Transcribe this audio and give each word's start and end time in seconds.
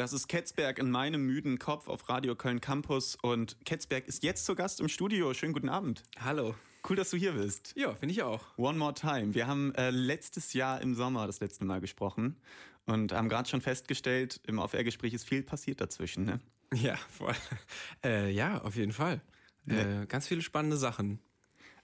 Das 0.00 0.14
ist 0.14 0.28
Ketzberg 0.28 0.78
in 0.78 0.90
meinem 0.90 1.26
müden 1.26 1.58
Kopf 1.58 1.86
auf 1.86 2.08
Radio 2.08 2.34
Köln 2.34 2.62
Campus 2.62 3.18
und 3.20 3.62
Ketzberg 3.66 4.08
ist 4.08 4.22
jetzt 4.22 4.46
zu 4.46 4.54
Gast 4.54 4.80
im 4.80 4.88
Studio. 4.88 5.34
Schönen 5.34 5.52
guten 5.52 5.68
Abend. 5.68 6.04
Hallo. 6.18 6.54
Cool, 6.88 6.96
dass 6.96 7.10
du 7.10 7.18
hier 7.18 7.32
bist. 7.32 7.74
Ja, 7.76 7.94
finde 7.94 8.14
ich 8.14 8.22
auch. 8.22 8.56
One 8.56 8.78
more 8.78 8.94
time. 8.94 9.34
Wir 9.34 9.46
haben 9.46 9.74
äh, 9.74 9.90
letztes 9.90 10.54
Jahr 10.54 10.80
im 10.80 10.94
Sommer 10.94 11.26
das 11.26 11.40
letzte 11.40 11.66
Mal 11.66 11.82
gesprochen 11.82 12.40
und 12.86 13.12
haben 13.12 13.28
gerade 13.28 13.46
schon 13.46 13.60
festgestellt, 13.60 14.40
im 14.46 14.58
Off-Air-Gespräch 14.58 15.12
ist 15.12 15.28
viel 15.28 15.42
passiert 15.42 15.82
dazwischen, 15.82 16.24
ne? 16.24 16.40
Ja, 16.72 16.96
voll. 17.10 17.34
Äh, 18.02 18.30
ja, 18.30 18.62
auf 18.62 18.76
jeden 18.76 18.92
Fall. 18.92 19.20
Äh, 19.66 20.06
ganz 20.06 20.26
viele 20.26 20.40
spannende 20.40 20.78
Sachen. 20.78 21.20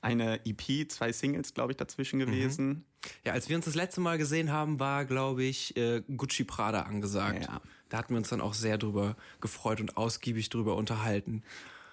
Eine 0.06 0.40
EP, 0.46 0.90
zwei 0.90 1.10
Singles, 1.10 1.52
glaube 1.52 1.72
ich, 1.72 1.76
dazwischen 1.76 2.18
gewesen. 2.18 2.68
Mhm. 2.68 2.84
Ja, 3.24 3.32
als 3.32 3.48
wir 3.48 3.56
uns 3.56 3.64
das 3.64 3.74
letzte 3.74 4.00
Mal 4.00 4.18
gesehen 4.18 4.52
haben, 4.52 4.78
war, 4.78 5.04
glaube 5.04 5.42
ich, 5.42 5.76
äh, 5.76 6.02
Gucci 6.16 6.44
Prada 6.44 6.82
angesagt. 6.82 7.44
Ja. 7.44 7.60
Da 7.88 7.98
hatten 7.98 8.14
wir 8.14 8.18
uns 8.18 8.28
dann 8.28 8.40
auch 8.40 8.54
sehr 8.54 8.78
drüber 8.78 9.16
gefreut 9.40 9.80
und 9.80 9.96
ausgiebig 9.96 10.48
drüber 10.48 10.76
unterhalten. 10.76 11.42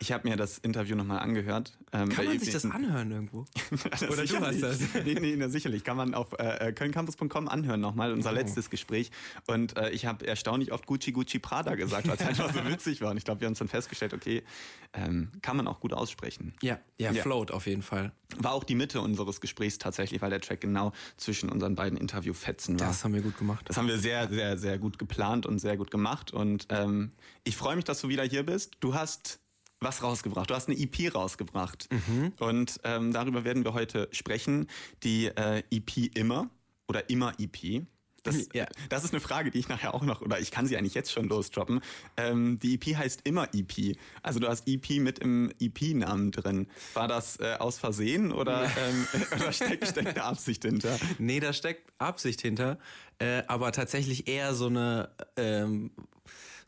Ich 0.03 0.12
habe 0.12 0.27
mir 0.27 0.35
das 0.35 0.57
Interview 0.57 0.98
nochmal 0.98 1.20
angehört. 1.20 1.71
Ähm, 1.93 2.09
Kann 2.09 2.25
man 2.25 2.38
sich 2.38 2.52
das 2.52 2.66
anhören 2.66 3.09
irgendwo? 3.09 3.45
Oder 4.11 4.25
du 4.25 4.39
hast 4.41 4.61
das? 4.61 4.80
nee, 5.05 5.13
nee, 5.13 5.38
nee, 5.38 5.48
sicherlich. 5.48 5.85
Kann 5.85 5.95
man 5.95 6.13
auf 6.13 6.34
äh, 6.38 6.73
kölncampus.com 6.73 7.48
anhören 7.48 7.80
nochmal, 7.80 8.11
unser 8.11 8.31
oh. 8.31 8.34
letztes 8.34 8.70
Gespräch. 8.70 9.11
Und 9.47 9.77
äh, 9.77 9.91
ich 9.91 10.05
habe 10.05 10.27
erstaunlich 10.27 10.73
oft 10.73 10.88
Gucci 10.88 11.13
Gucci 11.13 11.39
Prada 11.39 11.75
gesagt, 11.75 12.09
weil 12.09 12.16
es 12.16 12.21
einfach 12.21 12.53
so 12.53 12.66
witzig 12.70 12.99
war. 12.99 13.11
Und 13.11 13.17
ich 13.17 13.23
glaube, 13.23 13.39
wir 13.39 13.45
haben 13.45 13.53
uns 13.53 13.59
dann 13.59 13.70
festgestellt, 13.70 14.13
okay, 14.13 14.44
ähm, 14.91 15.31
kann 15.41 15.55
man 15.55 15.70
auch 15.70 15.80
gut 15.80 15.94
aussprechen. 15.94 16.53
Ja, 16.61 16.80
ja, 16.97 17.13
ja, 17.13 17.22
float 17.22 17.52
auf 17.52 17.66
jeden 17.66 17.81
Fall. 17.81 18.11
War 18.35 18.52
auch 18.52 18.66
die 18.66 18.75
Mitte 18.75 18.99
unseres 18.99 19.39
Gesprächs 19.39 19.77
tatsächlich, 19.77 20.22
weil 20.22 20.31
der 20.31 20.41
Track 20.41 20.59
genau 20.59 20.91
zwischen 21.16 21.47
unseren 21.47 21.75
beiden 21.75 21.97
Interviewfetzen 21.97 22.77
war. 22.77 22.88
Das 22.88 23.05
haben 23.05 23.13
wir 23.13 23.22
gut 23.22 23.38
gemacht. 23.38 23.70
Das 23.70 23.77
haben 23.77 23.88
wir 23.88 23.97
sehr, 23.97 24.27
sehr, 24.27 24.58
sehr 24.58 24.80
gut 24.80 24.99
geplant 24.99 25.45
und 25.45 25.59
sehr 25.59 25.77
gut 25.77 25.91
gemacht. 25.91 26.33
Und 26.33 26.67
ähm, 26.72 27.11
ich 27.45 27.55
freue 27.55 27.77
mich, 27.77 27.85
dass 27.85 28.02
du 28.02 28.09
wieder 28.09 28.23
hier 28.23 28.44
bist. 28.44 28.75
Du 28.81 28.95
hast 28.95 29.39
was 29.84 30.04
rausgebracht. 30.04 30.50
Du 30.50 30.56
hast 30.56 30.70
eine 30.70 30.78
EP 30.78 31.14
rausgebracht. 31.14 31.88
Mhm. 31.92 32.34
Und 32.39 32.80
ähm, 32.84 33.14
darüber 33.14 33.44
werden 33.44 33.64
wir 33.64 33.73
heute 33.73 34.09
sprechen. 34.12 34.67
Die 35.03 35.28
äh, 35.28 35.64
EP 35.72 36.16
immer 36.16 36.50
oder 36.88 37.09
immer 37.09 37.34
EP. 37.40 37.86
Das, 38.23 38.48
ja. 38.53 38.66
das 38.90 39.03
ist 39.03 39.14
eine 39.14 39.20
Frage, 39.20 39.52
die 39.52 39.59
ich 39.59 39.67
nachher 39.67 39.94
auch 39.94 40.02
noch, 40.02 40.22
oder 40.22 40.40
ich 40.40 40.50
kann 40.50 40.66
sie 40.66 40.78
eigentlich 40.78 40.94
jetzt 40.94 41.12
schon 41.12 41.28
losdroppen. 41.28 41.81
Ähm, 42.16 42.58
die 42.59 42.75
EP 42.75 42.95
heißt 42.95 43.22
immer 43.25 43.50
EP. 43.53 43.98
Also 44.22 44.40
du 44.40 44.48
hast 44.48 44.67
EP 44.67 45.02
mit 45.02 45.20
im 45.20 45.52
EP-Namen 45.59 46.31
drin. 46.31 46.68
War 46.94 47.09
das 47.09 47.38
äh, 47.40 47.56
aus 47.59 47.78
Versehen 47.78 48.31
oder, 48.31 48.64
ähm, 48.64 49.08
oder 49.36 49.52
steckt, 49.52 49.88
steckt 49.88 50.08
eine 50.08 50.23
Absicht 50.23 50.64
hinter? 50.64 50.97
Nee, 51.20 51.42
da 51.42 51.52
steckt 51.52 51.92
Absicht 51.97 52.42
hinter, 52.42 52.80
äh, 53.20 53.44
aber 53.47 53.73
tatsächlich 53.73 54.28
eher 54.30 54.56
so 54.56 54.68
eine 54.68 55.09
ähm, 55.36 55.92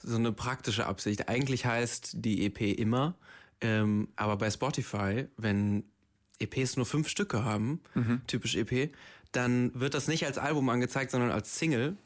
so 0.05 0.17
eine 0.17 0.31
praktische 0.31 0.85
Absicht. 0.85 1.27
Eigentlich 1.29 1.65
heißt 1.65 2.11
die 2.15 2.45
EP 2.45 2.61
immer, 2.61 3.15
ähm, 3.61 4.09
aber 4.15 4.37
bei 4.37 4.49
Spotify, 4.51 5.27
wenn 5.37 5.83
EPs 6.39 6.77
nur 6.77 6.85
fünf 6.85 7.09
Stücke 7.09 7.43
haben, 7.43 7.81
mhm. 7.93 8.21
typisch 8.27 8.55
EP, 8.55 8.93
dann 9.31 9.71
wird 9.73 9.93
das 9.93 10.07
nicht 10.07 10.25
als 10.25 10.37
Album 10.37 10.69
angezeigt, 10.69 11.11
sondern 11.11 11.31
als 11.31 11.57
Single. 11.57 11.97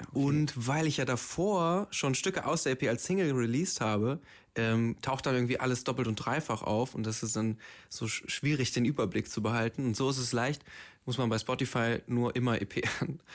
Okay. 0.00 0.10
Und 0.12 0.52
weil 0.54 0.86
ich 0.86 0.98
ja 0.98 1.04
davor 1.04 1.88
schon 1.90 2.14
Stücke 2.14 2.46
aus 2.46 2.62
der 2.62 2.72
EP 2.72 2.88
als 2.88 3.04
Single 3.04 3.32
released 3.32 3.80
habe, 3.80 4.20
ähm, 4.54 4.96
taucht 5.02 5.26
dann 5.26 5.34
irgendwie 5.34 5.60
alles 5.60 5.84
doppelt 5.84 6.08
und 6.08 6.16
dreifach 6.16 6.62
auf 6.62 6.94
und 6.94 7.04
das 7.04 7.22
ist 7.22 7.36
dann 7.36 7.58
so 7.88 8.08
schwierig, 8.08 8.72
den 8.72 8.84
Überblick 8.84 9.30
zu 9.30 9.42
behalten. 9.42 9.84
Und 9.84 9.96
so 9.96 10.10
ist 10.10 10.18
es 10.18 10.32
leicht, 10.32 10.64
muss 11.08 11.16
man 11.16 11.30
bei 11.30 11.38
Spotify 11.38 12.02
nur 12.06 12.36
immer 12.36 12.60
EP 12.60 12.84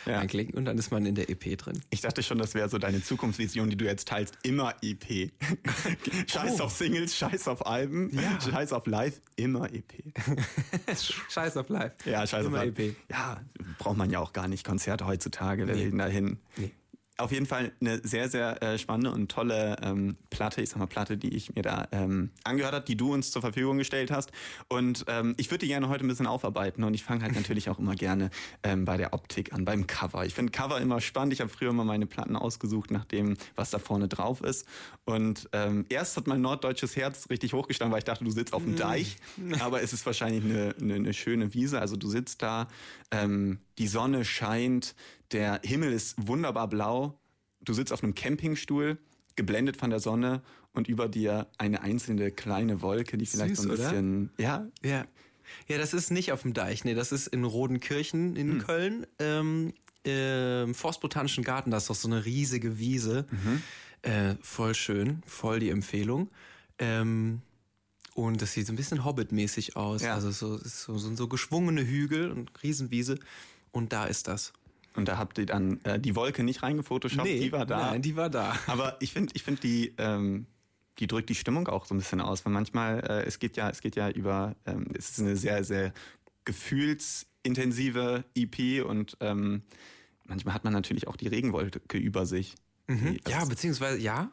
ja. 0.05 0.19
anklicken 0.19 0.55
und 0.55 0.65
dann 0.65 0.77
ist 0.77 0.91
man 0.91 1.07
in 1.07 1.15
der 1.15 1.29
EP 1.31 1.57
drin. 1.57 1.81
Ich 1.89 2.01
dachte 2.01 2.21
schon, 2.21 2.37
das 2.37 2.53
wäre 2.53 2.69
so 2.69 2.77
deine 2.77 3.01
Zukunftsvision, 3.01 3.67
die 3.71 3.75
du 3.75 3.85
jetzt 3.85 4.07
teilst. 4.07 4.37
Immer 4.43 4.75
EP. 4.83 5.31
scheiß 6.27 6.61
oh. 6.61 6.65
auf 6.65 6.73
Singles, 6.73 7.17
scheiß 7.17 7.47
auf 7.47 7.65
Alben, 7.65 8.11
ja. 8.13 8.39
scheiß 8.39 8.73
auf 8.73 8.85
Live, 8.85 9.21
immer 9.37 9.73
EP. 9.73 9.91
scheiß 11.29 11.57
auf 11.57 11.69
Live. 11.69 11.93
Ja, 12.05 12.27
scheiß 12.27 12.45
immer 12.45 12.59
auf 12.59 12.65
Live. 12.65 12.77
EP. 12.77 12.95
Ja, 13.09 13.41
braucht 13.79 13.97
man 13.97 14.11
ja 14.11 14.19
auch 14.19 14.33
gar 14.33 14.47
nicht. 14.47 14.63
Konzerte 14.63 15.07
heutzutage, 15.07 15.65
wer 15.65 15.75
nee. 15.75 15.85
will 15.91 15.97
dahin? 15.97 16.37
Nee 16.57 16.71
auf 17.17 17.31
jeden 17.31 17.45
Fall 17.45 17.71
eine 17.79 17.99
sehr, 18.03 18.27
sehr 18.29 18.61
äh, 18.63 18.77
spannende 18.77 19.11
und 19.11 19.29
tolle 19.29 19.77
ähm, 19.81 20.17
Platte, 20.29 20.61
ich 20.61 20.69
sag 20.69 20.79
mal 20.79 20.87
Platte, 20.87 21.17
die 21.17 21.35
ich 21.35 21.53
mir 21.53 21.61
da 21.61 21.87
ähm, 21.91 22.31
angehört 22.43 22.73
habe, 22.73 22.85
die 22.85 22.97
du 22.97 23.13
uns 23.13 23.31
zur 23.31 23.41
Verfügung 23.41 23.77
gestellt 23.77 24.09
hast. 24.09 24.31
Und 24.67 25.05
ähm, 25.07 25.35
ich 25.37 25.51
würde 25.51 25.59
die 25.59 25.67
gerne 25.67 25.89
heute 25.89 26.05
ein 26.05 26.07
bisschen 26.07 26.25
aufarbeiten 26.25 26.83
und 26.83 26.93
ich 26.93 27.03
fange 27.03 27.23
halt 27.23 27.35
natürlich 27.35 27.69
auch 27.69 27.77
immer 27.77 27.95
gerne 27.95 28.31
ähm, 28.63 28.85
bei 28.85 28.97
der 28.97 29.13
Optik 29.13 29.53
an, 29.53 29.63
beim 29.63 29.85
Cover. 29.85 30.25
Ich 30.25 30.33
finde 30.33 30.51
Cover 30.51 30.81
immer 30.81 31.01
spannend. 31.01 31.33
Ich 31.33 31.41
habe 31.41 31.49
früher 31.49 31.69
immer 31.69 31.85
meine 31.85 32.07
Platten 32.07 32.35
ausgesucht 32.35 32.89
nach 32.89 33.05
dem, 33.05 33.37
was 33.55 33.69
da 33.69 33.79
vorne 33.79 34.07
drauf 34.07 34.41
ist. 34.41 34.67
Und 35.05 35.49
ähm, 35.53 35.85
erst 35.89 36.17
hat 36.17 36.25
mein 36.25 36.41
norddeutsches 36.41 36.95
Herz 36.95 37.29
richtig 37.29 37.53
hochgestanden, 37.53 37.91
weil 37.91 37.99
ich 37.99 38.05
dachte, 38.05 38.23
du 38.23 38.31
sitzt 38.31 38.53
auf 38.53 38.63
dem 38.63 38.73
mm. 38.73 38.77
Deich. 38.77 39.17
Aber 39.59 39.81
es 39.81 39.93
ist 39.93 40.05
wahrscheinlich 40.05 40.43
eine, 40.43 40.75
eine, 40.79 40.95
eine 40.95 41.13
schöne 41.13 41.53
Wiese. 41.53 41.79
Also 41.79 41.95
du 41.95 42.07
sitzt 42.09 42.41
da, 42.41 42.67
ähm, 43.11 43.59
die 43.77 43.87
Sonne 43.87 44.25
scheint, 44.25 44.95
der 45.31 45.61
Himmel 45.63 45.93
ist 45.93 46.27
wunderbar 46.27 46.67
blau. 46.67 47.19
Du 47.61 47.73
sitzt 47.73 47.91
auf 47.93 48.03
einem 48.03 48.15
Campingstuhl, 48.15 48.97
geblendet 49.35 49.77
von 49.77 49.89
der 49.89 49.99
Sonne 49.99 50.41
und 50.73 50.87
über 50.87 51.07
dir 51.07 51.47
eine 51.57 51.81
einzelne 51.81 52.31
kleine 52.31 52.81
Wolke, 52.81 53.17
die 53.17 53.25
vielleicht 53.25 53.55
Süß, 53.55 53.65
so 53.65 53.69
ein 53.71 53.77
bisschen, 53.77 54.31
oder? 54.35 54.43
ja, 54.43 54.67
ja, 54.83 55.05
ja, 55.67 55.77
das 55.77 55.93
ist 55.93 56.11
nicht 56.11 56.31
auf 56.31 56.43
dem 56.43 56.53
Deich, 56.53 56.83
nee, 56.85 56.93
das 56.93 57.11
ist 57.11 57.27
in 57.27 57.43
Rodenkirchen 57.43 58.35
in 58.35 58.53
hm. 58.53 58.59
Köln. 58.59 59.07
Ähm, 59.19 59.73
im 60.03 60.75
Forstbotanischen 60.75 61.45
Garten, 61.45 61.71
da 61.71 61.77
ist 61.77 61.89
doch 61.89 61.95
so 61.95 62.09
eine 62.09 62.25
riesige 62.25 62.77
Wiese. 62.77 63.25
Mhm. 63.31 63.61
Äh, 64.01 64.35
voll 64.41 64.75
schön, 64.75 65.23
voll 65.25 65.59
die 65.59 65.69
Empfehlung. 65.69 66.29
Ähm, 66.77 67.41
und 68.13 68.41
das 68.41 68.51
sieht 68.51 68.67
so 68.67 68.73
ein 68.73 68.75
bisschen 68.75 69.05
Hobbit-mäßig 69.05 69.77
aus. 69.77 70.03
Ja. 70.03 70.13
Also 70.13 70.31
so, 70.31 70.57
so, 70.57 70.97
so, 70.97 71.15
so 71.15 71.27
geschwungene 71.27 71.87
Hügel 71.87 72.31
und 72.31 72.51
Riesenwiese. 72.61 73.17
Und 73.73 73.91
da 73.91 74.05
ist 74.05 74.29
das. 74.29 74.53
Und 74.95 75.07
da 75.07 75.17
habt 75.17 75.37
ihr 75.39 75.45
dann 75.45 75.83
äh, 75.83 75.99
die 75.99 76.15
Wolke 76.15 76.43
nicht 76.43 76.63
reingefotoshoppt, 76.63 77.27
nee, 77.27 77.39
die 77.39 77.51
war 77.51 77.65
da. 77.65 77.91
Nein, 77.91 78.01
die 78.01 78.15
war 78.15 78.29
da. 78.29 78.55
Aber 78.67 78.95
ich 79.01 79.11
finde, 79.11 79.33
ich 79.35 79.43
finde 79.43 79.59
die, 79.61 79.93
ähm, 79.97 80.45
die 80.99 81.07
drückt 81.07 81.29
die 81.29 81.35
Stimmung 81.35 81.67
auch 81.67 81.85
so 81.85 81.95
ein 81.95 81.97
bisschen 81.97 82.21
aus, 82.21 82.45
weil 82.45 82.53
manchmal 82.53 82.99
äh, 82.99 83.25
es 83.25 83.39
geht 83.39 83.57
ja, 83.57 83.69
es 83.69 83.81
geht 83.81 83.95
ja 83.95 84.09
über, 84.09 84.55
ähm, 84.65 84.85
es 84.95 85.09
ist 85.09 85.19
eine 85.19 85.35
sehr, 85.35 85.63
sehr 85.63 85.93
gefühlsintensive 86.45 88.23
EP 88.35 88.85
und 88.85 89.17
ähm, 89.19 89.63
manchmal 90.25 90.53
hat 90.53 90.63
man 90.63 90.73
natürlich 90.73 91.07
auch 91.07 91.15
die 91.15 91.27
Regenwolke 91.27 91.97
über 91.97 92.27
sich. 92.27 92.53
Mhm. 92.87 93.17
Ja, 93.27 93.43
beziehungsweise 93.45 93.97
ja. 93.97 94.29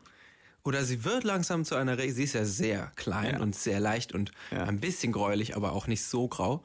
Oder 0.63 0.85
sie 0.85 1.05
wird 1.05 1.25
langsam 1.25 1.65
zu 1.65 1.75
einer 1.75 1.97
Regen. 1.97 2.13
Sie 2.13 2.25
ist 2.25 2.35
ja 2.35 2.45
sehr 2.45 2.93
klein 2.97 3.37
ja. 3.37 3.41
und 3.41 3.55
sehr 3.55 3.81
leicht 3.81 4.13
und 4.13 4.31
ja. 4.51 4.65
ein 4.65 4.79
bisschen 4.79 5.11
gräulich, 5.11 5.57
aber 5.57 5.73
auch 5.73 5.87
nicht 5.87 6.05
so 6.05 6.29
grau. 6.29 6.63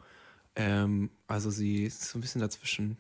Ähm, 0.56 1.10
also 1.28 1.50
sie 1.50 1.84
ist 1.84 2.04
so 2.04 2.18
ein 2.18 2.22
bisschen 2.22 2.42
dazwischen. 2.42 2.98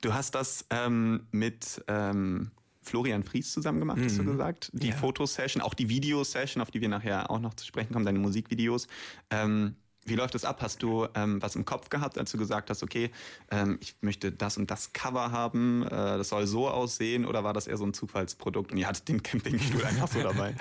Du 0.00 0.12
hast 0.14 0.34
das 0.34 0.66
ähm, 0.70 1.26
mit 1.30 1.82
ähm, 1.88 2.50
Florian 2.82 3.22
Fries 3.22 3.52
zusammen 3.52 3.80
gemacht, 3.80 3.98
mhm. 3.98 4.04
hast 4.04 4.18
du 4.18 4.22
mhm. 4.22 4.32
gesagt. 4.32 4.70
Die 4.74 4.88
ja. 4.88 4.94
Fotosession, 4.94 5.62
auch 5.62 5.74
die 5.74 5.88
Videosession, 5.88 6.60
auf 6.62 6.70
die 6.70 6.80
wir 6.80 6.88
nachher 6.88 7.30
auch 7.30 7.40
noch 7.40 7.54
zu 7.54 7.66
sprechen 7.66 7.92
kommen, 7.92 8.04
deine 8.04 8.18
Musikvideos. 8.18 8.86
Ähm, 9.30 9.76
wie 10.04 10.14
läuft 10.14 10.34
das 10.34 10.44
ab? 10.44 10.60
Hast 10.60 10.82
du 10.82 11.06
ähm, 11.14 11.40
was 11.40 11.56
im 11.56 11.64
Kopf 11.64 11.88
gehabt, 11.88 12.18
als 12.18 12.30
du 12.30 12.38
gesagt 12.38 12.70
hast, 12.70 12.82
okay, 12.82 13.10
ähm, 13.50 13.78
ich 13.80 13.96
möchte 14.00 14.32
das 14.32 14.56
und 14.56 14.70
das 14.70 14.92
Cover 14.92 15.32
haben, 15.32 15.82
äh, 15.84 15.88
das 15.88 16.28
soll 16.28 16.46
so 16.46 16.68
aussehen, 16.68 17.24
oder 17.24 17.44
war 17.44 17.52
das 17.52 17.66
eher 17.66 17.76
so 17.76 17.84
ein 17.84 17.94
Zufallsprodukt 17.94 18.72
und 18.72 18.78
ihr 18.78 18.86
hattet 18.86 19.08
den 19.08 19.22
Campingstuhl 19.22 19.84
einfach 19.84 20.08
so 20.08 20.22
dabei? 20.22 20.54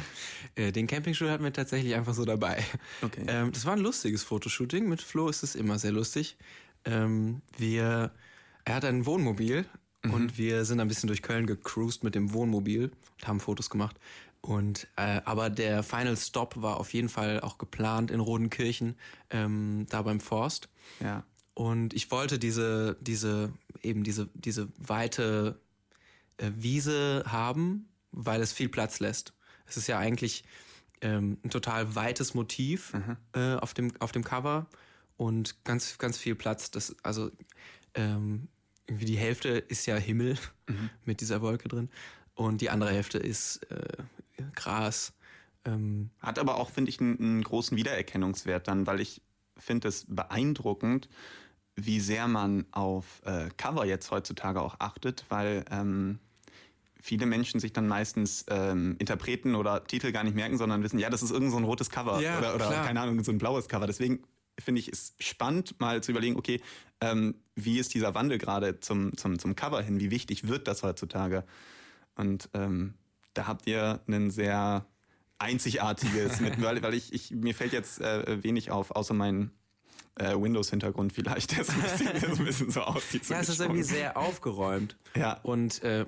Äh, 0.55 0.71
den 0.71 0.87
Campingstuhl 0.87 1.29
hatten 1.29 1.43
wir 1.43 1.53
tatsächlich 1.53 1.95
einfach 1.95 2.13
so 2.13 2.25
dabei. 2.25 2.63
Okay. 3.01 3.25
Ähm, 3.27 3.51
das 3.51 3.65
war 3.65 3.73
ein 3.73 3.79
lustiges 3.79 4.23
Fotoshooting. 4.23 4.87
Mit 4.87 5.01
Flo 5.01 5.29
ist 5.29 5.43
es 5.43 5.55
immer 5.55 5.79
sehr 5.79 5.91
lustig. 5.91 6.37
Ähm, 6.85 7.41
wir, 7.57 8.11
er 8.65 8.75
hat 8.75 8.85
ein 8.85 9.05
Wohnmobil 9.05 9.65
mhm. 10.03 10.13
und 10.13 10.37
wir 10.37 10.65
sind 10.65 10.79
ein 10.79 10.87
bisschen 10.87 11.07
durch 11.07 11.21
Köln 11.21 11.45
gecruised 11.47 12.03
mit 12.03 12.15
dem 12.15 12.33
Wohnmobil 12.33 12.91
und 13.19 13.27
haben 13.27 13.39
Fotos 13.39 13.69
gemacht. 13.69 13.99
Und 14.45 14.88
äh, 14.98 15.22
aber 15.24 15.50
der 15.50 15.84
Final 15.84 16.18
Stop 16.18 16.62
war 16.62 16.78
auf 16.78 16.94
jeden 16.94 17.07
Fall 17.07 17.40
auch 17.40 17.57
geplant 17.57 18.12
in 18.12 18.19
Rodenkirchen, 18.19 18.98
ähm, 19.30 19.86
da 19.90 20.01
beim 20.01 20.19
Forst. 20.19 20.68
Ja. 21.00 21.24
Und 21.54 21.94
ich 21.94 22.12
wollte 22.12 22.40
diese, 22.40 22.98
diese, 23.00 23.54
eben 23.81 24.04
diese, 24.04 24.30
diese 24.34 24.68
weite 24.78 25.62
äh, 26.38 26.51
Wiese 26.57 27.24
haben, 27.25 27.88
weil 28.12 28.42
es 28.42 28.51
viel 28.51 28.68
Platz 28.68 29.00
lässt. 29.00 29.34
Es 29.66 29.78
ist 29.78 29.88
ja 29.88 29.98
eigentlich 29.98 30.44
ähm, 31.00 31.38
ein 31.45 31.50
total 31.50 31.95
weites 31.95 32.34
Motiv 32.34 32.94
mhm. 32.94 33.18
äh, 33.34 33.56
auf 33.56 33.74
dem 33.74 33.94
auf 34.01 34.12
dem 34.12 34.25
Cover 34.25 34.68
und 35.16 35.63
ganz 35.63 35.98
ganz 36.00 36.18
viel 36.18 36.36
Platz. 36.36 36.69
Das 36.69 36.94
also 37.01 37.31
ähm, 37.94 38.50
irgendwie 38.88 39.06
die 39.06 39.18
Hälfte 39.18 39.50
ist 39.50 39.86
ja 39.86 39.95
Himmel 39.95 40.38
mhm. 40.68 40.90
mit 41.06 41.22
dieser 41.22 41.42
Wolke 41.42 41.69
drin 41.69 41.90
und 42.36 42.60
die 42.60 42.69
andere 42.69 42.92
Hälfte 42.92 43.19
ist 43.19 43.63
äh, 43.72 44.04
Gras. 44.56 45.13
Ähm. 45.66 46.10
Hat 46.19 46.40
aber 46.40 46.56
auch, 46.56 46.69
finde 46.69 46.90
ich, 46.90 47.00
einen, 47.00 47.19
einen, 47.19 47.44
großen 47.44 47.78
Wiedererkennungswert 47.78 48.68
dann, 48.68 48.88
weil 48.88 49.00
ich 49.00 49.22
finde 49.57 49.88
es 49.88 50.06
beeindruckend, 50.07 51.10
wie 51.75 52.00
sehr 52.00 52.28
man 52.28 52.66
auf 52.72 53.22
äh, 53.25 53.50
Cover 53.57 53.86
jetzt 53.86 54.12
heutzutage 54.12 54.62
auch 54.62 54.75
achtet, 54.80 55.25
weil 55.30 55.66
ähm, 55.72 56.19
viele 57.00 57.25
Menschen 57.25 57.60
sich 57.60 57.74
dann 57.74 57.88
meistens 57.88 58.45
ähm, 58.50 58.95
Interpreten 59.00 59.56
oder 59.56 59.84
Titel 59.84 60.12
gar 60.12 60.24
nicht 60.24 60.36
merken, 60.36 60.57
sondern 60.57 60.84
wissen, 60.84 61.00
ja, 61.00 61.10
das 61.10 61.24
ist 61.24 61.31
irgend 61.31 61.51
so 61.51 61.57
ein 61.57 61.63
rotes 61.63 61.90
Cover 61.90 62.22
Ja, 62.22 62.38
oder, 62.38 62.56
oder 62.56 62.69
keine 62.84 63.01
Ahnung, 63.01 63.24
so 63.24 63.31
ein 63.31 63.38
blaues 63.38 63.68
Cover. 63.68 63.88
Deswegen 63.88 64.24
finde 64.60 64.80
ich 64.80 64.88
es 64.88 65.16
spannend, 65.19 65.80
mal 65.80 66.01
zu 66.01 66.12
überlegen, 66.12 66.38
okay, 66.38 66.62
ähm, 67.01 67.36
wie 67.56 67.80
ist 67.80 67.94
dieser 67.94 68.16
Wandel 68.16 68.38
gerade 68.38 68.80
zum, 68.80 69.18
zum, 69.18 69.40
zum 69.40 69.56
Cover 69.56 69.81
hin? 69.81 70.00
Wie 70.00 70.12
wichtig 70.12 70.48
wird 70.48 70.68
das 70.68 70.84
heutzutage? 70.84 71.44
Und 72.16 72.50
ähm, 72.54 72.94
da 73.33 73.47
habt 73.47 73.68
ihr 73.68 74.01
einen 74.07 74.30
sehr 74.31 74.85
einzigartiges 75.39 76.39
mit, 76.39 76.62
weil, 76.62 76.81
weil 76.81 76.94
ich, 76.94 77.13
ich, 77.13 77.31
mir 77.31 77.53
fällt 77.53 77.74
jetzt 77.74 78.00
äh, 78.01 78.41
wenig 78.44 78.71
auf, 78.71 78.91
außer 78.91 79.13
mein 79.13 79.51
äh, 80.15 80.35
Windows-Hintergrund 80.35 81.12
vielleicht, 81.13 81.56
der 81.57 81.63
so 81.65 81.74
ein 81.74 81.81
bisschen, 81.81 82.19
so, 82.19 82.27
ein 82.41 82.45
bisschen 82.45 82.71
so 82.71 82.81
aussieht. 82.81 83.25
so 83.25 83.33
Ja, 83.33 83.39
es 83.39 83.50
ist 83.50 83.59
irgendwie 83.59 83.83
sehr 83.83 84.15
aufgeräumt. 84.18 84.95
Ja. 85.15 85.39
Und 85.41 85.81
äh, 85.83 86.06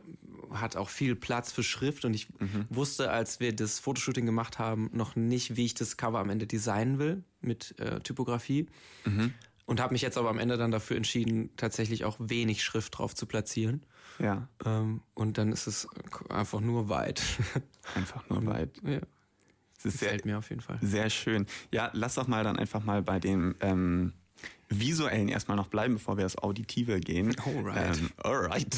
hat 0.54 0.75
auch 0.75 0.89
viel 0.89 1.16
Platz 1.16 1.51
für 1.51 1.63
Schrift. 1.63 2.06
Und 2.06 2.13
ich 2.13 2.27
Mhm. 2.39 2.66
wusste, 2.69 3.12
als 3.12 3.39
wir 3.39 3.54
das 3.56 3.80
Fotoshooting 3.80 4.25
gemacht 4.25 4.60
haben, 4.60 4.89
noch 4.94 5.16
nicht, 5.16 5.56
wie 5.56 5.66
ich 5.66 5.74
das 5.74 5.98
Cover 5.98 6.19
am 6.19 6.30
Ende 6.30 6.45
designen 6.48 7.00
will 7.00 7.24
mit 7.42 7.77
äh, 7.80 8.00
Typografie. 8.00 8.68
Mhm. 9.06 9.33
Und 9.65 9.79
habe 9.79 9.94
mich 9.94 10.01
jetzt 10.03 10.17
aber 10.17 10.29
am 10.29 10.38
Ende 10.39 10.57
dann 10.57 10.69
dafür 10.71 10.95
entschieden, 10.97 11.50
tatsächlich 11.57 12.06
auch 12.06 12.17
wenig 12.19 12.63
Schrift 12.63 12.97
drauf 12.97 13.15
zu 13.15 13.25
platzieren. 13.25 13.83
Ja, 14.19 14.47
Ähm, 14.65 15.01
und 15.13 15.38
dann 15.38 15.51
ist 15.51 15.67
es 15.67 15.88
einfach 16.29 16.62
nur 16.62 16.88
weit. 16.89 17.21
einfach 17.95 18.27
nur 18.29 18.45
weit. 18.45 18.69
ja, 18.83 19.00
Es 19.77 19.85
ist 19.85 20.00
sehr, 20.00 20.09
gefällt 20.09 20.25
mir 20.25 20.38
auf 20.38 20.50
jeden 20.50 20.62
Fall. 20.62 20.77
sehr 20.81 21.09
schön. 21.09 21.47
Ja, 21.71 21.89
lass 21.94 22.15
doch 22.15 22.27
mal 22.27 22.44
dann 22.44 22.57
einfach 22.57 22.83
mal 22.83 23.01
bei 23.01 23.19
dem 23.19 23.56
ähm, 23.59 24.13
visuellen 24.69 25.27
erstmal 25.29 25.57
noch 25.57 25.67
bleiben, 25.67 25.95
bevor 25.95 26.17
wir 26.17 26.25
aufs 26.27 26.38
Auditive 26.38 27.00
gehen. 27.00 27.35
Alright. 27.45 27.97
Ähm, 27.97 28.09
alright. 28.17 28.75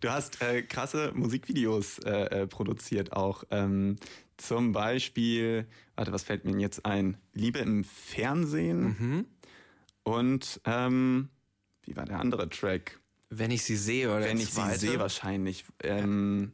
du 0.00 0.08
hast 0.10 0.40
äh, 0.40 0.62
krasse 0.62 1.12
Musikvideos 1.14 1.98
äh, 1.98 2.42
äh, 2.42 2.46
produziert 2.46 3.12
auch. 3.12 3.44
Ähm, 3.50 3.96
zum 4.36 4.72
Beispiel, 4.72 5.66
warte, 5.96 6.12
was 6.12 6.22
fällt 6.22 6.44
mir 6.44 6.52
denn 6.52 6.60
jetzt 6.60 6.86
ein? 6.86 7.18
Liebe 7.34 7.58
im 7.58 7.84
Fernsehen 7.84 8.96
Mhm. 8.98 9.26
Und 10.16 10.60
ähm, 10.64 11.28
wie 11.84 11.96
war 11.96 12.04
der 12.04 12.20
andere 12.20 12.48
Track? 12.48 12.98
Wenn 13.30 13.50
ich 13.50 13.62
sie 13.62 13.76
sehe 13.76 14.08
oder 14.08 14.24
Wenn 14.24 14.38
ich 14.38 14.46
sie 14.46 14.52
zweite. 14.60 14.78
sehe, 14.78 14.98
wahrscheinlich. 14.98 15.64
Ähm, 15.84 16.52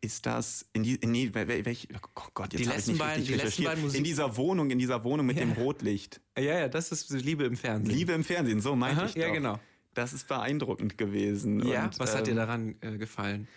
ist 0.00 0.26
das 0.26 0.66
in 0.72 0.82
die 0.82 0.94
in 0.96 1.12
die 1.12 1.30
wel- 1.34 1.48
wel- 1.48 1.64
welch, 1.64 1.88
oh 2.14 2.22
Gott 2.34 2.52
jetzt 2.52 2.60
Die 2.64 2.68
letzten 2.68 2.98
beiden- 2.98 3.24
die 3.24 3.34
letzten 3.34 3.64
beiden 3.64 3.82
Musik- 3.82 3.98
in 3.98 4.04
dieser 4.04 4.36
Wohnung 4.36 4.70
in 4.70 4.78
dieser 4.78 5.02
Wohnung 5.04 5.26
mit 5.26 5.38
dem 5.38 5.52
Rotlicht 5.52 6.20
Ja, 6.36 6.42
ja, 6.60 6.68
das 6.68 6.92
ist 6.92 7.10
Liebe 7.10 7.44
im 7.44 7.56
Fernsehen. 7.56 7.96
Liebe 7.96 8.12
im 8.12 8.22
Fernsehen 8.22 8.60
so 8.60 8.76
meinte 8.76 9.06
ich 9.06 9.14
ja, 9.14 9.28
doch. 9.28 9.34
genau. 9.34 9.60
das 9.94 10.12
ist 10.12 10.28
beeindruckend 10.28 10.98
gewesen 10.98 11.66
Ja, 11.66 11.84
Und, 11.84 11.98
was 11.98 12.14
hat 12.14 12.26
dir 12.26 12.32
ähm, 12.32 12.36
daran 12.36 12.74
äh, 12.82 12.98
gefallen? 12.98 13.48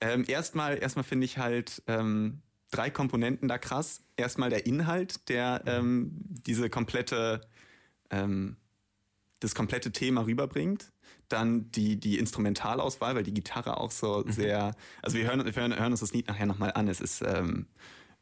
ähm, 0.00 0.24
erstmal 0.28 0.78
erstmal 0.78 1.04
finde 1.04 1.24
ich 1.26 1.36
halt 1.36 1.82
ähm, 1.88 2.40
drei 2.70 2.88
Komponenten 2.90 3.48
da 3.48 3.58
krass 3.58 4.02
erstmal 4.16 4.48
der 4.50 4.64
Inhalt 4.66 5.28
der 5.28 5.62
ähm, 5.66 6.12
diese 6.46 6.70
komplette 6.70 7.40
ähm, 8.10 8.56
das 9.40 9.54
komplette 9.54 9.92
Thema 9.92 10.26
rüberbringt. 10.26 10.90
Dann 11.28 11.70
die, 11.72 12.00
die 12.00 12.18
Instrumentalauswahl, 12.18 13.14
weil 13.14 13.22
die 13.22 13.34
Gitarre 13.34 13.76
auch 13.78 13.90
so 13.90 14.24
sehr. 14.28 14.74
Also 15.02 15.16
wir 15.18 15.26
hören, 15.26 15.44
wir 15.44 15.54
hören, 15.54 15.78
hören 15.78 15.92
uns 15.92 16.00
das 16.00 16.12
Lied 16.12 16.26
nachher 16.28 16.46
nochmal 16.46 16.72
an. 16.74 16.88
Es 16.88 17.00
ist, 17.00 17.22
ähm, 17.22 17.66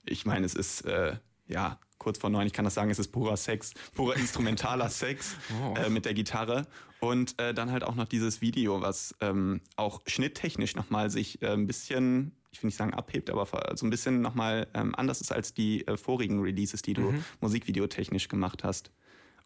ich 0.05 0.27
meine, 0.27 0.45
es 0.45 0.55
ist 0.55 0.83
äh, 0.83 1.17
ja 1.47 1.79
kurz 1.99 2.19
vor 2.19 2.31
neun, 2.31 2.47
ich 2.47 2.53
kann 2.53 2.65
das 2.65 2.75
sagen, 2.75 2.91
es 2.91 2.99
ist 2.99 3.09
purer 3.09 3.37
Sex, 3.37 3.73
purer 3.95 4.17
instrumentaler 4.17 4.91
Sex 4.91 5.37
Oh. 5.63 5.75
äh, 5.77 5.89
mit 5.89 6.05
der 6.05 6.15
Gitarre. 6.15 6.67
Und 7.01 7.39
äh, 7.41 7.55
dann 7.55 7.71
halt 7.71 7.85
auch 7.85 7.95
noch 7.95 8.07
dieses 8.07 8.41
Video, 8.41 8.81
was 8.81 9.15
ähm, 9.21 9.61
auch 9.77 10.01
schnitttechnisch 10.07 10.75
nochmal 10.77 11.09
sich 11.11 11.41
äh, 11.43 11.53
ein 11.53 11.67
bisschen, 11.67 12.33
ich 12.51 12.63
will 12.63 12.69
nicht 12.69 12.77
sagen 12.77 12.93
abhebt, 12.95 13.31
aber 13.31 13.47
so 13.77 13.87
ein 13.87 13.91
bisschen 13.91 14.21
nochmal 14.21 14.67
ähm, 14.75 14.95
anders 14.95 15.21
ist 15.21 15.31
als 15.33 15.55
die 15.55 15.87
äh, 15.87 15.97
vorigen 15.97 16.41
Releases, 16.41 16.83
die 16.83 16.95
du 16.95 17.15
musikvideotechnisch 17.41 18.29
gemacht 18.29 18.65
hast. 18.65 18.91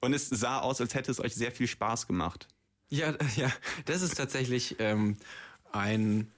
Und 0.01 0.15
es 0.15 0.29
sah 0.29 0.61
aus, 0.61 0.81
als 0.81 0.95
hätte 0.95 1.11
es 1.11 1.21
euch 1.21 1.35
sehr 1.35 1.53
viel 1.53 1.67
Spaß 1.67 2.07
gemacht. 2.07 2.49
Ja, 2.89 3.15
ja, 3.37 3.53
das 3.85 4.03
ist 4.03 4.17
tatsächlich 4.17 4.77
ähm, 4.79 5.17
ein, 5.73 6.31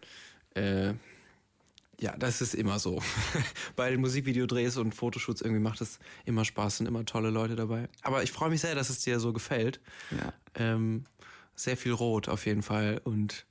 äh, 0.55 0.95
ja, 2.01 2.17
das 2.19 2.41
ist 2.41 2.55
immer 2.55 2.79
so. 2.79 3.03
Bei 3.77 3.91
den 3.91 4.01
Musikvideodrehs 4.01 4.77
und 4.77 4.95
Fotoshoots 4.95 5.41
irgendwie 5.41 5.63
macht 5.63 5.81
es 5.81 5.99
immer 6.25 6.45
Spaß, 6.45 6.79
sind 6.79 6.87
immer 6.87 7.05
tolle 7.05 7.31
Leute 7.31 7.57
dabei. 7.57 7.89
Aber 8.03 8.23
ich 8.23 8.33
freue 8.33 8.51
mich 8.51 8.61
sehr, 8.61 8.75
dass 8.75 8.91
es 8.91 9.01
dir 9.01 9.21
so 9.21 9.33
gefällt. 9.33 9.81
Ja. 10.11 10.33
Ähm, 10.55 11.05
sehr 11.55 11.77
viel 11.77 11.93
Rot 11.93 12.29
auf 12.29 12.47
jeden 12.47 12.63
Fall 12.63 13.01
und 13.05 13.47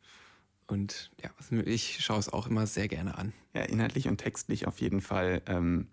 und 0.68 1.12
ja, 1.22 1.30
ich 1.66 2.00
schaue 2.00 2.20
es 2.20 2.30
auch 2.30 2.48
immer 2.48 2.66
sehr 2.66 2.88
gerne 2.88 3.18
an. 3.18 3.34
Ja, 3.54 3.64
inhaltlich 3.64 4.08
und 4.08 4.20
textlich 4.20 4.68
auf 4.68 4.80
jeden 4.80 5.02
Fall. 5.02 5.42
Ähm, 5.46 5.90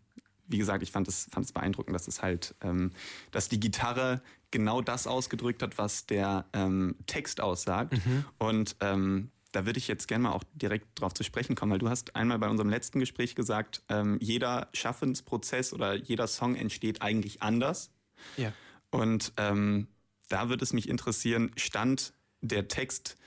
wie 0.49 0.59
gesagt, 0.59 0.83
ich 0.83 0.91
fand 0.91 1.07
es, 1.09 1.29
fand 1.31 1.47
es 1.47 1.53
beeindruckend, 1.53 1.95
dass 1.95 2.09
es 2.09 2.23
halt, 2.23 2.55
ähm, 2.63 2.93
dass 3.31 3.49
die 3.49 3.61
Gitarre 3.61 4.23
genau 4.51 4.81
das 4.81 5.07
ausgedrückt 5.07 5.63
hat, 5.63 5.79
was 5.79 6.07
der 6.07 6.47
ähm, 6.53 6.97
Text 7.07 7.41
aussagt. 7.41 7.95
Und 8.39 8.77
ähm, 8.81 9.31
da 9.53 9.67
würde 9.67 9.79
ich 9.79 9.89
jetzt 9.89 10.09
gerne 10.09 10.25
mal 10.25 10.33
auch 10.33 10.45
direkt 10.55 11.01
drauf 11.01 11.15
zu 11.15 11.23
sprechen 11.23 11.55
kommen, 11.55 11.73
weil 11.73 11.79
du 11.79 11.89
hast 11.89 12.17
einmal 12.17 12.39
bei 12.39 12.49
unserem 12.49 12.71
letzten 12.71 13.01
Gespräch 13.01 13.35
gesagt, 13.35 13.83
ähm, 13.89 14.19
jeder 14.21 14.69
Schaffensprozess 14.73 15.73
oder 15.73 15.95
jeder 15.95 16.27
Song 16.27 16.55
entsteht 16.55 17.03
eigentlich 17.03 17.43
anders. 17.43 17.91
Ja. 18.37 18.53
Und 18.91 19.33
ähm, 19.37 19.89
da 20.29 20.49
würde 20.49 20.65
es 20.65 20.73
mich 20.73 20.89
interessieren, 20.89 21.51
stand 21.57 22.13
der 22.41 22.69
Text 22.69 23.18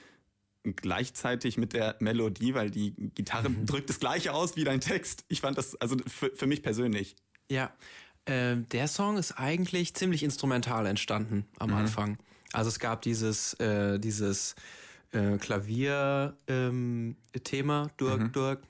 gleichzeitig 0.64 1.58
mit 1.58 1.74
der 1.74 1.96
Melodie, 2.00 2.54
weil 2.54 2.70
die 2.70 2.92
Gitarre 3.16 3.50
drückt 3.66 3.90
das 3.90 4.00
gleiche 4.00 4.34
aus 4.34 4.56
wie 4.56 4.64
dein 4.64 4.80
Text. 4.82 5.26
Ich 5.28 5.42
fand 5.42 5.58
das, 5.58 5.76
also 5.82 5.98
für, 6.08 6.32
für 6.36 6.48
mich 6.48 6.62
persönlich. 6.64 7.16
Ja, 7.50 7.72
ähm, 8.28 8.68
der 8.70 8.88
Song 8.88 9.18
ist 9.18 9.34
eigentlich 9.34 9.94
ziemlich 9.96 10.24
instrumental 10.24 10.86
entstanden 10.86 11.46
am 11.58 11.74
Anfang. 11.74 12.18
Also 12.54 12.70
es 12.70 12.80
gab 12.80 13.02
dieses, 13.02 13.54
äh, 13.56 13.98
dieses 14.00 14.56
äh, 15.12 15.38
Klavier-Thema, 15.38 16.36
ähm, 16.48 17.16
Durk, 17.98 18.34
Durk, 18.34 18.62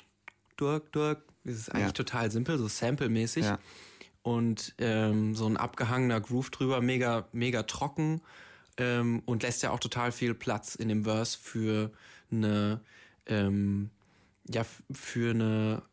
Durk, 0.57 0.91
Durk. 0.91 1.23
Das 1.43 1.55
ist 1.55 1.69
eigentlich 1.69 1.87
Ja. 1.87 1.91
total 1.91 2.31
simpel, 2.31 2.57
so 2.57 2.67
Sample-mäßig. 2.67 3.45
Ja. 3.45 3.59
Und 4.23 4.75
ähm, 4.77 5.33
so 5.33 5.47
ein 5.47 5.57
abgehangener 5.57 6.21
Groove 6.21 6.51
drüber, 6.51 6.79
mega, 6.81 7.27
mega 7.31 7.63
trocken 7.63 8.21
ähm, 8.77 9.21
und 9.25 9.43
lässt 9.43 9.63
ja 9.63 9.71
auch 9.71 9.79
total 9.79 10.11
viel 10.11 10.33
Platz 10.33 10.75
in 10.75 10.89
dem 10.89 11.03
Verse 11.03 11.37
für 11.41 11.91
eine, 12.31 12.81
ähm, 13.25 13.89
ja, 14.47 14.65
für 14.91 15.31
eine 15.31 15.83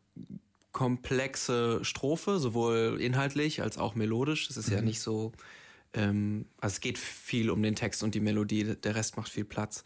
komplexe 0.71 1.83
Strophe, 1.83 2.39
sowohl 2.39 2.97
inhaltlich 3.01 3.61
als 3.61 3.77
auch 3.77 3.95
melodisch. 3.95 4.47
Das 4.47 4.57
ist 4.57 4.69
ja 4.69 4.81
nicht 4.81 5.01
so, 5.01 5.33
ähm, 5.93 6.45
also 6.61 6.75
es 6.75 6.81
geht 6.81 6.97
viel 6.97 7.49
um 7.49 7.61
den 7.61 7.75
Text 7.75 8.03
und 8.03 8.15
die 8.15 8.19
Melodie, 8.19 8.75
der 8.75 8.95
Rest 8.95 9.17
macht 9.17 9.29
viel 9.31 9.45
Platz. 9.45 9.83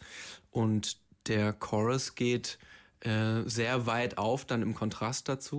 Und 0.50 0.98
der 1.26 1.52
Chorus 1.52 2.14
geht 2.14 2.58
äh, 3.00 3.42
sehr 3.46 3.86
weit 3.86 4.18
auf, 4.18 4.44
dann 4.44 4.62
im 4.62 4.74
Kontrast 4.74 5.28
dazu. 5.28 5.58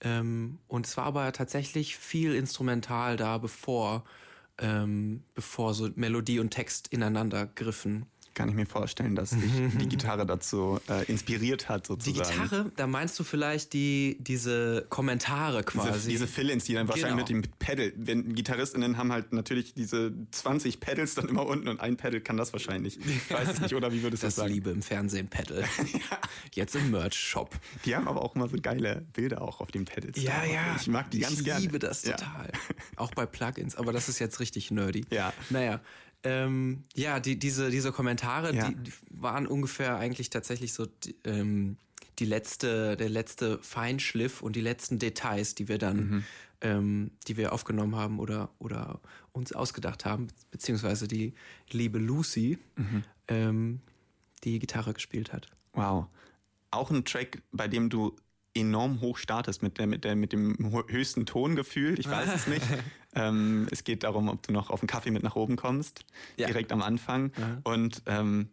Ähm, 0.00 0.58
und 0.66 0.86
es 0.86 0.96
war 0.96 1.04
aber 1.04 1.32
tatsächlich 1.32 1.96
viel 1.96 2.34
instrumental 2.34 3.16
da, 3.16 3.38
bevor, 3.38 4.04
ähm, 4.58 5.24
bevor 5.34 5.74
so 5.74 5.88
Melodie 5.94 6.38
und 6.38 6.50
Text 6.50 6.88
ineinander 6.88 7.46
griffen. 7.46 8.06
Kann 8.34 8.48
ich 8.48 8.54
mir 8.54 8.64
vorstellen, 8.66 9.14
dass 9.14 9.30
dich 9.30 9.50
die 9.78 9.88
Gitarre 9.88 10.24
dazu 10.24 10.80
äh, 10.88 11.04
inspiriert 11.04 11.68
hat, 11.68 11.84
Die 11.84 11.88
sozusagen. 11.88 12.30
Gitarre, 12.42 12.72
da 12.76 12.86
meinst 12.86 13.18
du 13.18 13.24
vielleicht 13.24 13.74
die, 13.74 14.16
diese 14.20 14.86
Kommentare 14.88 15.58
Diese, 15.58 15.64
quasi. 15.66 16.08
diese 16.10 16.26
Fill-ins, 16.26 16.64
die 16.64 16.72
dann 16.74 16.88
wahrscheinlich 16.88 17.26
Genau. 17.26 17.38
mit 17.40 17.46
dem 17.46 17.52
Pedal, 17.58 17.92
wenn 17.96 18.34
GitarristInnen 18.34 18.96
haben 18.96 19.12
halt 19.12 19.32
natürlich 19.34 19.74
diese 19.74 20.12
20 20.30 20.80
Pedals 20.80 21.14
dann 21.14 21.28
immer 21.28 21.44
unten 21.46 21.68
und 21.68 21.80
ein 21.80 21.96
Pedal 21.98 22.20
kann 22.22 22.36
das 22.38 22.52
wahrscheinlich. 22.52 22.98
Ich 23.06 23.30
weiß 23.30 23.50
es 23.52 23.60
nicht, 23.60 23.74
oder 23.74 23.92
wie 23.92 24.02
würdest 24.02 24.22
du 24.22 24.26
das 24.28 24.34
das 24.36 24.42
sagen? 24.44 24.54
Liebe 24.54 24.70
im 24.70 24.80
Fernsehen 24.82 25.28
Pedal. 25.28 25.64
Jetzt 26.54 26.74
im 26.74 26.90
Merch-Shop. 26.90 27.54
Die 27.84 27.94
haben 27.94 28.08
aber 28.08 28.22
auch 28.22 28.34
immer 28.34 28.48
so 28.48 28.56
geile 28.60 29.04
Bilder 29.12 29.42
auch 29.42 29.60
auf 29.60 29.70
den 29.70 29.84
Pedals. 29.84 30.16
drauf. 30.22 30.32
Ich 30.80 30.88
mag 30.88 31.10
die 31.10 31.20
ganz 31.20 31.34
ich 31.34 31.44
gerne. 31.44 31.60
liebe 31.60 31.78
das 31.78 32.04
Ja. 32.04 32.16
total. 32.16 32.50
Auch 32.96 33.12
bei 33.12 33.26
Plugins, 33.26 33.76
aber 33.76 33.92
das 33.92 34.08
ist 34.08 34.18
jetzt 34.18 34.40
richtig 34.40 34.70
nerdy. 34.70 35.04
Ja. 35.10 35.32
Naja. 35.50 35.80
Ähm, 36.24 36.84
ja, 36.94 37.18
die, 37.20 37.38
diese, 37.38 37.70
diese 37.70 37.90
Kommentare, 37.92 38.54
Ja. 38.54 38.68
die, 38.70 38.76
die 38.76 38.92
waren 39.10 39.46
ungefähr 39.46 39.96
eigentlich 39.96 40.30
tatsächlich 40.30 40.72
so 40.72 40.86
die, 40.86 41.16
ähm, 41.24 41.76
die 42.18 42.24
letzte, 42.26 42.96
der 42.96 43.08
letzte 43.08 43.58
Feinschliff 43.62 44.42
und 44.42 44.54
die 44.54 44.60
letzten 44.60 44.98
Details, 44.98 45.54
die 45.54 45.66
wir 45.68 45.78
dann, 45.78 45.96
Mhm. 46.10 46.24
ähm, 46.60 47.10
die 47.26 47.36
wir 47.36 47.52
aufgenommen 47.52 47.96
haben 47.96 48.18
oder, 48.20 48.50
oder 48.58 49.00
uns 49.32 49.52
ausgedacht 49.52 50.04
haben, 50.04 50.28
beziehungsweise 50.50 51.08
die 51.08 51.34
liebe 51.70 51.98
Lucy, 51.98 52.58
Mhm. 52.76 53.02
ähm, 53.28 53.80
die 54.44 54.58
Gitarre 54.58 54.92
gespielt 54.94 55.32
hat. 55.32 55.48
Wow. 55.72 56.06
Auch 56.70 56.90
ein 56.90 57.04
Track, 57.04 57.42
bei 57.52 57.66
dem 57.66 57.88
du 57.90 58.14
enorm 58.54 59.00
hoch 59.00 59.18
startest 59.18 59.62
mit 59.62 59.78
der 59.78 59.86
mit 59.86 60.04
der 60.04 60.14
mit 60.14 60.32
dem 60.32 60.56
höchsten 60.88 61.26
Ton 61.26 61.56
gefühlt. 61.56 61.98
Ich 61.98 62.08
weiß 62.08 62.34
es 62.34 62.46
nicht. 62.46 62.64
ähm, 63.14 63.66
es 63.70 63.84
geht 63.84 64.02
darum, 64.02 64.28
ob 64.28 64.42
du 64.46 64.52
noch 64.52 64.70
auf 64.70 64.80
den 64.80 64.86
Kaffee 64.86 65.10
mit 65.10 65.22
nach 65.22 65.36
oben 65.36 65.56
kommst, 65.56 66.04
Ja. 66.36 66.46
direkt 66.46 66.72
am 66.72 66.82
Anfang. 66.82 67.32
Aha. 67.36 67.60
Und 67.64 68.02
ähm, 68.06 68.48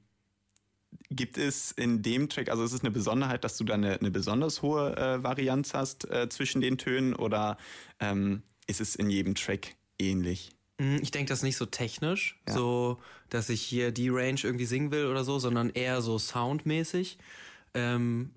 gibt 1.10 1.38
es 1.38 1.72
in 1.72 2.02
dem 2.02 2.30
Track, 2.30 2.50
also 2.50 2.64
ist 2.64 2.74
es 2.74 2.82
eine 2.82 2.92
Besonderheit, 2.92 3.44
dass 3.44 3.58
du 3.58 3.64
da 3.64 3.74
eine, 3.76 4.00
eine 4.00 4.12
besonders 4.12 4.62
hohe 4.62 4.96
äh, 4.98 5.24
Varianz 5.24 5.74
hast 5.74 6.10
äh, 6.10 6.30
zwischen 6.30 6.62
den 6.62 6.78
Tönen 6.78 7.14
oder 7.16 7.58
ähm, 8.00 8.44
ist 8.68 8.82
es 8.82 8.96
in 8.96 9.10
jedem 9.10 9.36
Track 9.36 9.76
ähnlich? 10.00 10.52
Hm, 10.80 11.00
ich 11.02 11.12
denke 11.12 11.30
das 11.30 11.44
nicht 11.44 11.58
so 11.58 11.66
technisch, 11.66 12.40
ja. 12.48 12.54
so 12.54 13.00
dass 13.30 13.50
ich 13.50 13.62
hier 13.62 13.92
die 13.92 14.10
Range 14.10 14.40
irgendwie 14.42 14.66
singen 14.66 14.92
will 14.92 15.06
oder 15.08 15.24
so, 15.24 15.40
sondern 15.40 15.70
eher 15.70 16.02
so 16.02 16.18
soundmäßig. 16.18 17.18
Ähm, 17.74 18.32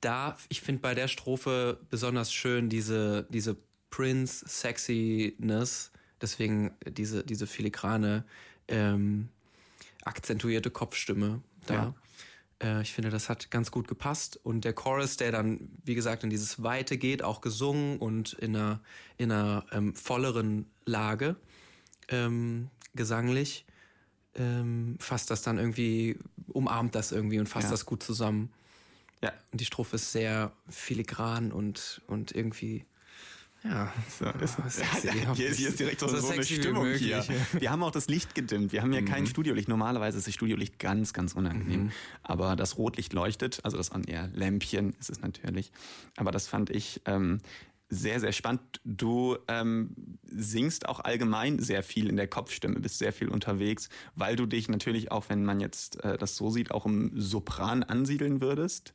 da, 0.00 0.36
ich 0.48 0.60
finde 0.60 0.80
bei 0.80 0.94
der 0.94 1.08
Strophe 1.08 1.80
besonders 1.90 2.32
schön 2.32 2.68
diese, 2.68 3.26
diese 3.30 3.56
Prince-Sexiness, 3.90 5.90
deswegen 6.20 6.72
diese, 6.86 7.24
diese 7.24 7.46
filigrane, 7.46 8.24
ähm, 8.68 9.28
akzentuierte 10.04 10.70
Kopfstimme 10.70 11.42
da. 11.66 11.74
Ja. 11.74 11.94
Äh, 12.62 12.82
ich 12.82 12.92
finde, 12.92 13.10
das 13.10 13.28
hat 13.28 13.50
ganz 13.50 13.70
gut 13.70 13.88
gepasst. 13.88 14.38
Und 14.42 14.64
der 14.64 14.72
Chorus, 14.72 15.16
der 15.16 15.32
dann, 15.32 15.70
wie 15.84 15.94
gesagt, 15.94 16.24
in 16.24 16.30
dieses 16.30 16.62
Weite 16.62 16.98
geht, 16.98 17.22
auch 17.22 17.40
gesungen 17.40 17.98
und 17.98 18.34
in 18.34 18.56
einer, 18.56 18.80
in 19.16 19.32
einer 19.32 19.64
ähm, 19.72 19.94
volleren 19.94 20.66
Lage, 20.84 21.36
ähm, 22.08 22.70
gesanglich, 22.94 23.64
ähm, 24.34 24.96
fasst 24.98 25.30
das 25.30 25.42
dann 25.42 25.58
irgendwie, 25.58 26.18
umarmt 26.48 26.94
das 26.94 27.12
irgendwie 27.12 27.38
und 27.38 27.48
fasst 27.48 27.66
ja. 27.66 27.70
das 27.70 27.86
gut 27.86 28.02
zusammen. 28.02 28.52
Ja. 29.22 29.32
Und 29.52 29.60
die 29.60 29.64
Strophe 29.64 29.96
ist 29.96 30.12
sehr 30.12 30.52
filigran 30.68 31.52
und, 31.52 32.02
und 32.06 32.32
irgendwie 32.32 32.84
ja, 33.64 33.92
so, 34.08 34.24
ist, 34.26 34.56
oh, 34.58 34.68
sexy. 34.68 35.08
Ja, 35.18 35.34
hier, 35.34 35.50
hier, 35.50 35.68
ist 35.68 35.80
direkt 35.80 36.00
so, 36.00 36.06
so, 36.06 36.18
so 36.18 36.32
eine 36.32 36.44
Stimmung 36.44 36.86
hier. 36.94 37.24
Wir 37.58 37.70
haben 37.70 37.82
auch 37.82 37.90
das 37.90 38.06
Licht 38.06 38.34
gedimmt. 38.34 38.72
Wir 38.72 38.82
haben 38.82 38.92
ja 38.92 39.00
mhm. 39.00 39.06
kein 39.06 39.26
Studiolicht. 39.26 39.68
Normalerweise 39.68 40.18
ist 40.18 40.28
das 40.28 40.34
Studiolicht 40.34 40.78
ganz, 40.78 41.12
ganz 41.12 41.34
unangenehm. 41.34 41.84
Mhm. 41.84 41.92
Aber 42.22 42.54
das 42.54 42.78
Rotlicht 42.78 43.12
leuchtet, 43.12 43.60
also 43.64 43.76
das 43.76 43.90
an 43.90 44.04
eher 44.04 44.28
Lämpchen 44.28 44.94
ist 45.00 45.10
es 45.10 45.20
natürlich. 45.20 45.72
Aber 46.16 46.30
das 46.30 46.46
fand 46.46 46.70
ich 46.70 47.02
ähm, 47.06 47.40
sehr, 47.88 48.20
sehr 48.20 48.32
spannend. 48.32 48.60
Du 48.84 49.36
ähm, 49.48 50.18
singst 50.22 50.88
auch 50.88 51.00
allgemein 51.00 51.58
sehr 51.58 51.82
viel 51.82 52.08
in 52.08 52.16
der 52.16 52.28
Kopfstimme, 52.28 52.78
bist 52.78 52.98
sehr 52.98 53.12
viel 53.12 53.28
unterwegs, 53.28 53.88
weil 54.14 54.36
du 54.36 54.46
dich 54.46 54.68
natürlich 54.68 55.10
auch, 55.10 55.28
wenn 55.30 55.44
man 55.44 55.58
jetzt 55.58 56.02
äh, 56.04 56.16
das 56.16 56.36
so 56.36 56.50
sieht, 56.50 56.70
auch 56.70 56.86
im 56.86 57.20
Sopran 57.20 57.82
ansiedeln 57.82 58.40
würdest. 58.40 58.94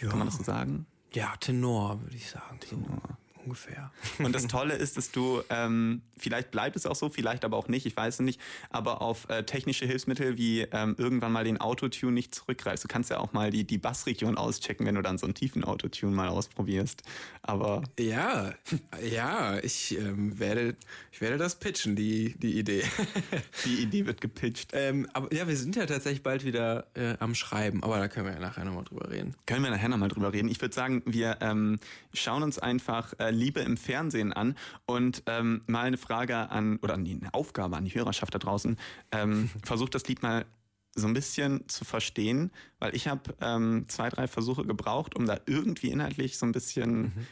Ja. 0.00 0.08
Kann 0.08 0.18
man 0.18 0.28
das 0.28 0.36
so 0.36 0.42
sagen? 0.42 0.86
Ja, 1.12 1.34
Tenor, 1.36 2.00
würde 2.02 2.16
ich 2.16 2.28
sagen. 2.28 2.58
Tenor. 2.60 3.00
Ungefähr. 3.44 3.90
Und 4.18 4.34
das 4.34 4.46
Tolle 4.46 4.74
ist, 4.74 4.96
dass 4.96 5.10
du, 5.10 5.42
ähm, 5.50 6.02
vielleicht 6.16 6.50
bleibt 6.50 6.76
es 6.76 6.86
auch 6.86 6.94
so, 6.94 7.08
vielleicht 7.08 7.44
aber 7.44 7.56
auch 7.56 7.68
nicht, 7.68 7.86
ich 7.86 7.96
weiß 7.96 8.14
es 8.14 8.20
nicht, 8.20 8.40
aber 8.70 9.02
auf 9.02 9.28
äh, 9.28 9.44
technische 9.44 9.84
Hilfsmittel 9.86 10.38
wie 10.38 10.62
ähm, 10.62 10.94
irgendwann 10.98 11.32
mal 11.32 11.44
den 11.44 11.60
Autotune 11.60 12.12
nicht 12.12 12.34
zurückgreifst. 12.34 12.84
Du 12.84 12.88
kannst 12.88 13.10
ja 13.10 13.18
auch 13.18 13.32
mal 13.32 13.50
die, 13.50 13.64
die 13.64 13.78
Bassregion 13.78 14.38
auschecken, 14.38 14.86
wenn 14.86 14.94
du 14.94 15.02
dann 15.02 15.18
so 15.18 15.26
einen 15.26 15.34
tiefen 15.34 15.64
Autotune 15.64 16.14
mal 16.14 16.28
ausprobierst. 16.28 17.02
Aber. 17.42 17.82
Ja, 17.98 18.54
ja, 19.02 19.58
ich 19.58 19.98
ähm, 19.98 20.38
werde, 20.38 20.76
ich 21.12 21.20
werde 21.20 21.36
das 21.36 21.56
pitchen, 21.56 21.96
die, 21.96 22.34
die 22.38 22.58
Idee. 22.58 22.82
die 23.64 23.82
Idee 23.82 24.06
wird 24.06 24.20
gepitcht. 24.20 24.70
Ähm, 24.72 25.08
aber 25.12 25.32
ja, 25.34 25.46
wir 25.46 25.56
sind 25.56 25.76
ja 25.76 25.86
tatsächlich 25.86 26.22
bald 26.22 26.44
wieder 26.44 26.86
äh, 26.94 27.16
am 27.20 27.34
Schreiben, 27.34 27.82
aber 27.82 27.98
da 27.98 28.08
können 28.08 28.26
wir 28.26 28.34
ja 28.34 28.40
nachher 28.40 28.64
nochmal 28.64 28.84
drüber 28.84 29.10
reden. 29.10 29.34
Können 29.46 29.62
wir 29.62 29.70
nachher 29.70 29.88
nochmal 29.88 30.08
drüber 30.08 30.32
reden. 30.32 30.48
Ich 30.48 30.60
würde 30.60 30.74
sagen, 30.74 31.02
wir 31.04 31.38
ähm, 31.40 31.78
schauen 32.12 32.42
uns 32.42 32.58
einfach 32.58 33.12
äh, 33.18 33.30
Liebe 33.34 33.60
im 33.60 33.76
Fernsehen 33.76 34.32
an. 34.32 34.56
Und 34.86 35.22
ähm, 35.26 35.62
mal 35.66 35.86
eine 35.86 35.98
Frage 35.98 36.50
an, 36.50 36.78
oder 36.78 36.96
nee, 36.96 37.16
eine 37.20 37.34
Aufgabe 37.34 37.76
an 37.76 37.84
die 37.84 37.94
Hörerschaft 37.94 38.34
da 38.34 38.38
draußen. 38.38 38.78
Ähm, 39.12 39.50
versucht 39.64 39.94
das 39.94 40.06
Lied 40.08 40.22
mal 40.22 40.46
so 40.94 41.06
ein 41.06 41.14
bisschen 41.14 41.68
zu 41.68 41.84
verstehen, 41.84 42.52
weil 42.78 42.94
ich 42.94 43.08
habe 43.08 43.34
ähm, 43.40 43.84
zwei, 43.88 44.08
drei 44.08 44.28
Versuche 44.28 44.64
gebraucht, 44.64 45.16
um 45.16 45.26
da 45.26 45.38
irgendwie 45.46 45.90
inhaltlich 45.90 46.38
so 46.38 46.46
ein 46.46 46.52
bisschen 46.52 47.02
mhm. 47.02 47.26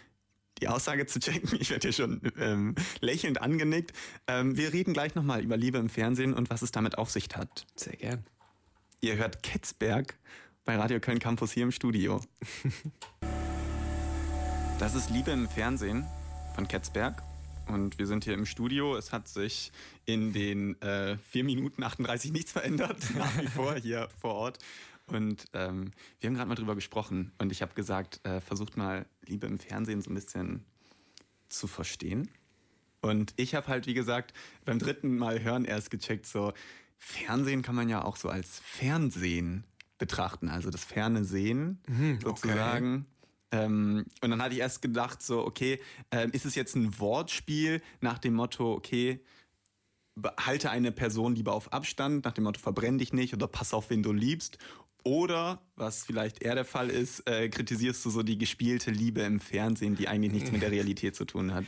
die 0.61 0.69
Aussage 0.69 1.07
zu 1.07 1.21
checken. 1.21 1.59
Ich 1.61 1.71
werde 1.71 1.89
hier 1.89 1.93
schon 1.93 2.21
ähm, 2.39 2.75
lächelnd 3.01 3.41
angenickt. 3.41 3.93
Ähm, 4.27 4.57
wir 4.57 4.73
reden 4.73 4.93
gleich 4.93 5.15
nochmal 5.15 5.43
über 5.43 5.57
Liebe 5.57 5.79
im 5.79 5.89
Fernsehen 5.89 6.35
und 6.35 6.51
was 6.51 6.63
es 6.63 6.73
damit 6.73 6.99
auf 6.99 7.11
sich 7.11 7.29
hat. 7.35 7.67
Sehr 7.77 7.97
gern. 7.97 8.25
Ihr 9.01 9.17
hört 9.17 9.43
Ketzberg 9.43 10.19
bei 10.65 10.77
Radio 10.77 11.01
Köln 11.01 11.19
Campus 11.19 11.53
hier 11.53 11.65
im 11.65 11.73
Studio. 11.73 12.21
Das 14.83 14.97
ist 14.97 15.11
Liebe 15.11 15.31
im 15.31 15.49
Fernsehen 15.49 16.05
von 16.57 16.67
Ketzberg. 16.67 17.23
Und 17.69 18.01
wir 18.01 18.09
sind 18.09 18.25
hier 18.25 18.35
im 18.35 18.45
Studio. 18.45 18.97
Es 18.97 19.13
hat 19.13 19.29
sich 19.29 19.71
in 20.07 20.33
den 20.33 20.75
äh, 20.83 21.19
4 21.19 21.45
Minuten 21.45 21.85
38 21.85 22.33
nichts 22.33 22.51
verändert, 22.51 22.97
nach 23.17 23.41
wie 23.41 23.47
vor 23.47 23.77
hier 23.77 24.09
vor 24.21 24.35
Ort. 24.35 24.59
Und 25.07 25.45
ähm, 25.53 25.93
wir 26.19 26.27
haben 26.27 26.35
gerade 26.35 26.49
mal 26.49 26.57
drüber 26.57 26.75
gesprochen. 26.75 27.31
Und 27.39 27.53
ich 27.53 27.63
habe 27.63 27.75
gesagt, 27.75 28.27
äh, 28.27 28.41
versucht 28.41 28.77
mal 28.77 29.07
Liebe 29.25 29.47
im 29.47 29.61
Fernsehen 29.61 30.03
so 30.03 30.11
ein 30.11 30.17
bisschen 30.17 30.65
zu 31.49 31.69
verstehen. 31.69 32.29
Und 33.03 33.35
ich 33.37 33.55
habe 33.55 33.69
halt, 33.69 33.87
wie 33.87 33.95
gesagt, 33.95 34.35
beim 34.65 34.81
dritten 34.81 35.17
Mal 35.17 35.45
hören 35.45 35.65
erst 35.65 35.93
gecheckt, 35.93 36.27
so 36.27 36.53
Fernsehen 36.99 37.63
kann 37.63 37.77
man 37.77 37.89
ja 37.89 38.03
auch 38.03 38.17
so 38.17 38.29
als 38.29 38.59
Fernsehen 38.59 39.63
betrachten, 39.99 40.49
also 40.49 40.71
das 40.71 40.85
ferne 40.85 41.25
Sehen 41.25 41.79
mhm, 41.87 42.19
sozusagen. 42.21 43.07
Ähm, 43.53 44.07
und 44.23 44.31
dann 44.31 44.43
hatte 44.43 44.55
ich 44.55 44.61
erst 44.61 44.83
gedacht, 44.83 45.23
so, 45.23 45.47
okay, 45.47 45.79
äh, 46.11 46.29
ist 46.33 46.47
es 46.47 46.55
jetzt 46.55 46.75
ein 46.75 46.99
Wortspiel 46.99 47.83
nach 48.01 48.19
dem 48.19 48.35
Motto, 48.35 48.73
okay, 48.73 49.21
halte 50.39 50.71
eine 50.71 50.93
Person 50.93 51.35
lieber 51.35 51.53
auf 51.53 51.73
Abstand, 51.73 52.25
nach 52.25 52.33
dem 52.33 52.45
Motto, 52.45 52.61
verbrenn 52.61 52.99
dich 52.99 53.13
nicht 53.13 53.35
oder 53.35 53.47
pass 53.47 53.73
auf, 53.73 53.91
wen 53.91 54.03
du 54.03 54.13
liebst. 54.13 54.59
Oder, 55.05 55.61
was 55.75 56.05
vielleicht 56.05 56.43
eher 56.43 56.55
der 56.55 56.65
Fall 56.65 56.89
ist, 56.89 57.29
äh, 57.29 57.49
kritisierst 57.49 58.05
du 58.05 58.11
so 58.11 58.23
die 58.23 58.39
gespielte 58.39 58.91
Liebe 58.91 59.23
im 59.23 59.41
Fernsehen, 59.41 59.97
die 59.97 60.09
eigentlich 60.09 60.33
nichts 60.33 60.53
mit 60.53 60.63
der 60.63 60.71
Realität 60.71 61.17
zu 61.17 61.25
tun 61.25 61.53
hat. 61.55 61.65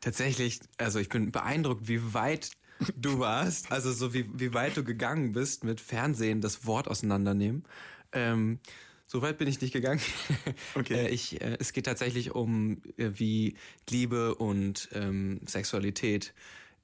Tatsächlich, 0.00 0.60
also 0.78 0.98
ich 0.98 1.08
bin 1.08 1.30
beeindruckt, 1.30 1.86
wie 1.86 2.14
weit 2.14 2.50
du 2.96 3.18
warst, 3.18 3.72
also 3.72 3.92
so 3.92 4.14
wie, 4.14 4.26
wie 4.32 4.54
weit 4.54 4.76
du 4.76 4.84
gegangen 4.84 5.32
bist 5.32 5.64
mit 5.64 5.80
Fernsehen, 5.80 6.40
das 6.40 6.66
Wort 6.66 6.88
auseinandernehmen. 6.88 7.64
Ähm, 8.12 8.58
so 9.08 9.22
weit 9.22 9.38
bin 9.38 9.48
ich 9.48 9.60
nicht 9.60 9.72
gegangen. 9.72 10.00
Okay. 10.74 11.06
Äh, 11.06 11.08
ich, 11.08 11.40
äh, 11.40 11.56
es 11.58 11.72
geht 11.72 11.86
tatsächlich 11.86 12.34
um, 12.34 12.82
äh, 12.96 13.10
wie 13.14 13.56
Liebe 13.88 14.34
und 14.34 14.88
ähm, 14.92 15.40
Sexualität 15.46 16.34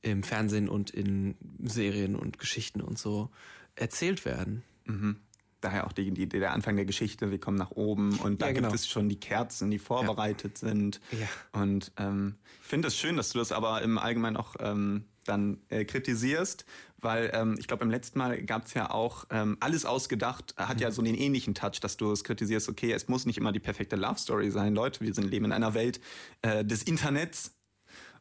im 0.02 0.22
Fernsehen 0.22 0.68
und 0.68 0.90
in 0.90 1.36
Serien 1.62 2.16
und 2.16 2.38
Geschichten 2.38 2.80
und 2.80 2.98
so 2.98 3.30
erzählt 3.76 4.24
werden. 4.24 4.62
Mhm. 4.86 5.16
Daher 5.64 5.86
auch 5.86 5.92
die, 5.92 6.10
die, 6.10 6.28
der 6.28 6.52
Anfang 6.52 6.76
der 6.76 6.84
Geschichte, 6.84 7.30
wir 7.30 7.40
kommen 7.40 7.56
nach 7.56 7.70
oben 7.70 8.18
und 8.18 8.42
da 8.42 8.48
ja, 8.48 8.52
genau. 8.52 8.68
gibt 8.68 8.80
es 8.80 8.86
schon 8.86 9.08
die 9.08 9.18
Kerzen, 9.18 9.70
die 9.70 9.78
vorbereitet 9.78 10.60
ja. 10.60 10.68
sind. 10.68 11.00
Ja. 11.10 11.26
Und 11.60 11.90
ähm, 11.96 12.34
ich 12.60 12.68
finde 12.68 12.88
es 12.88 12.94
das 12.94 13.00
schön, 13.00 13.16
dass 13.16 13.30
du 13.30 13.38
das 13.38 13.50
aber 13.50 13.80
im 13.80 13.96
Allgemeinen 13.96 14.36
auch 14.36 14.56
ähm, 14.60 15.06
dann 15.24 15.62
äh, 15.70 15.86
kritisierst, 15.86 16.66
weil 16.98 17.30
ähm, 17.32 17.56
ich 17.58 17.66
glaube, 17.66 17.82
im 17.82 17.90
letzten 17.90 18.18
Mal 18.18 18.42
gab 18.42 18.66
es 18.66 18.74
ja 18.74 18.90
auch 18.90 19.24
ähm, 19.30 19.56
alles 19.60 19.86
ausgedacht, 19.86 20.54
hat 20.58 20.76
mhm. 20.76 20.82
ja 20.82 20.90
so 20.90 21.00
den 21.00 21.14
ähnlichen 21.14 21.54
Touch, 21.54 21.80
dass 21.80 21.96
du 21.96 22.12
es 22.12 22.24
kritisierst, 22.24 22.68
okay, 22.68 22.92
es 22.92 23.08
muss 23.08 23.24
nicht 23.24 23.38
immer 23.38 23.52
die 23.52 23.60
perfekte 23.60 23.96
Love 23.96 24.18
Story 24.18 24.50
sein, 24.50 24.74
Leute, 24.74 25.00
wir 25.00 25.14
sind 25.14 25.30
leben 25.30 25.46
in 25.46 25.52
einer 25.52 25.72
Welt 25.72 25.98
äh, 26.42 26.62
des 26.62 26.82
Internets 26.82 27.54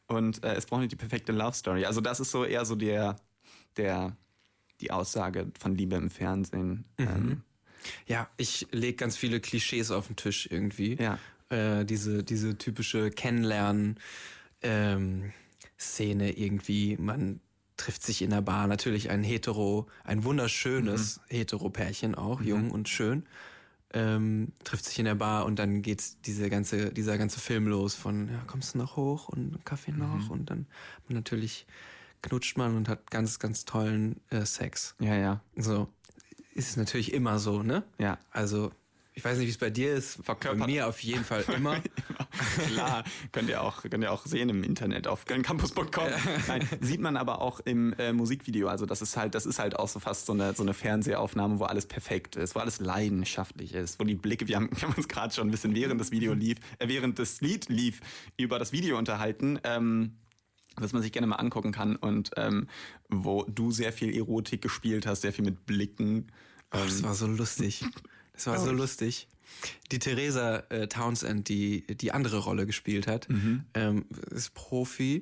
und 0.08 0.44
äh, 0.44 0.56
es 0.56 0.66
braucht 0.66 0.82
nicht 0.82 0.92
die 0.92 0.98
perfekte 0.98 1.32
Love 1.32 1.54
Story. 1.54 1.86
Also 1.86 2.02
das 2.02 2.20
ist 2.20 2.32
so 2.32 2.46
eher 2.46 2.66
so 2.66 2.76
der, 2.76 3.18
der, 3.78 4.16
die 4.84 4.92
Aussage 4.92 5.52
von 5.60 5.76
Liebe 5.76 5.96
im 5.96 6.10
Fernsehen. 6.10 6.86
Mhm. 6.98 7.08
Ähm, 7.08 7.42
ja, 8.06 8.30
ich 8.38 8.68
lege 8.72 8.96
ganz 8.96 9.18
viele 9.18 9.40
Klischees 9.40 9.92
auf 9.92 10.08
den 10.08 10.16
Tisch 10.16 10.48
irgendwie. 10.50 10.96
Ja. 10.96 11.18
Äh, 11.50 11.86
diese, 11.86 12.24
diese 12.24 12.58
typische 12.58 13.10
Kennenlernen. 13.10 14.00
Ähm, 14.62 15.34
Szene 15.84 16.38
irgendwie. 16.38 16.98
Man 16.98 17.40
trifft 17.78 18.04
sich 18.04 18.22
in 18.22 18.30
der 18.30 18.42
Bar. 18.42 18.68
Natürlich 18.68 19.10
ein 19.10 19.24
hetero, 19.24 19.88
ein 20.04 20.24
wunderschönes 20.24 21.18
mhm. 21.18 21.36
hetero-Pärchen 21.36 22.16
auch, 22.16 22.40
mhm. 22.40 22.48
jung 22.48 22.72
und 22.72 22.90
schön. 22.90 23.24
Ähm, 23.96 24.54
trifft 24.64 24.86
sich 24.86 24.98
in 24.98 25.06
der 25.06 25.16
Bar 25.16 25.46
und 25.46 25.60
dann 25.60 25.84
geht 25.84 26.26
diese 26.26 26.50
ganze, 26.50 26.92
dieser 26.92 27.20
ganze 27.20 27.40
Film 27.40 27.68
los 27.68 27.94
von, 27.94 28.28
ja, 28.28 28.44
kommst 28.48 28.74
du 28.74 28.80
noch 28.80 28.96
hoch 28.96 29.30
und 29.30 29.64
Kaffee 29.66 29.92
noch 29.92 30.26
mhm. 30.26 30.32
und 30.32 30.50
dann 30.50 30.66
natürlich 31.10 31.68
knutscht 32.24 32.58
man 32.58 32.76
und 32.76 32.90
hat 32.90 33.12
ganz, 33.12 33.38
ganz 33.38 33.66
tollen 33.66 34.20
äh, 34.32 34.46
Sex. 34.46 34.96
Ja, 35.00 35.16
ja. 35.16 35.42
So. 35.56 35.88
Ist 36.56 36.70
es 36.70 36.78
natürlich 36.78 37.14
immer 37.14 37.40
so, 37.40 37.64
ne? 37.64 37.84
Ja. 38.00 38.18
Also 38.32 38.72
ich 39.16 39.24
weiß 39.24 39.38
nicht, 39.38 39.48
wie 39.48 39.52
es 39.52 39.58
bei 39.58 39.70
dir 39.70 39.94
ist. 39.94 40.20
Verkörpert. 40.24 40.60
Bei 40.60 40.66
mir 40.66 40.88
auf 40.88 41.00
jeden 41.02 41.24
Fall 41.24 41.44
immer. 41.56 41.78
Klar, 42.68 43.04
könnt 43.32 43.50
ihr 43.50 43.62
auch 43.62 43.84
könnt 43.84 44.04
ihr 44.04 44.12
auch 44.12 44.26
sehen 44.26 44.50
im 44.50 44.64
Internet 44.64 45.08
auf 45.08 45.26
kölncampus.com. 45.26 46.08
Nein, 46.48 46.68
sieht 46.82 47.00
man 47.00 47.16
aber 47.16 47.42
auch 47.42 47.60
im 47.60 47.94
äh, 47.94 48.12
Musikvideo. 48.12 48.68
Also 48.68 48.86
das 48.86 49.02
ist 49.02 49.16
halt 49.16 49.36
das 49.36 49.46
ist 49.46 49.60
halt 49.60 49.78
auch 49.78 49.88
so 49.88 50.00
fast 50.00 50.26
so 50.26 50.34
eine 50.34 50.54
so 50.54 50.64
eine 50.64 50.74
Fernsehaufnahme, 50.74 51.60
wo 51.60 51.66
alles 51.66 51.86
perfekt 51.86 52.36
ist, 52.36 52.56
wo 52.56 52.60
alles 52.60 52.80
leidenschaftlich 52.80 53.76
ist, 53.76 54.00
wo 54.00 54.04
die 54.04 54.16
Blicke, 54.16 54.48
wir 54.48 54.56
haben, 54.56 54.70
wir 54.74 54.88
haben 54.88 54.96
uns 54.96 55.08
gerade 55.08 55.34
schon 55.34 55.48
ein 55.48 55.52
bisschen 55.52 55.76
während 55.76 56.02
das 56.02 56.12
Video 56.12 56.34
lief, 56.34 56.58
äh, 56.80 56.88
während 56.88 57.20
das 57.20 57.42
Lied 57.42 57.70
lief, 57.70 58.02
über 58.38 58.58
das 58.58 58.72
Video 58.72 58.98
unterhalten. 58.98 59.60
Ähm, 59.64 60.18
das 60.80 60.94
man 60.94 61.02
sich 61.02 61.12
gerne 61.12 61.28
mal 61.28 61.36
angucken 61.36 61.72
kann 61.72 61.96
und 61.96 62.32
ähm, 62.38 62.68
wo 63.10 63.44
du 63.44 63.72
sehr 63.72 63.94
viel 63.94 64.16
Erotik 64.16 64.62
gespielt 64.62 65.06
hast, 65.06 65.22
sehr 65.22 65.34
viel 65.34 65.46
mit 65.46 65.66
Blicken 65.66 66.28
Oh, 66.74 66.84
das 66.84 67.04
war 67.04 67.14
so 67.14 67.28
lustig. 67.28 67.86
Das 68.34 68.48
war 68.48 68.60
so 68.60 68.72
lustig. 68.72 69.28
Die 69.92 70.00
Theresa 70.00 70.64
äh, 70.70 70.88
Townsend, 70.88 71.48
die 71.48 71.86
die 71.86 72.12
andere 72.12 72.40
Rolle 72.40 72.66
gespielt 72.66 73.06
hat, 73.06 73.30
mhm. 73.30 73.66
ähm, 73.76 74.06
ist 74.32 74.56
Profi 74.56 75.22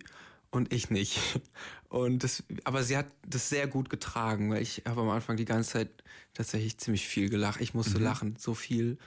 und 0.49 0.71
ich 0.73 0.89
nicht. 0.89 1.19
Und 1.89 2.23
das, 2.23 2.41
aber 2.63 2.83
sie 2.83 2.95
hat 2.95 3.07
das 3.27 3.49
sehr 3.49 3.67
gut 3.67 3.89
getragen, 3.89 4.49
weil 4.49 4.61
ich 4.61 4.83
habe 4.87 5.01
am 5.01 5.09
Anfang 5.09 5.35
die 5.35 5.43
ganze 5.43 5.71
Zeit 5.71 5.89
tatsächlich 6.33 6.77
ziemlich 6.77 7.05
viel 7.05 7.27
gelacht. 7.27 7.59
Ich 7.59 7.73
musste 7.73 7.97
mhm. 7.97 8.05
lachen, 8.05 8.35
so 8.39 8.53
viel 8.53 8.97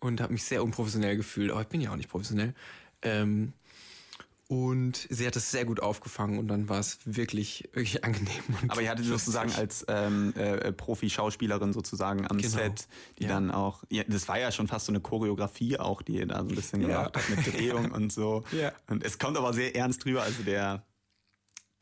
und 0.00 0.20
habe 0.20 0.34
mich 0.34 0.44
sehr 0.44 0.62
unprofessionell 0.62 1.16
gefühlt. 1.16 1.50
Aber 1.50 1.62
ich 1.62 1.68
bin 1.68 1.80
ja 1.80 1.90
auch 1.90 1.96
nicht 1.96 2.10
professionell. 2.10 2.52
Ähm, 3.00 3.54
und 4.50 5.06
sie 5.08 5.28
hat 5.28 5.36
es 5.36 5.52
sehr 5.52 5.64
gut 5.64 5.78
aufgefangen 5.78 6.40
und 6.40 6.48
dann 6.48 6.68
war 6.68 6.80
es 6.80 6.98
wirklich, 7.04 7.68
wirklich 7.72 8.02
angenehm. 8.04 8.42
Aber 8.66 8.82
ihr 8.82 8.90
hattet 8.90 9.06
sozusagen 9.06 9.52
als 9.52 9.84
ähm, 9.86 10.34
äh, 10.34 10.72
Profi-Schauspielerin 10.72 11.72
sozusagen 11.72 12.28
am 12.28 12.38
genau. 12.38 12.56
Set, 12.56 12.88
die 13.20 13.24
ja. 13.24 13.28
dann 13.28 13.52
auch, 13.52 13.84
ja, 13.90 14.02
das 14.08 14.26
war 14.26 14.40
ja 14.40 14.50
schon 14.50 14.66
fast 14.66 14.86
so 14.86 14.92
eine 14.92 14.98
Choreografie 14.98 15.78
auch, 15.78 16.02
die 16.02 16.16
ihr 16.16 16.26
da 16.26 16.42
so 16.42 16.48
ein 16.48 16.56
bisschen 16.56 16.80
gemacht 16.80 17.14
ja. 17.14 17.22
hat 17.22 17.36
mit 17.36 17.46
Drehung 17.54 17.92
und 17.92 18.12
so. 18.12 18.42
Ja. 18.50 18.72
Und 18.88 19.04
es 19.04 19.20
kommt 19.20 19.38
aber 19.38 19.52
sehr 19.52 19.76
ernst 19.76 20.04
drüber, 20.04 20.24
also 20.24 20.42
der, 20.42 20.82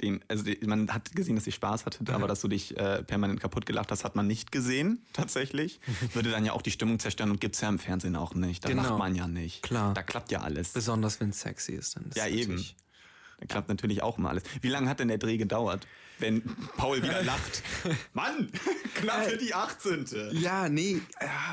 den, 0.01 0.21
also 0.29 0.45
die, 0.45 0.59
man 0.67 0.93
hat 0.93 1.15
gesehen, 1.15 1.35
dass 1.35 1.45
sie 1.45 1.53
Spaß 1.53 1.87
hatte, 1.87 2.03
mhm. 2.03 2.11
aber 2.11 2.29
dass 2.29 2.41
du 2.41 2.49
dich 2.49 2.77
äh, 2.77 3.03
permanent 3.03 3.41
kaputt 3.41 3.67
gelacht 3.67 3.91
hast, 3.91 4.05
hat 4.05 4.17
man 4.17 4.27
nicht 4.27 4.53
gesehen, 4.53 5.03
tatsächlich. 5.13 5.81
Würde 6.15 6.31
dann 6.31 6.45
ja 6.45 6.53
auch 6.53 6.63
die 6.63 6.71
Stimmung 6.71 6.99
zerstören 6.99 7.31
und 7.31 7.41
gibt's 7.41 7.61
ja 7.61 7.69
im 7.69 7.79
Fernsehen 7.79 8.17
auch 8.17 8.35
nicht. 8.35 8.65
Da 8.65 8.69
genau. 8.69 8.83
lacht 8.83 8.99
man 8.99 9.15
ja 9.15 9.27
nicht. 9.27 9.63
Klar. 9.63 9.95
Da 9.95 10.03
klappt 10.03 10.31
ja 10.31 10.41
alles. 10.41 10.73
Besonders 10.73 11.21
wenn 11.21 11.31
es 11.31 11.41
sexy 11.41 11.73
ist, 11.73 11.97
dann. 11.97 12.05
Ist 12.05 12.17
ja, 12.17 12.27
eben. 12.27 12.65
Da 13.41 13.47
klappt 13.47 13.69
natürlich 13.69 14.03
auch 14.03 14.19
mal 14.19 14.31
alles. 14.31 14.43
Wie 14.61 14.69
lange 14.69 14.89
hat 14.89 14.99
denn 14.99 15.09
der 15.09 15.19
Dreh 15.19 15.37
gedauert? 15.37 15.87
Wenn 16.19 16.43
Paul 16.77 17.01
wieder 17.01 17.23
lacht. 17.25 17.63
Mann, 18.13 18.51
knapp 18.97 19.27
für 19.27 19.37
die 19.37 19.55
18. 19.55 20.07
Ja, 20.33 20.69
nee, 20.69 21.01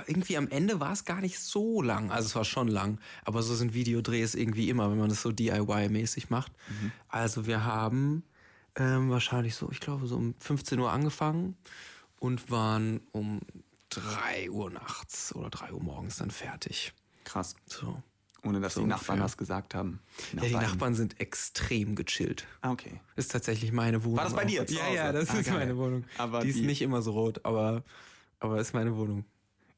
irgendwie 0.08 0.38
am 0.38 0.48
Ende 0.50 0.80
war 0.80 0.92
es 0.92 1.06
gar 1.06 1.22
nicht 1.22 1.40
so 1.40 1.84
lang. 1.84 2.10
Also 2.10 2.26
es 2.26 2.36
war 2.36 2.46
schon 2.46 2.68
lang, 2.68 3.00
aber 3.24 3.44
so 3.44 3.54
sind 3.54 3.76
Videodrehs 3.76 4.34
irgendwie 4.34 4.70
immer, 4.70 4.90
wenn 4.90 4.98
man 4.98 5.10
das 5.10 5.22
so 5.22 5.30
DIY-mäßig 5.30 6.30
macht. 6.30 6.52
Mhm. 6.68 6.92
Also 7.08 7.46
wir 7.46 7.64
haben 7.64 8.24
ähm, 8.76 9.10
wahrscheinlich 9.10 9.56
so, 9.56 9.70
ich 9.72 9.80
glaube, 9.80 10.08
so 10.08 10.18
um 10.18 10.36
15 10.40 10.80
Uhr 10.80 10.92
angefangen 10.92 11.56
und 12.20 12.50
waren 12.52 13.02
um 13.12 13.42
3 13.90 14.50
Uhr 14.50 14.70
nachts 14.70 15.34
oder 15.36 15.50
3 15.50 15.74
Uhr 15.74 15.82
morgens 15.82 16.18
dann 16.18 16.32
fertig. 16.32 16.94
Krass. 17.24 17.56
So. 17.66 18.02
Ohne 18.44 18.60
dass 18.60 18.76
so 18.76 18.82
die 18.82 18.88
Nachbarn 18.88 19.20
was 19.22 19.38
gesagt 19.38 19.74
haben. 19.74 20.00
Die 20.34 20.38
ja, 20.38 20.44
die 20.44 20.54
Nachbarn 20.54 20.94
sind 20.94 21.20
extrem 21.20 21.96
gechillt. 21.96 22.46
Ah, 22.62 22.72
okay. 22.72 23.02
Ist 23.16 23.32
tatsächlich 23.32 23.72
meine 23.72 24.04
Wohnung. 24.04 24.18
War 24.18 24.26
das 24.26 24.36
bei 24.36 24.46
dir? 24.46 24.66
Ja, 24.70 24.88
ja, 24.90 25.12
das 25.12 25.32
ah, 25.32 25.40
ist 25.40 25.48
geil. 25.48 25.58
meine 25.58 25.78
Wohnung. 25.78 26.06
Aber 26.18 26.42
die, 26.42 26.54
die, 26.54 26.60
ist 26.60 26.66
nicht 26.66 26.82
immer 26.84 27.02
so 27.02 27.14
rot, 27.14 27.44
aber, 27.44 27.84
aber 28.40 28.60
ist 28.60 28.74
meine 28.74 28.96
Wohnung. 28.96 29.26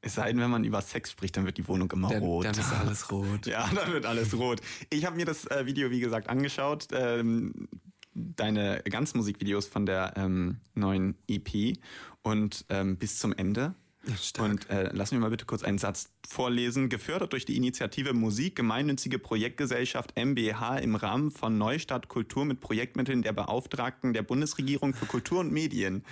Es 0.02 0.16
sei 0.16 0.28
denn, 0.28 0.42
wenn 0.42 0.50
man 0.50 0.64
über 0.64 0.82
Sex 0.82 1.12
spricht, 1.12 1.38
dann 1.38 1.46
wird 1.46 1.58
die 1.58 1.68
Wohnung 1.68 1.90
immer 1.92 2.10
dann, 2.10 2.22
rot. 2.22 2.46
Dann 2.46 2.54
ist 2.58 2.72
alles 2.74 3.10
rot. 3.12 3.46
ja, 3.46 3.70
dann 3.74 3.94
wird 3.94 4.06
alles 4.06 4.38
rot. 4.38 4.62
Ich 4.90 5.06
habe 5.06 5.16
mir 5.16 5.26
das 5.26 5.46
äh, 5.46 5.66
Video, 5.66 5.90
wie 5.90 6.02
gesagt, 6.02 6.30
angeschaut. 6.30 6.88
Ähm, 6.92 7.70
deine 8.18 8.82
ganzen 8.90 9.18
Musikvideos 9.18 9.68
von 9.68 9.86
der 9.86 10.14
ähm, 10.18 10.58
neuen 10.74 11.16
EP 11.28 11.78
und 12.24 12.66
ähm, 12.70 12.98
bis 12.98 13.20
zum 13.20 13.34
Ende. 13.34 13.76
Stark. 14.16 14.50
Und 14.50 14.70
äh, 14.70 14.90
lass 14.94 15.12
mich 15.12 15.20
mal 15.20 15.30
bitte 15.30 15.46
kurz 15.46 15.64
einen 15.64 15.78
Satz 15.78 16.10
vorlesen. 16.28 16.90
Gefördert 16.90 17.34
durch 17.34 17.46
die 17.46 17.58
Initiative 17.58 18.14
Musik 18.14 18.56
Gemeinnützige 18.56 19.20
Projektgesellschaft 19.20 20.16
MBH 20.16 20.78
im 20.78 20.96
Rahmen 20.96 21.32
von 21.32 21.58
Neustadt 21.58 22.08
Kultur 22.08 22.46
mit 22.46 22.62
Projektmitteln 22.62 23.22
der 23.22 23.34
Beauftragten 23.34 24.14
der 24.14 24.24
Bundesregierung 24.24 24.94
für 24.94 25.06
Kultur 25.06 25.42
und 25.42 25.52
Medien. 25.52 26.04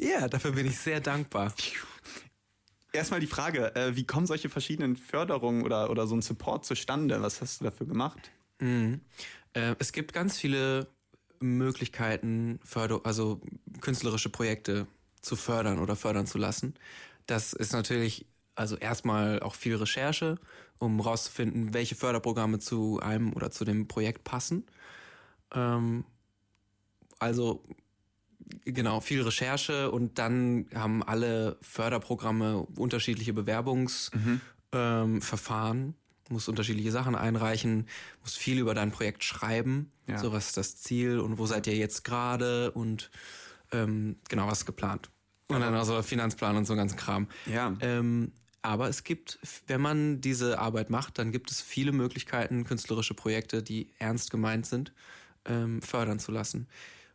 Ja, 0.00 0.28
dafür 0.28 0.52
bin 0.52 0.66
ich 0.66 0.78
sehr 0.78 1.00
dankbar. 1.00 1.52
Erstmal 2.92 3.20
die 3.20 3.26
Frage, 3.26 3.74
äh, 3.74 3.96
wie 3.96 4.04
kommen 4.04 4.26
solche 4.26 4.48
verschiedenen 4.48 4.96
Förderungen 4.96 5.64
oder, 5.64 5.90
oder 5.90 6.06
so 6.06 6.14
ein 6.14 6.22
Support 6.22 6.64
zustande? 6.64 7.20
Was 7.20 7.40
hast 7.40 7.60
du 7.60 7.64
dafür 7.64 7.86
gemacht? 7.86 8.30
Mhm. 8.60 9.00
Äh, 9.52 9.74
es 9.78 9.92
gibt 9.92 10.12
ganz 10.12 10.38
viele 10.38 10.86
Möglichkeiten, 11.40 12.60
Förder 12.64 13.00
also 13.04 13.40
künstlerische 13.80 14.28
Projekte 14.30 14.86
zu 15.20 15.36
fördern 15.36 15.78
oder 15.78 15.96
fördern 15.96 16.26
zu 16.26 16.38
lassen. 16.38 16.74
Das 17.26 17.52
ist 17.52 17.72
natürlich 17.72 18.26
also 18.54 18.76
erstmal 18.76 19.40
auch 19.40 19.54
viel 19.54 19.76
Recherche, 19.76 20.36
um 20.78 21.00
rauszufinden, 21.00 21.74
welche 21.74 21.94
Förderprogramme 21.94 22.58
zu 22.58 23.00
einem 23.00 23.32
oder 23.32 23.50
zu 23.50 23.64
dem 23.64 23.88
Projekt 23.88 24.24
passen. 24.24 24.64
Ähm, 25.54 26.04
also 27.18 27.64
genau, 28.64 29.00
viel 29.00 29.22
Recherche 29.22 29.90
und 29.90 30.18
dann 30.18 30.66
haben 30.74 31.02
alle 31.02 31.58
Förderprogramme 31.60 32.66
unterschiedliche 32.76 33.32
Bewerbungsverfahren. 33.32 34.40
Mhm. 35.80 35.94
Ähm, 35.94 35.94
musst 36.28 36.48
unterschiedliche 36.48 36.90
Sachen 36.90 37.14
einreichen, 37.14 37.86
musst 38.22 38.38
viel 38.38 38.58
über 38.58 38.74
dein 38.74 38.90
Projekt 38.90 39.24
schreiben. 39.24 39.90
Ja. 40.06 40.18
So, 40.18 40.32
was 40.32 40.48
ist 40.48 40.56
das 40.56 40.76
Ziel 40.76 41.18
und 41.18 41.38
wo 41.38 41.46
seid 41.46 41.66
ihr 41.66 41.76
jetzt 41.76 42.04
gerade 42.04 42.70
und 42.72 43.10
ähm, 43.72 44.16
genau, 44.28 44.46
was 44.46 44.60
ist 44.60 44.66
geplant. 44.66 45.10
Und 45.48 45.60
dann 45.60 45.74
also 45.74 46.02
Finanzplan 46.02 46.56
und 46.56 46.64
so 46.64 46.74
ganzen 46.74 46.96
Kram. 46.96 47.28
Ja. 47.46 47.74
Ähm, 47.80 48.32
aber 48.62 48.88
es 48.88 49.04
gibt, 49.04 49.38
wenn 49.68 49.80
man 49.80 50.20
diese 50.20 50.58
Arbeit 50.58 50.90
macht, 50.90 51.18
dann 51.18 51.30
gibt 51.30 51.52
es 51.52 51.60
viele 51.60 51.92
Möglichkeiten, 51.92 52.64
künstlerische 52.64 53.14
Projekte, 53.14 53.62
die 53.62 53.90
ernst 54.00 54.32
gemeint 54.32 54.66
sind, 54.66 54.92
ähm, 55.44 55.80
fördern 55.82 56.18
zu 56.18 56.32
lassen. 56.32 56.66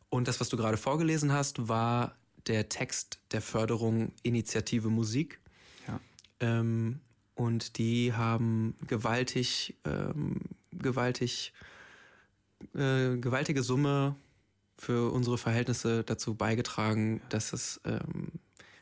Und 0.10 0.30
das, 0.30 0.40
was 0.40 0.48
du 0.48 0.56
gerade 0.56 0.78
vorgelesen 0.78 1.34
hast, 1.34 1.68
war 1.68 2.16
der 2.48 2.70
Text 2.70 3.20
der 3.32 3.42
Förderung 3.42 4.14
Initiative 4.24 4.90
Musik. 4.90 5.42
Ja. 5.88 6.00
Ähm, 6.40 7.02
und 7.42 7.80
die 7.80 8.14
haben 8.14 8.76
gewaltig, 8.86 9.76
ähm, 9.84 10.42
gewaltig, 10.72 11.54
äh, 12.76 13.18
gewaltige 13.18 13.64
Summe 13.64 14.16
für 14.78 15.12
unsere 15.12 15.40
Verhältnisse 15.40 16.04
dazu 16.04 16.36
beigetragen, 16.36 17.20
dass 17.30 17.52
es 17.52 17.82
ähm, 17.84 18.34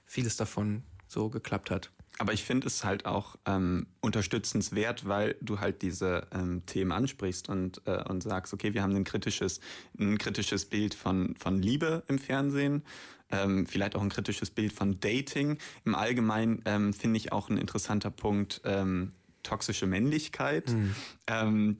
vieles 0.06 0.36
davon 0.36 0.84
so 1.08 1.30
geklappt 1.30 1.72
hat. 1.72 1.90
Aber 2.18 2.34
ich 2.34 2.44
finde 2.44 2.68
es 2.68 2.84
halt 2.84 3.06
auch 3.06 3.38
ähm, 3.46 3.88
unterstützenswert, 4.02 5.08
weil 5.08 5.38
du 5.40 5.62
halt 5.62 5.82
diese 5.82 6.28
ähm, 6.34 6.66
Themen 6.66 6.92
ansprichst 6.92 7.48
und, 7.48 7.82
äh, 7.86 8.04
und 8.10 8.24
sagst, 8.24 8.54
okay, 8.54 8.74
wir 8.74 8.84
haben 8.84 8.94
ein 8.94 9.06
kritisches, 9.06 9.62
ein 9.98 10.18
kritisches 10.18 10.66
Bild 10.66 10.94
von, 10.96 11.34
von 11.38 11.62
Liebe 11.62 12.04
im 12.10 12.20
Fernsehen 12.20 12.84
ähm, 13.32 13.66
vielleicht 13.66 13.96
auch 13.96 14.02
ein 14.02 14.10
kritisches 14.10 14.50
Bild 14.50 14.74
von 14.74 15.00
Dating. 15.00 15.58
Im 15.86 15.96
Allgemeinen 15.96 16.62
ähm, 16.66 16.94
finde 16.94 17.18
ich 17.18 17.32
auch 17.32 17.50
ein 17.50 17.58
interessanter 17.58 18.12
Punkt 18.12 18.62
ähm, 18.66 19.14
toxische 19.44 19.88
Männlichkeit. 19.88 20.70
Mhm. 20.70 20.96
Ähm, 21.28 21.78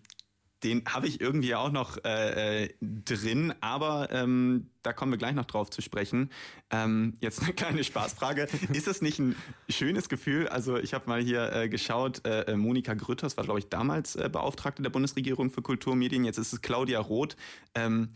den 0.64 0.84
habe 0.86 1.08
ich 1.08 1.22
irgendwie 1.22 1.56
auch 1.56 1.72
noch 1.72 2.04
äh, 2.04 2.64
äh, 2.64 2.70
drin, 2.82 3.54
aber 3.62 4.10
ähm, 4.12 4.70
da 4.84 4.92
kommen 4.92 5.12
wir 5.14 5.18
gleich 5.18 5.34
noch 5.34 5.46
drauf 5.46 5.70
zu 5.70 5.82
sprechen. 5.82 6.30
Ähm, 6.70 7.16
jetzt 7.22 7.42
eine 7.42 7.54
kleine 7.54 7.84
Spaßfrage. 7.84 8.48
Ist 8.74 8.88
es 8.88 9.02
nicht 9.02 9.20
ein 9.20 9.36
schönes 9.70 10.10
Gefühl? 10.10 10.50
Also 10.50 10.78
ich 10.78 10.94
habe 10.94 11.08
mal 11.08 11.22
hier 11.22 11.54
äh, 11.54 11.70
geschaut, 11.70 12.26
äh, 12.26 12.42
äh 12.42 12.58
Monika 12.58 12.94
Grütters 12.94 13.38
war, 13.38 13.46
glaube 13.46 13.60
ich, 13.60 13.70
damals 13.70 14.18
äh, 14.18 14.30
Beauftragte 14.30 14.82
der 14.82 14.90
Bundesregierung 14.90 15.50
für 15.50 15.62
Kulturmedien, 15.62 16.26
jetzt 16.26 16.38
ist 16.38 16.52
es 16.52 16.62
Claudia 16.62 17.00
Roth. 17.00 17.38
Ähm, 17.74 18.10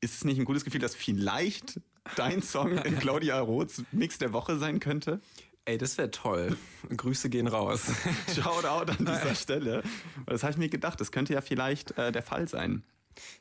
ist 0.00 0.14
es 0.14 0.24
nicht 0.24 0.38
ein 0.38 0.44
gutes 0.44 0.64
Gefühl, 0.64 0.80
dass 0.80 0.94
vielleicht 0.94 1.80
dein 2.16 2.42
Song 2.42 2.78
in 2.78 2.98
Claudia 3.00 3.40
Roths 3.40 3.82
Mix 3.92 4.18
der 4.18 4.32
Woche 4.32 4.58
sein 4.58 4.80
könnte? 4.80 5.20
Ey, 5.64 5.78
das 5.78 5.98
wäre 5.98 6.10
toll. 6.12 6.56
Grüße 6.96 7.28
gehen 7.28 7.48
raus. 7.48 7.90
Shoutout 8.34 8.92
an 8.92 8.98
dieser 9.00 9.34
Stelle. 9.34 9.82
Das 10.26 10.44
habe 10.44 10.52
ich 10.52 10.58
mir 10.58 10.68
gedacht, 10.68 11.00
das 11.00 11.10
könnte 11.10 11.34
ja 11.34 11.40
vielleicht 11.40 11.98
äh, 11.98 12.12
der 12.12 12.22
Fall 12.22 12.46
sein. 12.46 12.84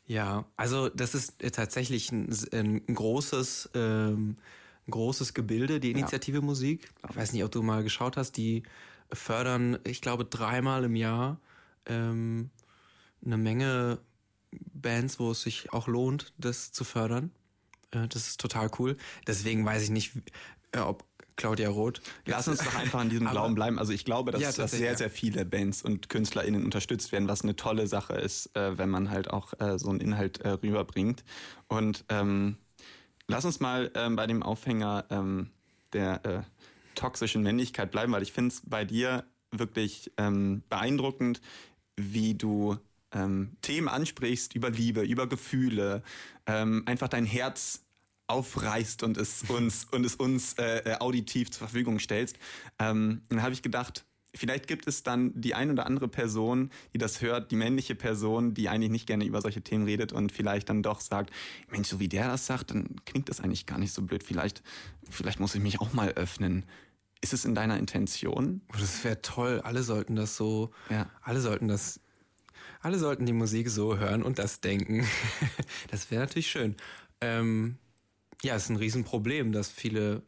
Ja, 0.08 0.46
also 0.56 0.90
das 0.90 1.14
ist 1.14 1.44
äh, 1.44 1.52
tatsächlich 1.52 2.12
ein, 2.12 2.30
ein 2.52 2.86
großes, 2.88 3.70
ähm, 3.76 4.38
großes 4.90 5.36
Gebilde, 5.36 5.80
die 5.80 5.92
Initiative 5.92 6.38
ja. 6.38 6.44
Musik. 6.44 6.90
Ich 7.08 7.16
weiß 7.16 7.34
nicht, 7.34 7.44
ob 7.44 7.52
du 7.52 7.62
mal 7.62 7.84
geschaut 7.84 8.18
hast, 8.18 8.38
die 8.38 8.64
fördern, 9.14 9.78
ich 9.84 10.02
glaube, 10.02 10.26
dreimal 10.26 10.84
im 10.84 10.96
Jahr 10.96 11.40
ähm, 11.86 12.50
eine 13.24 13.38
Menge 13.38 14.00
Bands, 14.74 15.20
wo 15.20 15.32
es 15.32 15.42
sich 15.42 15.74
auch 15.74 15.88
lohnt, 15.88 16.34
das 16.38 16.72
zu 16.72 16.84
fördern. 16.84 17.32
Äh, 17.96 18.08
das 18.08 18.28
ist 18.28 18.40
total 18.40 18.70
cool. 18.80 18.98
Deswegen 19.28 19.66
weiß 19.66 19.84
ich 19.84 19.90
nicht, 19.90 20.12
äh, 20.72 20.80
ob 20.80 21.04
Claudia 21.38 21.70
Roth. 21.70 22.02
Lass 22.26 22.48
uns 22.48 22.60
doch 22.60 22.76
einfach 22.76 23.02
an 23.02 23.10
diesem 23.10 23.30
Glauben 23.30 23.56
bleiben. 23.56 23.78
Also 23.78 23.92
ich 23.92 24.06
glaube, 24.06 24.32
dass, 24.32 24.42
ja, 24.42 24.52
dass 24.52 24.72
sehr, 24.72 24.96
sehr 24.96 25.10
viele 25.10 25.44
Bands 25.44 25.82
und 25.82 26.08
KünstlerInnen 26.08 26.64
unterstützt 26.64 27.12
werden, 27.12 27.28
was 27.28 27.42
eine 27.42 27.58
tolle 27.58 27.88
Sache 27.88 28.14
ist, 28.14 28.56
äh, 28.56 28.78
wenn 28.78 28.90
man 28.90 29.10
halt 29.10 29.30
auch 29.30 29.54
äh, 29.60 29.78
so 29.78 29.90
einen 29.90 30.00
Inhalt 30.00 30.40
äh, 30.42 30.50
rüberbringt. 30.50 31.26
Und 31.68 32.06
ähm, 32.08 32.58
lass 33.28 33.44
uns 33.44 33.60
mal 33.60 33.92
ähm, 33.96 34.16
bei 34.16 34.28
dem 34.28 34.44
Aufhänger 34.44 35.06
ähm, 35.10 35.50
der 35.92 36.46
toxischen 36.96 37.42
Männlichkeit 37.42 37.92
bleiben, 37.92 38.12
weil 38.12 38.24
ich 38.24 38.34
finde 38.34 38.50
es 38.50 38.62
bei 38.66 38.84
dir 38.84 39.26
wirklich 39.52 40.12
ähm, 40.18 40.62
beeindruckend, 40.70 41.42
wie 41.96 42.34
du 42.34 42.78
ähm, 43.14 43.56
Themen 43.62 43.88
ansprichst 43.88 44.56
über 44.56 44.70
Liebe, 44.70 45.02
über 45.02 45.28
Gefühle, 45.28 46.04
ähm, 46.46 46.84
einfach 46.86 47.08
dein 47.08 47.26
Herz 47.26 47.85
aufreißt 48.28 49.04
und 49.04 49.18
es 49.18 49.44
uns 49.48 49.86
und 49.92 50.06
es 50.06 50.16
uns 50.16 50.54
äh, 50.54 50.80
äh, 50.80 50.96
auditiv 51.00 51.52
zur 51.52 51.68
Verfügung 51.68 52.00
stellst. 52.00 52.38
Ähm, 52.80 53.22
dann 53.30 53.42
habe 53.42 53.54
ich 53.54 53.62
gedacht, 53.62 54.06
vielleicht 54.36 54.68
gibt 54.68 54.88
es 54.88 55.04
dann 55.04 55.32
die 55.40 55.56
ein 55.56 55.72
oder 55.72 55.86
andere 55.86 56.08
Person, 56.08 56.70
die 56.94 56.98
das 56.98 57.22
hört, 57.22 57.52
die 57.52 57.56
männliche 57.56 57.96
Person, 57.96 58.54
die 58.54 58.70
eigentlich 58.70 58.92
nicht 58.92 59.08
gerne 59.08 59.26
über 59.26 59.42
solche 59.42 59.62
Themen 59.62 59.86
redet 59.86 60.12
und 60.12 60.32
vielleicht 60.32 60.70
dann 60.70 60.84
doch 60.84 61.00
sagt, 61.00 61.32
Mensch, 61.70 61.88
so 61.88 62.00
wie 62.00 62.10
der 62.10 62.28
das 62.28 62.46
sagt, 62.46 62.72
dann 62.72 62.96
klingt 63.06 63.30
das 63.30 63.42
eigentlich 63.42 63.66
gar 63.66 63.78
nicht 63.78 63.94
so 63.94 64.02
blöd. 64.02 64.24
Vielleicht, 64.24 64.64
vielleicht 65.10 65.40
muss 65.40 65.56
ich 65.56 65.62
mich 65.62 65.80
auch 65.80 65.94
mal 65.94 66.12
öffnen. 66.12 66.66
Ist 67.22 67.34
es 67.34 67.46
in 67.46 67.56
deiner 67.56 67.80
Intention? 67.80 68.62
Oh, 68.74 68.78
das 68.80 69.04
wäre 69.04 69.22
toll. 69.22 69.62
Alle 69.64 69.84
sollten 69.84 70.16
das 70.16 70.36
so, 70.36 70.72
ja. 70.90 71.10
alle 71.22 71.40
sollten 71.42 71.68
das, 71.68 72.00
alle 72.82 73.00
sollten 73.00 73.26
die 73.26 73.34
Musik 73.34 73.70
so 73.70 73.98
hören 73.98 74.22
und 74.22 74.38
das 74.38 74.62
denken. 74.62 75.08
das 75.92 76.12
wäre 76.12 76.22
natürlich 76.22 76.48
schön. 76.48 76.76
Ähm, 77.22 77.78
ja, 78.44 78.56
es 78.56 78.64
ist 78.64 78.70
ein 78.70 78.76
Riesenproblem, 78.78 79.52
dass 79.52 79.70
viele, 79.70 80.24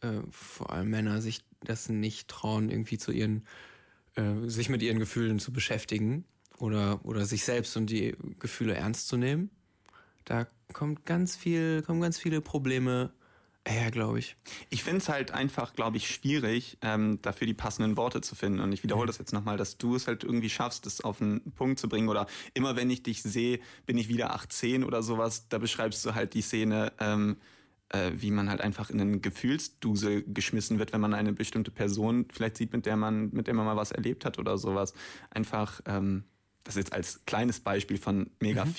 äh, 0.00 0.20
vor 0.30 0.72
allem 0.72 0.90
Männer, 0.90 1.20
sich 1.22 1.44
das 1.62 1.88
nicht 1.88 2.28
trauen, 2.28 2.70
irgendwie 2.70 2.98
zu 2.98 3.12
ihren, 3.12 3.46
äh, 4.14 4.48
sich 4.48 4.68
mit 4.68 4.82
ihren 4.82 4.98
Gefühlen 4.98 5.38
zu 5.38 5.52
beschäftigen 5.52 6.24
oder, 6.58 7.04
oder 7.04 7.24
sich 7.24 7.44
selbst 7.44 7.76
und 7.76 7.90
die 7.90 8.16
Gefühle 8.38 8.74
ernst 8.74 9.08
zu 9.08 9.16
nehmen. 9.16 9.50
Da 10.24 10.46
kommt 10.72 11.06
ganz 11.06 11.36
viel, 11.36 11.82
kommen 11.82 12.00
ganz 12.00 12.18
viele 12.18 12.40
Probleme 12.40 13.12
her, 13.66 13.90
glaube 13.90 14.18
ich. 14.18 14.36
Ich 14.70 14.82
finde 14.82 14.98
es 14.98 15.08
halt 15.08 15.32
einfach, 15.32 15.74
glaube 15.74 15.96
ich, 15.96 16.08
schwierig, 16.08 16.78
ähm, 16.82 17.20
dafür 17.22 17.46
die 17.46 17.54
passenden 17.54 17.96
Worte 17.96 18.20
zu 18.20 18.34
finden. 18.34 18.60
Und 18.60 18.72
ich 18.72 18.82
wiederhole 18.82 19.06
das 19.06 19.18
jetzt 19.18 19.32
nochmal, 19.32 19.56
dass 19.56 19.78
du 19.78 19.94
es 19.94 20.06
halt 20.06 20.24
irgendwie 20.24 20.50
schaffst, 20.50 20.86
das 20.86 21.02
auf 21.02 21.18
den 21.18 21.52
Punkt 21.52 21.78
zu 21.78 21.88
bringen. 21.88 22.08
Oder 22.08 22.26
immer 22.54 22.76
wenn 22.76 22.90
ich 22.90 23.02
dich 23.02 23.22
sehe, 23.22 23.60
bin 23.86 23.98
ich 23.98 24.08
wieder 24.08 24.32
18 24.34 24.84
oder 24.84 25.02
sowas. 25.02 25.48
Da 25.48 25.58
beschreibst 25.58 26.04
du 26.04 26.14
halt 26.14 26.34
die 26.34 26.42
Szene, 26.42 26.92
ähm, 27.00 27.36
äh, 27.90 28.12
wie 28.14 28.30
man 28.30 28.48
halt 28.48 28.60
einfach 28.60 28.90
in 28.90 29.00
einen 29.00 29.20
Gefühlsdusel 29.20 30.24
geschmissen 30.26 30.78
wird, 30.78 30.92
wenn 30.92 31.00
man 31.00 31.12
eine 31.12 31.32
bestimmte 31.32 31.70
Person 31.70 32.26
vielleicht 32.32 32.56
sieht, 32.56 32.72
mit 32.72 32.86
der 32.86 32.96
man, 32.96 33.30
mit 33.30 33.46
der 33.46 33.54
man 33.54 33.66
mal 33.66 33.76
was 33.76 33.90
erlebt 33.90 34.24
hat 34.24 34.38
oder 34.38 34.56
sowas. 34.58 34.94
Einfach, 35.30 35.80
ähm, 35.86 36.24
das 36.64 36.76
jetzt 36.76 36.92
als 36.92 37.24
kleines 37.24 37.60
Beispiel 37.60 37.98
von 37.98 38.30
mega 38.38 38.64
mhm. 38.64 38.72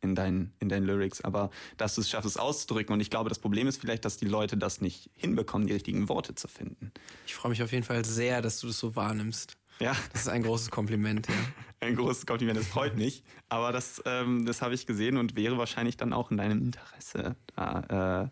In 0.00 0.14
deinen, 0.14 0.52
in 0.60 0.68
deinen 0.68 0.86
Lyrics, 0.86 1.20
aber 1.22 1.50
dass 1.76 1.94
du 1.94 2.00
es 2.00 2.10
schaffst, 2.10 2.26
es 2.26 2.36
auszudrücken. 2.36 2.92
Und 2.92 3.00
ich 3.00 3.10
glaube, 3.10 3.28
das 3.28 3.38
Problem 3.38 3.66
ist 3.66 3.80
vielleicht, 3.80 4.04
dass 4.04 4.16
die 4.16 4.26
Leute 4.26 4.56
das 4.56 4.80
nicht 4.80 5.10
hinbekommen, 5.14 5.66
die 5.66 5.72
richtigen 5.72 6.08
Worte 6.08 6.34
zu 6.34 6.48
finden. 6.48 6.92
Ich 7.26 7.34
freue 7.34 7.50
mich 7.50 7.62
auf 7.62 7.72
jeden 7.72 7.84
Fall 7.84 8.04
sehr, 8.04 8.42
dass 8.42 8.60
du 8.60 8.68
das 8.68 8.78
so 8.78 8.96
wahrnimmst. 8.96 9.56
Ja. 9.80 9.96
Das 10.12 10.22
ist 10.22 10.28
ein 10.28 10.42
großes 10.42 10.70
Kompliment, 10.70 11.28
ja. 11.28 11.34
Ein 11.80 11.94
großes 11.94 12.26
Kompliment, 12.26 12.58
das 12.58 12.66
freut 12.66 12.96
mich. 12.96 13.22
Aber 13.48 13.70
das, 13.70 14.02
ähm, 14.04 14.44
das 14.46 14.62
habe 14.62 14.74
ich 14.74 14.84
gesehen 14.86 15.16
und 15.16 15.36
wäre 15.36 15.58
wahrscheinlich 15.58 15.96
dann 15.96 16.12
auch 16.12 16.32
in 16.32 16.36
deinem 16.36 16.60
Interesse, 16.60 17.36
da 17.54 18.30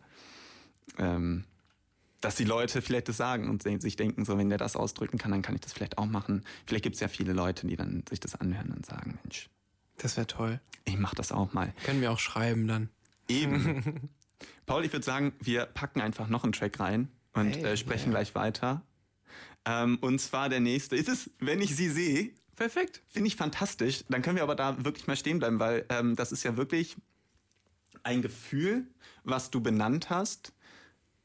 äh, 0.98 1.02
ähm, 1.02 1.44
dass 2.20 2.35
die 2.35 2.44
Leute 2.44 2.83
vielleicht 2.83 3.09
das 3.09 3.16
sagen 3.16 3.48
und 3.48 3.62
sich 3.62 3.94
denken, 3.94 4.24
so 4.24 4.37
wenn 4.37 4.48
der 4.48 4.59
das 4.59 4.74
ausdrücken 4.74 5.16
kann, 5.16 5.31
dann 5.31 5.42
kann 5.42 5.55
ich 5.55 5.61
das 5.61 5.72
vielleicht 5.72 5.96
auch 5.96 6.07
machen. 6.07 6.44
Vielleicht 6.66 6.83
gibt 6.83 6.94
es 6.94 7.00
ja 7.00 7.07
viele 7.07 7.33
Leute, 7.33 7.68
die 7.68 7.76
dann 7.76 8.02
sich 8.09 8.18
das 8.18 8.35
anhören 8.35 8.72
und 8.72 8.85
sagen, 8.85 9.16
Mensch. 9.22 9.48
Das 9.99 10.17
wäre 10.17 10.27
toll. 10.27 10.61
Ich 10.85 10.99
mach 10.99 11.15
das 11.15 11.33
auch 11.33 11.53
mal. 11.53 11.73
Können 11.85 12.01
wir 12.01 12.13
auch 12.13 12.19
schreiben 12.19 12.69
dann. 12.69 12.91
Eben. 13.29 14.11
Paul, 14.67 14.85
ich 14.85 14.93
würde 14.93 15.05
sagen, 15.05 15.33
wir 15.41 15.67
packen 15.67 16.01
einfach 16.01 16.29
noch 16.29 16.45
einen 16.45 16.53
Track 16.53 16.81
rein 16.81 17.09
und 17.33 17.57
hey, 17.57 17.65
äh, 17.65 17.77
sprechen 17.77 18.11
yeah. 18.11 18.19
gleich 18.19 18.35
weiter. 18.35 18.83
Ähm, 19.65 19.99
und 20.01 20.21
zwar 20.21 20.49
der 20.49 20.61
nächste. 20.61 20.97
Ist 20.97 21.09
es, 21.09 21.31
wenn 21.39 21.61
ich 21.61 21.75
sie 21.75 21.89
sehe? 21.89 22.31
Perfekt. 22.55 23.03
Finde 23.09 23.29
ich 23.29 23.37
fantastisch. 23.37 24.05
Dann 24.09 24.23
können 24.23 24.37
wir 24.37 24.43
aber 24.43 24.55
da 24.55 24.85
wirklich 24.85 25.07
mal 25.07 25.17
stehen 25.17 25.39
bleiben, 25.39 25.59
weil 25.59 25.85
ähm, 25.89 26.17
das 26.17 26.33
ist 26.33 26.43
ja 26.43 26.57
wirklich 26.57 26.97
ein 28.03 28.23
Gefühl, 28.23 28.87
was 29.25 29.51
du 29.51 29.61
benannt 29.61 30.11
hast 30.11 30.53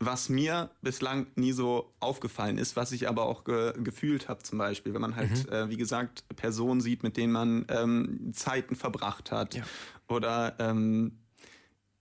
was 0.01 0.29
mir 0.29 0.71
bislang 0.81 1.27
nie 1.35 1.51
so 1.51 1.93
aufgefallen 1.99 2.57
ist, 2.57 2.75
was 2.75 2.91
ich 2.91 3.07
aber 3.07 3.23
auch 3.23 3.43
ge 3.43 3.73
gefühlt 3.83 4.27
habe 4.27 4.41
zum 4.41 4.57
Beispiel, 4.57 4.93
wenn 4.93 5.01
man 5.01 5.15
halt, 5.15 5.47
mhm. 5.47 5.53
äh, 5.53 5.69
wie 5.69 5.77
gesagt, 5.77 6.25
Personen 6.35 6.81
sieht, 6.81 7.03
mit 7.03 7.17
denen 7.17 7.31
man 7.31 7.65
ähm, 7.69 8.31
Zeiten 8.33 8.75
verbracht 8.75 9.31
hat 9.31 9.55
ja. 9.55 9.63
oder 10.07 10.55
ähm, 10.59 11.19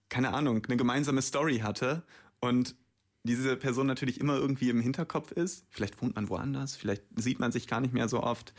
keine 0.09 0.33
Ahnung, 0.33 0.65
eine 0.65 0.77
gemeinsame 0.77 1.21
Story 1.21 1.59
hatte 1.59 2.03
und 2.39 2.75
diese 3.23 3.55
Person 3.55 3.85
natürlich 3.85 4.19
immer 4.19 4.35
irgendwie 4.35 4.71
im 4.71 4.81
Hinterkopf 4.81 5.31
ist. 5.31 5.67
Vielleicht 5.69 6.01
wohnt 6.01 6.15
man 6.15 6.27
woanders, 6.27 6.75
vielleicht 6.75 7.03
sieht 7.15 7.39
man 7.39 7.51
sich 7.51 7.67
gar 7.67 7.79
nicht 7.79 7.93
mehr 7.93 8.09
so 8.09 8.23
oft, 8.23 8.53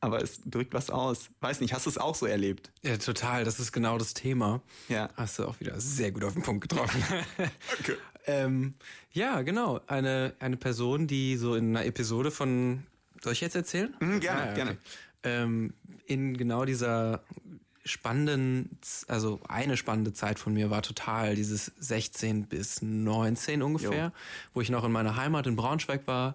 aber 0.00 0.22
es 0.22 0.40
drückt 0.44 0.74
was 0.74 0.90
aus. 0.90 1.30
Weiß 1.40 1.60
nicht, 1.60 1.72
hast 1.72 1.86
du 1.86 1.90
es 1.90 1.98
auch 1.98 2.14
so 2.14 2.26
erlebt? 2.26 2.70
Ja, 2.82 2.96
total. 2.96 3.44
Das 3.44 3.58
ist 3.58 3.72
genau 3.72 3.98
das 3.98 4.14
Thema. 4.14 4.60
Ja. 4.88 5.08
Hast 5.16 5.38
du 5.38 5.46
auch 5.46 5.58
wieder 5.60 5.80
sehr 5.80 6.12
gut 6.12 6.24
auf 6.24 6.34
den 6.34 6.42
Punkt 6.42 6.68
getroffen. 6.68 7.02
okay. 7.80 7.96
ähm, 8.26 8.74
ja, 9.12 9.42
genau. 9.42 9.80
Eine, 9.86 10.34
eine 10.38 10.56
Person, 10.56 11.06
die 11.06 11.36
so 11.36 11.54
in 11.54 11.76
einer 11.76 11.86
Episode 11.86 12.30
von. 12.30 12.84
Soll 13.22 13.32
ich 13.32 13.40
jetzt 13.40 13.56
erzählen? 13.56 13.94
Mhm, 14.00 14.20
gerne, 14.20 14.42
ah, 14.42 14.46
ja, 14.46 14.52
gerne. 14.52 14.78
Ähm, 15.22 15.74
in 16.06 16.36
genau 16.36 16.64
dieser 16.64 17.24
spannenden, 17.86 18.78
also 19.08 19.40
eine 19.48 19.76
spannende 19.76 20.12
Zeit 20.12 20.38
von 20.38 20.52
mir 20.52 20.70
war 20.70 20.82
total 20.82 21.36
dieses 21.36 21.72
16 21.78 22.46
bis 22.46 22.82
19 22.82 23.62
ungefähr, 23.62 24.06
jo. 24.06 24.12
wo 24.54 24.60
ich 24.60 24.70
noch 24.70 24.84
in 24.84 24.92
meiner 24.92 25.16
Heimat 25.16 25.46
in 25.46 25.56
Braunschweig 25.56 26.06
war, 26.06 26.34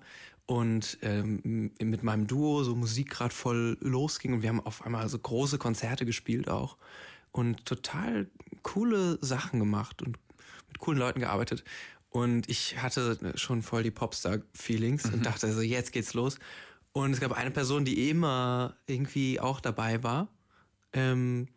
und 0.51 0.97
ähm, 1.01 1.71
mit 1.79 2.03
meinem 2.03 2.27
Duo 2.27 2.65
so 2.65 2.75
Musik 2.75 3.09
gerade 3.09 3.33
voll 3.33 3.77
losging 3.79 4.33
und 4.33 4.41
wir 4.41 4.49
haben 4.49 4.59
auf 4.59 4.85
einmal 4.85 5.07
so 5.07 5.17
große 5.17 5.57
Konzerte 5.57 6.05
gespielt 6.05 6.49
auch 6.49 6.75
und 7.31 7.65
total 7.65 8.27
coole 8.61 9.17
Sachen 9.21 9.61
gemacht 9.61 10.01
und 10.01 10.17
mit 10.67 10.79
coolen 10.79 10.99
Leuten 10.99 11.21
gearbeitet 11.21 11.63
und 12.09 12.49
ich 12.49 12.81
hatte 12.81 13.17
schon 13.35 13.61
voll 13.61 13.83
die 13.83 13.91
Popstar-Feelings 13.91 15.05
mhm. 15.05 15.13
und 15.13 15.25
dachte 15.25 15.51
so, 15.53 15.61
jetzt 15.61 15.93
geht's 15.93 16.13
los. 16.13 16.37
Und 16.91 17.13
es 17.13 17.21
gab 17.21 17.31
eine 17.31 17.51
Person, 17.51 17.85
die 17.85 18.09
immer 18.09 18.75
irgendwie 18.85 19.39
auch 19.39 19.61
dabei 19.61 20.03
war 20.03 20.27
ähm, 20.91 21.47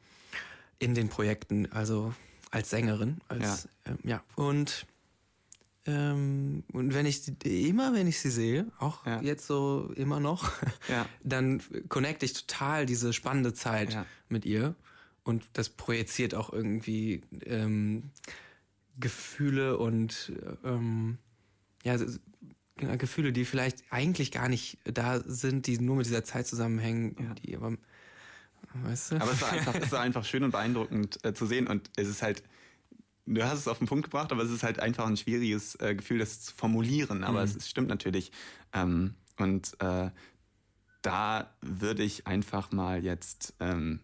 in 0.79 0.95
den 0.95 1.09
Projekten, 1.09 1.73
also 1.73 2.15
als 2.53 2.71
Sängerin, 2.71 3.19
als 3.27 3.65
ja, 3.85 3.93
ähm, 3.93 3.99
ja. 4.05 4.23
und 4.37 4.87
ähm, 5.87 6.65
und 6.73 6.95
wenn 6.95 7.05
ich 7.05 7.23
immer, 7.45 7.93
wenn 7.93 8.07
ich 8.07 8.19
sie 8.19 8.31
sehe, 8.31 8.67
auch 8.79 9.05
ja. 9.05 9.21
jetzt 9.21 9.47
so 9.47 9.93
immer 9.97 10.19
noch, 10.19 10.51
ja. 10.89 11.07
dann 11.23 11.63
connecte 11.89 12.25
ich 12.25 12.33
total 12.33 12.87
diese 12.87 13.13
spannende 13.13 13.53
Zeit 13.53 13.93
ja. 13.93 14.07
mit 14.29 14.47
ihr. 14.47 14.75
Und 15.25 15.45
das 15.55 15.71
projiziert 15.71 16.35
auch 16.35 16.53
irgendwie 16.53 17.23
ähm, 17.47 18.11
Gefühle 18.99 19.79
und 19.79 20.33
ähm, 20.65 21.19
ja, 21.83 21.97
Gefühle, 22.97 23.33
die 23.33 23.45
vielleicht 23.45 23.85
eigentlich 23.91 24.33
gar 24.33 24.49
nicht 24.49 24.79
da 24.85 25.21
sind, 25.21 25.67
die 25.67 25.79
nur 25.79 25.97
mit 25.97 26.07
dieser 26.07 26.25
Zeit 26.25 26.47
zusammenhängen, 26.47 27.35
die 27.43 27.57
aber 27.57 27.77
weißt 28.75 29.13
du? 29.13 29.17
Aber 29.17 29.33
es 29.33 29.41
war 29.41 29.53
einfach, 29.53 29.75
es 29.75 29.93
war 29.93 30.01
einfach 30.03 30.25
schön 30.25 30.45
und 30.45 30.51
beeindruckend 30.51 31.25
äh, 31.25 31.33
zu 31.33 31.47
sehen 31.47 31.67
und 31.69 31.91
es 31.97 32.09
ist 32.09 32.23
halt 32.23 32.43
du 33.27 33.43
hast 33.43 33.61
es 33.61 33.69
auf 33.69 33.79
den 33.79 33.87
Punkt 33.87 34.05
gebracht, 34.05 34.33
aber 34.33 34.43
es 34.43 34.51
ist 34.51 34.63
halt 34.63 34.81
einfach 34.81 35.07
ein 35.07 35.17
schwieriges 35.17 35.77
äh, 35.77 35.95
Gefühl, 35.95 36.19
das 36.19 36.43
zu 36.43 36.55
formulieren. 36.55 37.25
Aber 37.25 37.41
mhm. 37.41 37.45
es, 37.45 37.57
es, 37.57 37.71
stimmt 37.71 37.89
natürlich. 37.89 38.33
Ähm, 38.73 39.15
und 39.39 39.75
äh, 39.81 40.11
da 41.03 41.55
würde 41.61 42.03
ich 42.03 42.27
einfach 42.27 42.73
mal 42.73 43.03
jetzt 43.05 43.55
ähm, 43.61 44.01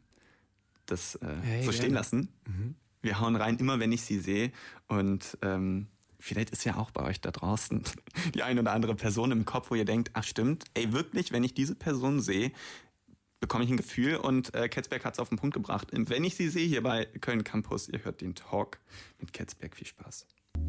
das 0.87 1.15
äh, 1.17 1.27
hey, 1.43 1.65
so 1.65 1.73
stehen 1.73 1.95
lassen. 1.95 2.29
Mhm. 2.47 2.75
Wir 3.03 3.21
hauen 3.21 3.37
rein, 3.37 3.57
immer 3.59 3.81
wenn 3.81 3.93
ich 3.93 4.03
sie 4.03 4.19
sehe. 4.19 4.53
Und 4.89 5.39
ähm, 5.43 5.87
vielleicht 6.19 6.51
ist 6.51 6.65
ja 6.65 6.77
auch 6.77 6.91
bei 6.91 7.03
euch 7.03 7.21
da 7.21 7.31
draußen 7.31 7.83
die 8.35 8.43
eine 8.43 8.61
oder 8.61 8.73
andere 8.73 8.95
Person 8.95 9.33
im 9.33 9.45
Kopf, 9.45 9.71
wo 9.71 9.75
ihr 9.75 9.85
denkt, 9.85 10.11
ach 10.15 10.25
stimmt, 10.25 10.65
ey 10.75 10.93
wirklich, 10.93 11.33
wenn 11.33 11.45
ich 11.45 11.55
diese 11.55 11.75
Person 11.75 12.21
sehe, 12.21 12.53
bekomme 13.41 13.65
ich 13.65 13.71
ein 13.71 13.77
Gefühl 13.77 14.17
und 14.17 14.55
äh, 14.55 14.69
Ketzberg 14.69 15.05
hat 15.05 15.15
es 15.15 15.19
auf 15.19 15.31
den 15.31 15.39
Punkt 15.39 15.55
gebracht. 15.55 15.89
Wenn 15.93 16.25
ich 16.25 16.37
sie 16.37 16.49
sehe 16.49 16.67
hier 16.67 16.83
bei 16.83 17.07
Köln 17.21 17.43
Campus, 17.43 17.89
ihr 17.89 18.05
hört 18.05 18.21
den 18.21 18.35
Talk 18.35 18.79
mit 19.19 19.33
Ketzberg. 19.33 19.75
Viel 19.75 19.87
Spaß. 19.87 20.27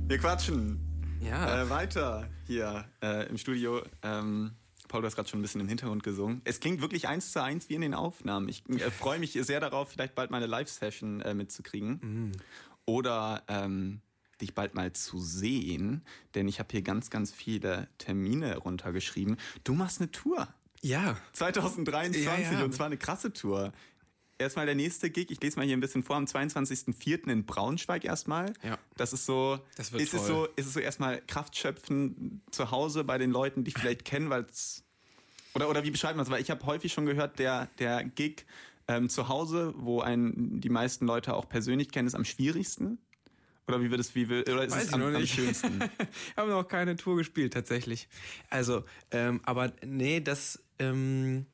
Wir 0.08 0.18
quatschen. 0.18 0.80
Ja. 1.20 1.64
Äh, 1.64 1.70
weiter 1.70 2.28
hier 2.48 2.86
äh, 3.04 3.30
im 3.30 3.38
Studio. 3.38 3.84
Ähm, 4.02 4.52
Paul, 4.88 5.02
du 5.02 5.08
hast 5.08 5.16
gerade 5.16 5.30
schon 5.30 5.40
ein 5.40 5.42
bisschen 5.44 5.62
im 5.62 5.68
Hintergrund 5.68 6.04
gesungen. 6.04 6.42
Es 6.44 6.60
klingt 6.60 6.82
wirklich 6.82 7.08
eins 7.08 7.32
zu 7.32 7.44
eins 7.44 7.70
wie 7.70 7.76
in 7.76 7.82
den 7.82 7.94
Aufnahmen. 7.94 8.50
Ich 8.50 8.68
äh, 8.70 8.90
freue 8.90 9.20
mich 9.20 9.34
sehr 9.34 9.60
darauf, 9.60 9.90
vielleicht 9.90 10.16
bald 10.16 10.32
meine 10.32 10.48
Live-Session 10.48 11.22
äh, 11.22 11.34
mitzukriegen. 11.34 11.94
Mm. 12.02 12.32
Oder 12.86 13.44
ähm, 13.48 14.02
dich 14.42 14.56
bald 14.56 14.74
mal 14.74 14.92
zu 14.92 15.20
sehen, 15.20 16.04
denn 16.36 16.48
ich 16.48 16.60
habe 16.60 16.70
hier 16.72 16.82
ganz, 16.82 17.10
ganz 17.10 17.32
viele 17.32 17.88
Termine 18.00 18.58
runtergeschrieben. 18.58 19.38
Du 19.64 19.74
machst 19.74 20.02
eine 20.02 20.12
Tour. 20.12 20.48
Ja. 20.82 21.18
2023 21.34 22.26
ja, 22.26 22.40
ja. 22.40 22.64
und 22.64 22.74
zwar 22.74 22.88
eine 22.88 22.98
krasse 22.98 23.32
Tour. 23.34 23.72
Erstmal 24.38 24.66
der 24.66 24.74
nächste 24.74 25.12
Gig, 25.12 25.30
ich 25.30 25.40
lese 25.42 25.58
mal 25.58 25.66
hier 25.66 25.78
ein 25.78 25.82
bisschen 25.82 26.02
vor, 26.02 26.16
am 26.16 26.26
22.04. 26.26 27.30
in 27.30 27.46
Braunschweig 27.46 28.04
erstmal. 28.04 28.54
Ja. 28.64 28.80
Das 28.98 29.14
ist 29.14 29.28
so, 29.28 29.60
das 29.76 29.92
wird 29.92 30.02
ist, 30.02 30.14
es 30.14 30.26
so 30.26 30.48
ist 30.56 30.66
es 30.66 30.74
so 30.74 30.80
erstmal 30.80 31.22
Kraftschöpfen 31.22 32.42
zu 32.50 32.72
Hause 32.72 33.04
bei 33.04 33.20
den 33.20 33.30
Leuten, 33.30 33.64
die 33.64 33.70
ich 33.70 33.78
vielleicht 33.78 34.04
kennen, 34.04 34.32
weil 34.32 34.48
es, 34.50 34.84
oder, 35.54 35.70
oder 35.70 35.84
wie 35.84 35.92
beschreibt 35.92 36.16
man 36.16 36.26
es? 36.26 36.32
Weil 36.32 36.42
ich 36.42 36.50
habe 36.50 36.66
häufig 36.66 36.92
schon 36.92 37.06
gehört, 37.06 37.38
der, 37.38 37.68
der 37.78 38.04
Gig 38.04 38.46
ähm, 38.88 39.10
zu 39.10 39.28
Hause, 39.28 39.76
wo 39.78 40.02
einen 40.02 40.60
die 40.60 40.70
meisten 40.70 41.06
Leute 41.06 41.36
auch 41.36 41.48
persönlich 41.48 41.92
kennen, 41.92 42.08
ist 42.08 42.16
am 42.16 42.26
schwierigsten. 42.26 42.98
Oder 43.68 43.82
wie 43.82 43.92
wird 43.92 44.02
es, 44.02 44.16
wie 44.16 44.28
will, 44.28 44.42
oder 44.42 44.66
ist 44.66 44.74
Weiß 44.74 44.84
es 44.84 44.88
ich 44.90 44.94
am, 44.94 45.00
noch 45.00 45.18
am 45.18 45.26
schönsten? 45.26 45.80
haben 46.36 46.50
noch 46.50 46.68
keine 46.68 46.96
Tour 46.96 47.16
gespielt, 47.16 47.54
tatsächlich. 47.54 48.10
Also, 48.50 48.84
ähm, 49.12 49.40
aber 49.44 49.72
nee, 49.86 50.20
das 50.20 50.60
ähm, 50.82 51.46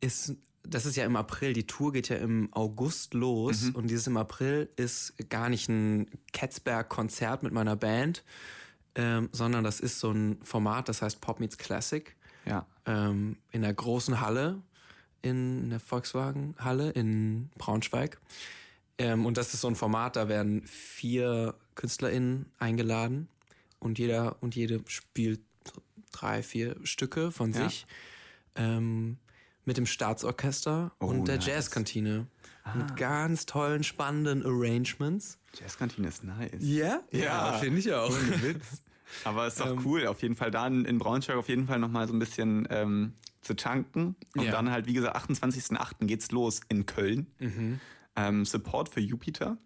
ist, 0.00 0.34
das 0.62 0.86
ist 0.86 0.96
ja 0.96 1.04
im 1.04 1.16
April. 1.16 1.52
Die 1.52 1.66
Tour 1.66 1.92
geht 1.92 2.08
ja 2.08 2.16
im 2.16 2.52
August 2.52 3.14
los 3.14 3.62
Mhm. 3.64 3.74
und 3.74 3.88
dieses 3.90 4.06
im 4.06 4.16
April 4.16 4.68
ist 4.76 5.14
gar 5.28 5.48
nicht 5.48 5.68
ein 5.68 6.06
Ketzberg-Konzert 6.32 7.42
mit 7.42 7.52
meiner 7.52 7.76
Band, 7.76 8.24
ähm, 8.94 9.28
sondern 9.32 9.64
das 9.64 9.80
ist 9.80 10.00
so 10.00 10.10
ein 10.10 10.38
Format, 10.42 10.88
das 10.88 11.02
heißt 11.02 11.20
Pop 11.20 11.40
Meets 11.40 11.58
Classic 11.58 12.14
Ja. 12.44 12.66
ähm, 12.86 13.36
in 13.52 13.62
der 13.62 13.74
großen 13.74 14.20
Halle, 14.20 14.62
in 15.22 15.70
der 15.70 15.80
Volkswagen-Halle 15.80 16.90
in 16.90 17.50
Braunschweig. 17.58 18.20
Ähm, 18.98 19.26
und 19.26 19.36
das 19.36 19.54
ist 19.54 19.60
so 19.60 19.68
ein 19.68 19.76
Format, 19.76 20.16
da 20.16 20.28
werden 20.28 20.62
vier 20.66 21.54
KünstlerInnen 21.76 22.46
eingeladen 22.58 23.28
und 23.78 23.98
jeder 23.98 24.36
und 24.42 24.56
jede 24.56 24.80
spielt 24.86 25.40
drei, 26.10 26.42
vier 26.42 26.76
Stücke 26.84 27.30
von 27.32 27.52
Ja. 27.52 27.68
sich 27.68 27.86
ähm, 28.56 29.18
mit 29.64 29.76
dem 29.76 29.86
Staatsorchester 29.86 30.92
Oh, 31.00 31.06
und 31.06 31.28
der 31.28 31.36
nice. 31.36 31.46
Jazzkantine. 31.46 32.26
Mit 32.74 32.96
ganz 32.96 33.46
tollen, 33.46 33.82
spannenden 33.82 34.44
Arrangements. 34.44 35.38
Jazzkantine 35.58 36.08
ist 36.08 36.22
nice. 36.24 36.50
Ja? 36.60 37.00
Ja. 37.12 37.52
finde 37.54 37.78
ich 37.80 37.92
auch. 37.94 38.10
Witz. 38.42 38.82
Aber 39.24 39.46
ist 39.46 39.58
doch 39.58 39.68
Ähm, 39.70 39.80
cool, 39.86 40.06
auf 40.06 40.20
jeden 40.20 40.36
Fall 40.36 40.50
da 40.50 40.66
in, 40.66 40.98
Braunschweig 40.98 41.36
auf 41.36 41.48
jeden 41.48 41.66
Fall 41.66 41.78
nochmal 41.78 42.06
so 42.06 42.12
ein 42.12 42.18
bisschen 42.18 42.68
ähm, 42.70 43.14
zu 43.40 43.54
tanken. 43.54 44.16
Und 44.36 44.44
Ja. 44.44 44.50
dann 44.52 44.70
halt, 44.70 44.86
wie 44.86 44.92
gesagt, 44.92 45.16
28.08. 45.16 46.04
geht's 46.06 46.30
los 46.30 46.60
in 46.68 46.84
Köln. 46.84 47.26
Mhm. 47.38 47.80
Ähm, 48.16 48.44
Support 48.44 48.90
für 48.90 49.00
Jupiter. 49.00 49.56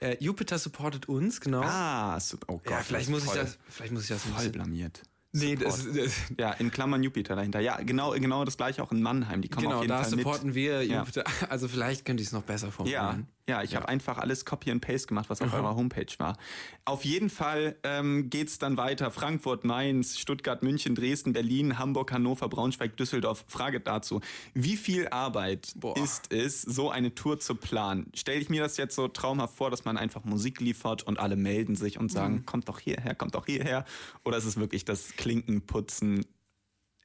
Äh, 0.00 0.16
Jupiter 0.22 0.56
supportet 0.58 1.08
uns, 1.08 1.40
genau. 1.40 1.62
Ah, 1.64 2.16
oh 2.46 2.58
Gott. 2.58 2.70
ja, 2.70 2.78
vielleicht 2.82 3.08
muss 3.10 3.22
ist 3.22 3.24
ich 3.24 3.30
voll, 3.32 3.40
das, 3.42 3.58
vielleicht 3.68 3.92
muss 3.92 4.02
ich 4.04 4.08
das 4.10 4.22
Voll 4.22 4.50
blamiert. 4.50 5.02
Nee, 5.32 5.56
das, 5.56 5.86
das 5.92 6.14
Ja, 6.38 6.52
in 6.52 6.70
Klammern 6.70 7.02
Jupiter 7.02 7.36
dahinter. 7.36 7.60
Ja, 7.60 7.76
genau, 7.76 8.12
genau 8.12 8.44
das 8.44 8.56
gleiche 8.56 8.82
auch 8.82 8.92
in 8.92 9.02
Mannheim. 9.02 9.42
Die 9.42 9.48
kommen 9.48 9.64
genau, 9.66 9.76
auf 9.76 9.82
jeden 9.82 9.90
da 9.90 10.02
Fall 10.02 10.10
supporten 10.10 10.54
wir 10.54 10.82
Ja. 10.84 11.00
Jupiter. 11.00 11.24
Also 11.50 11.68
vielleicht 11.68 12.04
könnte 12.04 12.22
ich 12.22 12.28
es 12.28 12.32
noch 12.32 12.42
besser 12.42 12.66
Ja, 12.68 12.72
formulieren. 12.72 13.02
ja, 13.02 13.24
ich 13.62 13.74
habe 13.74 13.88
einfach 13.88 14.18
alles 14.18 14.44
Copy 14.44 14.70
and 14.70 14.80
Paste 14.80 15.08
gemacht, 15.08 15.30
was 15.30 15.40
auf 15.40 15.52
eurer 15.52 15.74
Homepage 15.74 16.06
war. 16.18 16.36
Auf 16.84 17.04
jeden 17.04 17.30
Fall 17.30 17.76
ähm, 17.82 18.28
geht's 18.30 18.58
dann 18.58 18.76
weiter. 18.76 19.10
Frankfurt, 19.10 19.64
Mainz, 19.64 20.18
Stuttgart, 20.18 20.62
München, 20.62 20.94
Dresden, 20.94 21.32
Berlin, 21.32 21.78
Hamburg, 21.78 22.12
Hannover, 22.12 22.48
Braunschweig, 22.48 22.96
Düsseldorf. 22.96 23.44
Frage 23.48 23.80
dazu. 23.80 24.20
Wie 24.54 24.76
viel 24.76 25.08
Arbeit 25.08 25.72
Boah. 25.76 25.96
ist 25.96 26.32
es, 26.32 26.62
so 26.62 26.90
eine 26.90 27.14
Tour 27.14 27.40
zu 27.40 27.54
planen? 27.54 28.10
Stelle 28.14 28.40
ich 28.40 28.50
mir 28.50 28.62
das 28.62 28.76
jetzt 28.76 28.94
so 28.94 29.08
traumhaft 29.08 29.56
vor, 29.56 29.70
dass 29.70 29.84
man 29.84 29.96
einfach 29.96 30.24
Musik 30.24 30.60
liefert 30.60 31.02
und 31.02 31.18
alle 31.18 31.36
melden 31.36 31.74
sich 31.74 31.98
und 31.98 32.12
sagen, 32.12 32.44
kommt 32.44 32.68
doch 32.68 32.80
hierher, 32.80 33.14
kommt 33.14 33.34
doch 33.34 33.46
hierher? 33.46 33.84
Oder 34.24 34.36
ist 34.36 34.44
es 34.44 34.58
wirklich 34.58 34.84
das 34.84 35.16
Klinkenputzen 35.16 36.24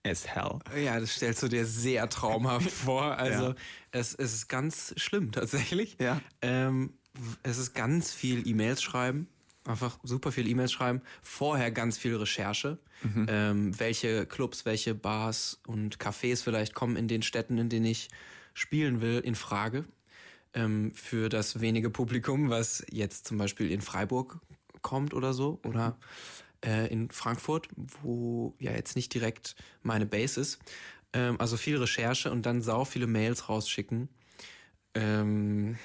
as 0.06 0.28
hell? 0.28 0.60
Ja, 0.78 1.00
das 1.00 1.16
stellst 1.16 1.42
du 1.44 1.48
dir 1.48 1.66
sehr 1.66 2.10
traumhaft 2.10 2.70
vor. 2.72 3.18
Also 3.18 3.50
Ja. 3.50 3.56
es, 3.92 4.13
es 4.16 4.34
ist 4.34 4.48
ganz 4.50 4.94
schlimm 4.98 5.32
tatsächlich. 5.32 5.98
Ja. 6.00 6.22
Ähm, 6.42 6.94
es 7.44 7.58
ist 7.58 7.74
ganz 7.74 8.12
viel 8.13 8.48
E-Mails 8.48 8.82
schreiben. 8.82 9.28
Einfach 9.66 9.98
super 10.04 10.32
viel 10.34 10.48
E-Mails 10.48 10.74
schreiben. 10.74 11.02
Vorher 11.22 11.72
ganz 11.72 11.98
viel 11.98 12.16
Recherche. 12.18 12.80
Mhm. 13.02 13.26
Ähm, 13.30 13.80
welche 13.80 14.26
Clubs, 14.26 14.66
welche 14.66 14.94
Bars 14.94 15.62
und 15.68 15.98
Cafés 16.00 16.44
vielleicht 16.44 16.74
kommen 16.74 16.98
in 16.98 17.08
den 17.08 17.22
Städten, 17.22 17.58
in 17.58 17.70
denen 17.70 17.86
ich 17.86 18.10
spielen 18.54 19.00
will, 19.02 19.20
in 19.20 19.36
Frage. 19.36 19.86
Ähm, 20.54 20.92
für 20.96 21.30
das 21.30 21.62
wenige 21.62 21.89
Publikum, 21.89 22.50
was 22.50 22.86
jetzt 22.92 23.26
zum 23.28 23.38
Beispiel 23.38 23.72
in 23.72 23.82
Freiburg 23.82 24.39
kommt 24.82 25.13
oder 25.13 25.34
so. 25.34 25.60
Oder 25.63 25.98
äh, 26.63 26.88
in 26.91 27.10
Frankfurt, 27.12 27.67
wo 28.02 28.56
ja 28.60 28.71
jetzt 28.71 28.95
nicht 28.95 29.13
direkt 29.13 29.56
meine 29.82 30.06
Base 30.06 30.39
ist. 30.39 30.60
Ähm, 31.13 31.39
also 31.39 31.58
viel 31.58 31.78
Recherche 31.78 32.32
und 32.32 32.45
dann 32.45 32.62
sau 32.62 32.86
viele 32.86 33.08
Mails 33.08 33.49
rausschicken. 33.49 34.10
Ähm, 34.95 35.78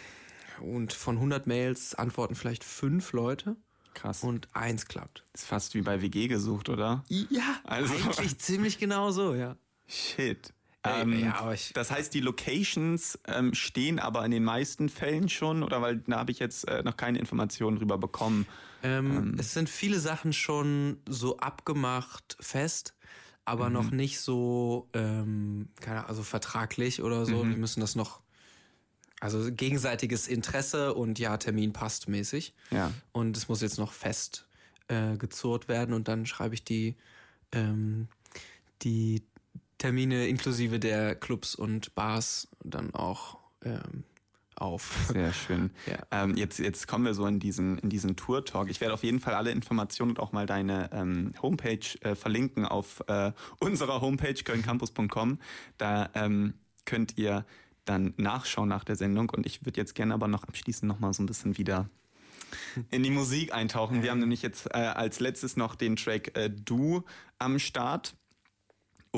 und 0.60 0.92
von 0.92 1.16
100 1.16 1.46
Mails 1.46 1.94
antworten 1.94 2.34
vielleicht 2.34 2.64
fünf 2.64 3.12
Leute 3.12 3.56
Krass. 3.94 4.22
und 4.22 4.48
eins 4.54 4.86
klappt. 4.86 5.24
ist 5.32 5.44
fast 5.46 5.74
wie 5.74 5.82
bei 5.82 6.02
WG 6.02 6.28
gesucht, 6.28 6.68
oder? 6.68 7.04
Ja, 7.08 7.60
Also- 7.64 7.94
eigentlich 7.94 8.38
ziemlich 8.38 8.78
genau 8.78 9.10
so, 9.10 9.34
ja. 9.34 9.56
Shit. 9.86 10.52
Ähm, 10.96 11.18
ja, 11.18 11.34
aber 11.36 11.54
ich- 11.54 11.72
das 11.72 11.90
heißt, 11.90 12.12
die 12.14 12.20
Locations 12.20 13.18
ähm, 13.26 13.54
stehen 13.54 13.98
aber 13.98 14.24
in 14.24 14.30
den 14.30 14.44
meisten 14.44 14.88
Fällen 14.88 15.28
schon, 15.28 15.62
oder 15.62 15.80
weil 15.82 15.98
da 15.98 16.18
habe 16.18 16.30
ich 16.32 16.38
jetzt 16.38 16.66
äh, 16.68 16.82
noch 16.82 16.96
keine 16.96 17.18
Informationen 17.18 17.76
drüber 17.78 17.98
bekommen. 17.98 18.46
Ähm, 18.82 19.34
Es 19.38 19.54
sind 19.54 19.68
viele 19.68 19.98
Sachen 20.00 20.32
schon 20.32 20.98
so 21.08 21.38
abgemacht 21.38 22.36
fest, 22.40 22.94
aber 23.44 23.70
noch 23.70 23.90
nicht 23.90 24.20
so, 24.20 24.88
ähm, 24.92 25.68
keine 25.80 25.98
Ahnung, 25.98 26.08
also 26.10 26.22
vertraglich 26.22 27.02
oder 27.02 27.24
so. 27.26 27.44
Wir 27.48 27.56
müssen 27.56 27.80
das 27.80 27.94
noch, 27.96 28.20
also 29.20 29.50
gegenseitiges 29.52 30.28
Interesse 30.28 30.94
und 30.94 31.18
ja, 31.18 31.36
Termin 31.38 31.72
passt 31.72 32.08
mäßig. 32.08 32.54
Ja. 32.70 32.92
Und 33.12 33.36
es 33.36 33.48
muss 33.48 33.60
jetzt 33.62 33.78
noch 33.78 33.92
fest 33.92 34.46
äh, 34.88 35.16
gezurrt 35.16 35.66
werden 35.68 35.92
und 35.94 36.06
dann 36.08 36.24
schreibe 36.26 36.54
ich 36.54 36.62
die, 36.62 36.94
ähm, 37.52 38.06
die 38.82 39.22
Termine 39.78 40.26
inklusive 40.26 40.78
der 40.78 41.14
Clubs 41.14 41.54
und 41.54 41.94
Bars 41.94 42.48
dann 42.64 42.94
auch 42.94 43.38
ähm, 43.64 44.04
auf. 44.56 45.10
Sehr 45.12 45.32
schön. 45.32 45.70
Ja. 45.86 46.24
Ähm, 46.24 46.36
jetzt, 46.36 46.58
jetzt 46.58 46.86
kommen 46.86 47.04
wir 47.04 47.14
so 47.14 47.26
in 47.26 47.40
diesen, 47.40 47.78
in 47.78 47.88
diesen 47.88 48.16
Tour-Talk. 48.16 48.68
Ich 48.68 48.80
werde 48.80 48.92
auf 48.94 49.04
jeden 49.04 49.20
Fall 49.20 49.34
alle 49.34 49.52
Informationen 49.52 50.12
und 50.12 50.20
auch 50.20 50.32
mal 50.32 50.46
deine 50.46 50.90
ähm, 50.92 51.32
Homepage 51.40 51.78
äh, 52.00 52.14
verlinken 52.14 52.66
auf 52.66 53.02
äh, 53.06 53.32
unserer 53.60 54.00
Homepage 54.00 54.34
kölncampus.com. 54.34 55.38
Da 55.78 56.10
ähm, 56.14 56.54
könnt 56.84 57.16
ihr 57.16 57.46
dann 57.84 58.14
nachschauen 58.16 58.68
nach 58.68 58.84
der 58.84 58.96
Sendung. 58.96 59.30
Und 59.30 59.46
ich 59.46 59.64
würde 59.64 59.80
jetzt 59.80 59.94
gerne 59.94 60.12
aber 60.14 60.28
noch 60.28 60.44
abschließend 60.44 60.88
noch 60.88 60.98
mal 60.98 61.12
so 61.14 61.22
ein 61.22 61.26
bisschen 61.26 61.56
wieder 61.56 61.88
in 62.90 63.02
die 63.02 63.10
Musik 63.10 63.54
eintauchen. 63.54 64.02
Wir 64.02 64.10
haben 64.10 64.20
nämlich 64.20 64.42
jetzt 64.42 64.66
äh, 64.66 64.78
als 64.78 65.20
letztes 65.20 65.56
noch 65.56 65.74
den 65.74 65.96
Track 65.96 66.36
äh, 66.36 66.50
Du 66.50 67.04
am 67.38 67.58
Start. 67.58 68.14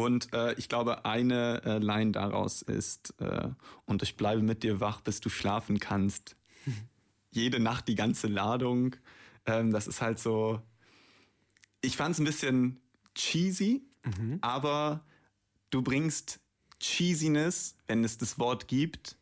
Und 0.01 0.33
äh, 0.33 0.55
ich 0.55 0.69
glaube, 0.69 1.05
eine 1.05 1.63
äh, 1.65 1.79
Line 1.79 2.13
daraus 2.13 2.63
ist, 2.63 3.15
äh, 3.21 3.51
und 3.85 4.03
ich 4.03 4.17
bleibe 4.17 4.43
mit 4.43 4.63
dir 4.63 4.81
wach, 4.81 5.01
bis 5.01 5.21
du 5.21 5.29
schlafen 5.29 5.79
kannst. 5.79 6.37
Jede 7.31 7.61
Nacht 7.61 7.87
die 7.89 7.95
ganze 7.95 8.27
Ladung. 8.27 8.97
Ähm, 9.47 9.71
das 9.71 9.87
ist 9.87 10.01
halt 10.01 10.19
so. 10.19 10.61
Ich 11.83 11.97
fand 11.97 12.15
es 12.15 12.19
ein 12.19 12.25
bisschen 12.25 12.81
cheesy, 13.15 13.83
aber 14.43 15.05
du 15.71 15.83
bringst 15.83 16.41
Cheesiness, 16.79 17.77
wenn 17.87 18.05
es 18.05 18.19
das 18.19 18.39
Wort 18.39 18.69
gibt, 18.69 19.17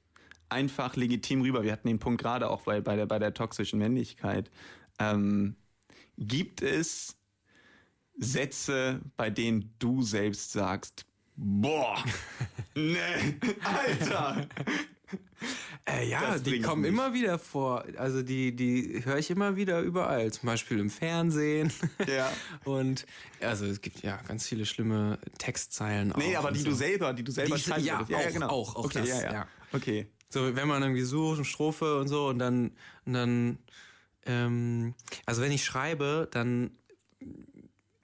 einfach 0.48 0.96
legitim 0.96 1.42
rüber. 1.42 1.62
Wir 1.62 1.72
hatten 1.72 1.88
den 1.88 1.98
Punkt 1.98 2.20
gerade 2.20 2.50
auch 2.50 2.62
bei, 2.62 2.80
bei, 2.80 2.96
der, 2.96 3.06
bei 3.06 3.18
der 3.18 3.34
toxischen 3.34 3.78
Männlichkeit. 3.78 4.50
Ähm, 4.98 5.56
gibt 6.16 6.62
es 6.62 7.17
Sätze, 8.18 9.00
bei 9.16 9.30
denen 9.30 9.74
du 9.78 10.02
selbst 10.02 10.52
sagst, 10.52 11.04
boah, 11.36 12.02
nee, 12.74 12.98
Alter. 13.62 14.46
Äh, 15.86 16.08
ja, 16.08 16.32
Das 16.32 16.42
die 16.42 16.60
kommen 16.60 16.82
mich. 16.82 16.90
immer 16.90 17.14
wieder 17.14 17.38
vor. 17.38 17.84
Also 17.96 18.22
die, 18.22 18.54
die 18.54 19.02
höre 19.04 19.16
ich 19.18 19.30
immer 19.30 19.56
wieder 19.56 19.80
überall. 19.80 20.30
Zum 20.32 20.46
Beispiel 20.48 20.78
im 20.80 20.90
Fernsehen. 20.90 21.72
Ja. 22.06 22.30
Und 22.64 23.06
also 23.40 23.64
es 23.64 23.80
gibt 23.80 24.02
ja 24.02 24.20
ganz 24.28 24.46
viele 24.46 24.66
schlimme 24.66 25.18
Textzeilen. 25.38 26.12
Nee, 26.18 26.36
aber 26.36 26.52
die 26.52 26.58
so. 26.58 26.70
du 26.70 26.74
selber, 26.74 27.14
die 27.14 27.24
du 27.24 27.32
selber 27.32 27.56
Die- 27.56 27.62
schreiben 27.62 27.84
ja, 27.84 28.06
würdest. 28.06 28.42
auch, 28.42 28.50
auch, 28.50 28.76
auch 28.76 28.84
okay, 28.86 28.98
das, 29.00 29.08
ja, 29.08 29.22
ja. 29.22 29.32
ja. 29.32 29.48
Okay. 29.72 30.08
So, 30.28 30.54
wenn 30.54 30.68
man 30.68 30.82
irgendwie 30.82 31.02
sucht, 31.04 31.36
eine 31.36 31.44
Strophe 31.46 31.98
und 32.00 32.08
so 32.08 32.26
und 32.28 32.38
dann, 32.38 32.72
und 33.06 33.12
dann 33.14 33.58
ähm, 34.26 34.94
also 35.24 35.40
wenn 35.40 35.52
ich 35.52 35.64
schreibe, 35.64 36.28
dann 36.32 36.70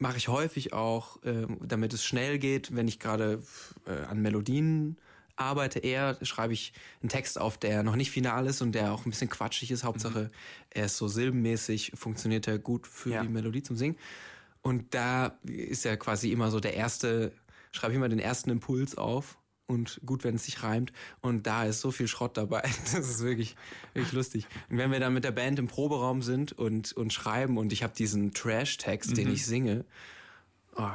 mache 0.05 0.19
ich 0.19 0.29
häufig 0.29 0.73
auch, 0.75 1.19
ähm, 1.25 1.57
damit 1.63 1.95
es 1.95 2.05
schnell 2.05 2.39
geht, 2.39 2.77
wenn 2.77 2.87
ich 2.89 2.99
gerade 3.01 3.43
äh, 3.87 4.05
an 4.11 4.21
Melodien 4.21 4.99
arbeite, 5.37 5.79
eher 5.79 6.19
schreibe 6.23 6.53
ich 6.53 6.75
einen 7.03 7.09
Text 7.09 7.41
auf, 7.41 7.57
der 7.57 7.83
noch 7.83 7.97
nicht 7.97 8.11
final 8.11 8.47
ist 8.47 8.61
und 8.61 8.73
der 8.73 8.93
auch 8.93 9.07
ein 9.07 9.11
bisschen 9.11 9.31
quatschig 9.31 9.71
ist. 9.71 9.83
Hauptsache, 9.83 10.31
er 10.71 10.85
ist 10.85 10.99
so 10.99 11.09
silbenmäßig, 11.09 11.93
funktioniert 11.95 12.47
er 12.47 12.59
gut 12.59 12.87
für 12.87 13.11
Ja. 13.15 13.23
die 13.23 13.29
Melodie 13.29 13.63
zum 13.63 13.77
Singen. 13.77 13.97
Und 14.61 14.95
da 14.95 15.39
ist 15.43 15.85
ja 15.85 15.97
quasi 15.97 16.31
immer 16.33 16.51
so 16.51 16.61
der 16.61 16.75
erste, 16.75 17.33
schreibe 17.73 17.95
ich 17.95 17.97
immer 17.97 18.09
den 18.11 18.19
ersten 18.21 18.51
Impuls 18.51 18.97
auf. 18.97 19.39
Und 19.67 20.01
gut, 20.05 20.25
wenn 20.25 20.35
es 20.35 20.45
sich 20.45 20.63
reimt. 20.63 20.93
Und 21.21 21.47
da 21.47 21.65
ist 21.65 21.81
so 21.81 21.91
viel 21.91 22.07
Schrott 22.07 22.37
dabei. 22.37 22.63
Das 22.93 23.09
ist 23.09 23.23
wirklich, 23.23 23.57
wirklich 23.95 24.13
lustig. 24.13 24.47
Und 24.69 24.79
wenn 24.79 24.93
wir 24.93 25.01
dann 25.01 25.15
mit 25.15 25.25
der 25.25 25.33
Band 25.33 25.59
im 25.59 25.69
Proberaum 25.69 26.23
sind 26.23 26.53
und, 26.53 26.93
und 26.93 27.13
schreiben 27.13 27.57
und 27.57 27.73
ich 27.73 27.83
habe 27.83 27.95
diesen 27.95 28.35
Trash-Text, 28.35 29.17
den 29.17 29.33
ich 29.33 29.47
singe, 29.47 29.85
oh, 30.77 30.89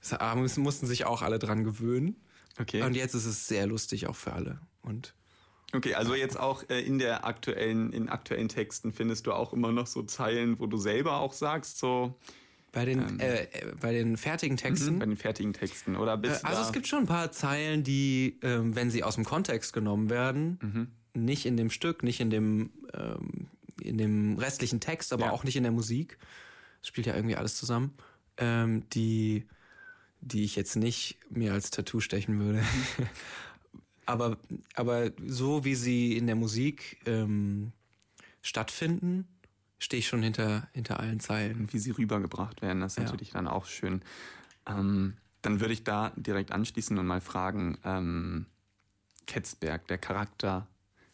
das 0.00 0.12
ah, 0.14 0.34
mussten 0.34 0.86
sich 0.86 1.06
auch 1.06 1.22
alle 1.22 1.38
dran 1.38 1.64
gewöhnen. 1.64 2.16
Okay. 2.60 2.82
Und 2.82 2.94
jetzt 2.94 3.14
ist 3.14 3.24
es 3.24 3.46
sehr 3.46 3.66
lustig 3.66 4.06
auch 4.06 4.16
für 4.16 4.32
alle. 4.32 4.60
Und 4.82 5.14
Okay, 5.74 5.94
also 5.94 6.14
jetzt 6.14 6.38
auch 6.38 6.64
äh, 6.70 6.80
in 6.80 6.98
der 6.98 7.26
aktuellen, 7.26 7.92
in 7.92 8.08
aktuellen 8.08 8.48
Texten 8.48 8.90
findest 8.90 9.26
du 9.26 9.32
auch 9.32 9.52
immer 9.52 9.70
noch 9.70 9.86
so 9.86 10.02
Zeilen, 10.02 10.58
wo 10.60 10.66
du 10.66 10.78
selber 10.78 11.18
auch 11.18 11.34
sagst, 11.34 11.78
so. 11.78 12.14
Bei 12.72 12.84
den, 12.84 13.00
ähm, 13.00 13.20
äh, 13.20 13.46
bei 13.80 13.92
den 13.92 14.16
fertigen 14.16 14.56
Texten? 14.56 14.94
Mhm, 14.94 14.98
bei 14.98 15.06
den 15.06 15.16
fertigen 15.16 15.52
Texten, 15.52 15.96
oder 15.96 16.16
bist 16.16 16.44
äh, 16.44 16.46
Also 16.46 16.62
es 16.62 16.72
gibt 16.72 16.86
schon 16.86 17.00
ein 17.00 17.06
paar 17.06 17.32
Zeilen, 17.32 17.82
die, 17.82 18.38
ähm, 18.42 18.76
wenn 18.76 18.90
sie 18.90 19.02
aus 19.02 19.14
dem 19.14 19.24
Kontext 19.24 19.72
genommen 19.72 20.10
werden, 20.10 20.58
mhm. 20.62 21.22
nicht 21.22 21.46
in 21.46 21.56
dem 21.56 21.70
Stück, 21.70 22.02
nicht 22.02 22.20
in 22.20 22.30
dem, 22.30 22.70
ähm, 22.92 23.48
in 23.80 23.96
dem 23.96 24.38
restlichen 24.38 24.80
Text, 24.80 25.12
aber 25.12 25.26
ja. 25.26 25.30
auch 25.30 25.44
nicht 25.44 25.56
in 25.56 25.62
der 25.62 25.72
Musik, 25.72 26.18
das 26.80 26.88
spielt 26.88 27.06
ja 27.06 27.14
irgendwie 27.14 27.36
alles 27.36 27.56
zusammen, 27.56 27.94
ähm, 28.36 28.84
die, 28.90 29.46
die 30.20 30.44
ich 30.44 30.54
jetzt 30.54 30.76
nicht 30.76 31.18
mir 31.30 31.54
als 31.54 31.70
Tattoo 31.70 32.00
stechen 32.00 32.38
würde. 32.38 32.62
aber, 34.06 34.36
aber 34.74 35.10
so 35.26 35.64
wie 35.64 35.74
sie 35.74 36.16
in 36.16 36.26
der 36.26 36.36
Musik 36.36 36.98
ähm, 37.06 37.72
stattfinden, 38.42 39.26
stehe 39.78 39.98
ich 39.98 40.08
schon 40.08 40.22
hinter, 40.22 40.68
hinter 40.72 41.00
allen 41.00 41.20
Zeilen. 41.20 41.68
Wie 41.72 41.78
sie 41.78 41.90
rübergebracht 41.90 42.62
werden, 42.62 42.80
das 42.80 42.92
ist 42.92 42.98
ja. 42.98 43.04
natürlich 43.04 43.30
dann 43.30 43.48
auch 43.48 43.66
schön. 43.66 44.02
Ähm, 44.66 45.16
dann 45.42 45.60
würde 45.60 45.72
ich 45.72 45.84
da 45.84 46.12
direkt 46.16 46.52
anschließen 46.52 46.98
und 46.98 47.06
mal 47.06 47.20
fragen, 47.20 47.78
ähm, 47.84 48.46
Ketzberg, 49.26 49.86
der 49.88 49.98
Charakter, 49.98 50.66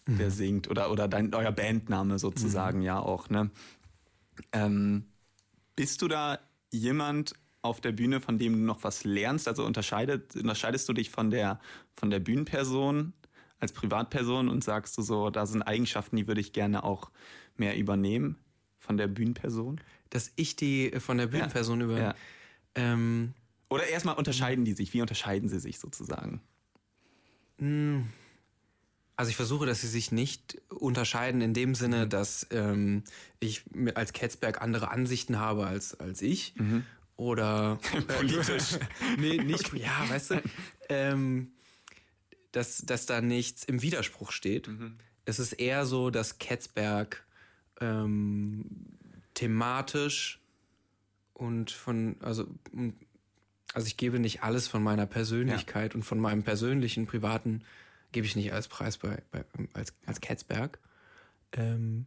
mhm. 0.07 0.19
der 0.19 0.31
singt, 0.31 0.71
oder, 0.71 0.91
oder 0.91 1.09
dein, 1.09 1.35
euer 1.35 1.53
Bandname 1.53 2.19
sozusagen 2.19 2.79
mhm. 2.79 2.85
ja 2.85 2.99
auch, 2.99 3.29
ne? 3.29 3.51
Ähm, 4.53 5.05
bist 5.77 6.03
du 6.03 6.09
da 6.09 6.39
jemand, 6.71 7.35
auf 7.65 7.81
der 7.81 7.93
Bühne, 7.93 8.21
von 8.21 8.37
dem 8.39 8.53
du 8.53 8.59
noch 8.59 8.85
was 8.85 9.05
lernst? 9.05 9.49
Also 9.49 9.65
unterscheidet, 9.65 10.37
unterscheidest 10.37 10.87
du 10.89 10.93
dich 10.93 11.11
von 11.11 11.31
der, 11.31 11.59
von 11.97 12.11
der 12.11 12.21
Bühnenperson 12.21 13.15
als 13.59 13.73
Privatperson 13.73 14.51
und 14.51 14.63
sagst 14.63 14.99
du 14.99 15.03
so, 15.03 15.31
da 15.31 15.47
sind 15.47 15.63
Eigenschaften, 15.63 16.17
die 16.17 16.29
würde 16.29 16.43
ich 16.43 16.53
gerne 16.53 16.85
auch 16.85 17.11
mehr 17.57 17.79
übernehmen 17.79 18.44
von 18.85 18.97
der 18.97 19.09
Bühnenperson? 19.09 19.81
Dass 20.11 20.33
ich 20.37 20.57
die 20.57 20.93
von 20.99 21.19
der 21.19 21.27
Bühnenperson 21.27 21.81
ja. 21.81 21.87
über. 21.87 21.99
Ja. 21.99 22.15
Ähm, 22.75 23.35
Oder 23.69 23.87
erstmal 23.89 24.17
unterscheiden 24.17 24.65
die 24.65 24.73
sich. 24.73 24.93
Wie 24.95 25.01
unterscheiden 25.01 25.49
sie 25.49 25.61
sich 25.61 25.79
sozusagen? 25.79 26.41
Hm. 27.59 28.07
Also 29.17 29.31
ich 29.31 29.37
versuche, 29.37 29.65
dass 29.65 29.81
sie 29.81 29.89
sich 29.89 30.11
nicht 30.11 30.61
unterscheiden 30.71 31.41
in 31.41 31.55
dem 31.55 31.77
Sinne, 31.77 32.07
mhm. 32.07 32.09
dass 32.11 32.49
ähm, 32.51 33.05
ich 33.39 33.63
als 33.95 34.13
Ketzberg 34.13 34.61
andere 34.61 34.91
Ansichten 34.91 35.39
habe 35.39 35.67
als, 35.67 35.99
als 36.01 36.21
ich 36.21 36.55
mhm 36.57 36.85
oder 37.17 37.79
politisch. 38.19 38.79
nee, 39.19 39.39
nicht, 39.39 39.73
ja, 39.75 40.09
weißt 40.09 40.31
du, 40.33 40.43
ähm, 40.89 41.53
dass, 42.53 42.79
dass 42.79 43.07
da 43.07 43.21
nichts 43.21 43.65
im 43.65 43.83
Widerspruch 43.83 44.33
steht. 44.33 44.69
Mhm. 44.69 44.97
Es 45.25 45.39
ist 45.39 45.55
eher 45.55 45.87
so, 45.87 46.11
dass 46.11 46.39
Ketzberg 46.39 47.25
ähm, 47.85 48.65
thematisch 49.35 50.41
und 51.33 51.71
von, 51.71 52.17
also, 52.21 52.47
also 53.73 53.87
ich 53.87 53.97
gebe 53.97 54.19
nicht 54.19 54.43
alles 54.43 54.69
von 54.69 54.83
meiner 54.83 55.07
Persönlichkeit 55.07 55.93
ja. 55.93 55.97
und 55.97 56.03
von 56.03 56.19
meinem 56.19 56.43
persönlichen, 56.43 57.07
privaten, 57.07 57.63
gebe 58.13 58.27
ich 58.27 58.37
nicht 58.37 58.53
als 58.53 58.69
Preis 58.69 58.99
bei, 58.99 59.23
bei 59.33 59.45
als, 59.73 59.93
als 60.07 60.21
Ketzberg. 60.21 60.79
Ähm, 61.53 62.07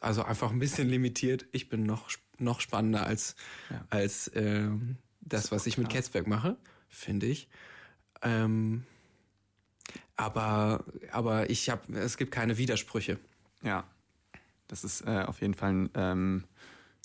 also 0.00 0.22
einfach 0.22 0.50
ein 0.50 0.58
bisschen 0.58 0.88
limitiert. 0.88 1.46
Ich 1.52 1.68
bin 1.68 1.84
noch 1.84 2.10
noch 2.38 2.60
spannender 2.60 3.06
als, 3.06 3.34
ja. 3.70 3.84
als 3.90 4.28
äh, 4.28 4.68
das, 5.20 5.50
was 5.52 5.66
ich 5.66 5.78
mit 5.78 5.88
Ketzberg 5.88 6.26
mache, 6.26 6.56
finde 6.88 7.26
ich. 7.26 7.48
Ähm, 8.22 8.84
aber, 10.16 10.84
aber 11.12 11.50
ich 11.50 11.70
habe, 11.70 11.98
es 11.98 12.16
gibt 12.16 12.30
keine 12.30 12.58
Widersprüche. 12.58 13.18
Ja, 13.62 13.84
das 14.68 14.84
ist 14.84 15.02
äh, 15.02 15.24
auf 15.26 15.40
jeden 15.40 15.54
Fall 15.54 15.72
ein 15.72 15.90
ähm, 15.94 16.44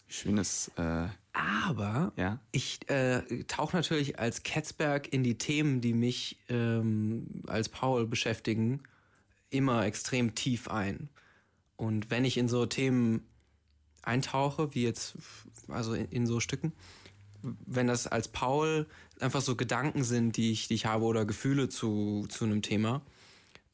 schönes. 0.07 0.71
Äh, 0.75 1.07
aber 1.33 2.11
ja? 2.17 2.39
ich 2.51 2.79
äh, 2.89 3.43
tauche 3.45 3.75
natürlich 3.75 4.19
als 4.19 4.43
Ketzberg 4.43 5.11
in 5.13 5.23
die 5.23 5.37
Themen, 5.37 5.81
die 5.81 5.93
mich 5.93 6.37
ähm, 6.49 7.43
als 7.47 7.69
Paul 7.69 8.07
beschäftigen, 8.07 8.83
immer 9.49 9.85
extrem 9.85 10.35
tief 10.35 10.67
ein. 10.69 11.09
Und 11.77 12.09
wenn 12.09 12.25
ich 12.25 12.37
in 12.37 12.47
so 12.47 12.65
Themen 12.65 13.25
eintauche, 14.01 14.73
wie 14.75 14.83
jetzt, 14.83 15.17
also 15.67 15.93
in, 15.93 16.05
in 16.07 16.27
so 16.27 16.39
Stücken, 16.39 16.73
wenn 17.41 17.87
das 17.87 18.07
als 18.07 18.27
Paul 18.27 18.87
einfach 19.19 19.41
so 19.41 19.55
Gedanken 19.55 20.03
sind, 20.03 20.37
die 20.37 20.51
ich, 20.51 20.67
die 20.67 20.75
ich 20.75 20.85
habe 20.85 21.05
oder 21.05 21.25
Gefühle 21.25 21.69
zu, 21.69 22.27
zu 22.29 22.45
einem 22.45 22.61
Thema, 22.61 23.01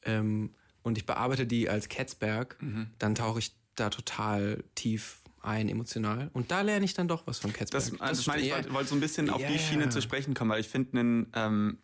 ähm, 0.02 0.50
und 0.82 0.96
ich 0.96 1.06
bearbeite 1.06 1.46
die 1.46 1.68
als 1.68 1.88
Ketzberg, 1.88 2.56
mhm. 2.62 2.90
dann 2.98 3.14
tauche 3.14 3.40
ich 3.40 3.52
da 3.80 3.90
total 3.90 4.64
tief 4.74 5.20
ein, 5.42 5.68
emotional. 5.68 6.30
Und 6.32 6.50
da 6.50 6.62
lerne 6.62 6.84
ich 6.84 6.94
dann 6.94 7.08
doch 7.08 7.26
was 7.26 7.38
von 7.38 7.52
Ketzberg. 7.52 7.82
Das, 7.82 7.90
das, 7.90 8.18
das 8.18 8.26
meine 8.26 8.42
ich, 8.42 8.52
wollte 8.52 8.72
wollt 8.72 8.88
so 8.88 8.94
ein 8.94 9.00
bisschen 9.00 9.30
auf 9.30 9.42
die 9.44 9.58
Schiene 9.58 9.88
zu 9.88 10.02
sprechen 10.02 10.34
kommen, 10.34 10.50
weil 10.50 10.60
ich 10.60 10.68
finde, 10.68 10.98
ein 10.98 11.32
ähm, 11.34 11.78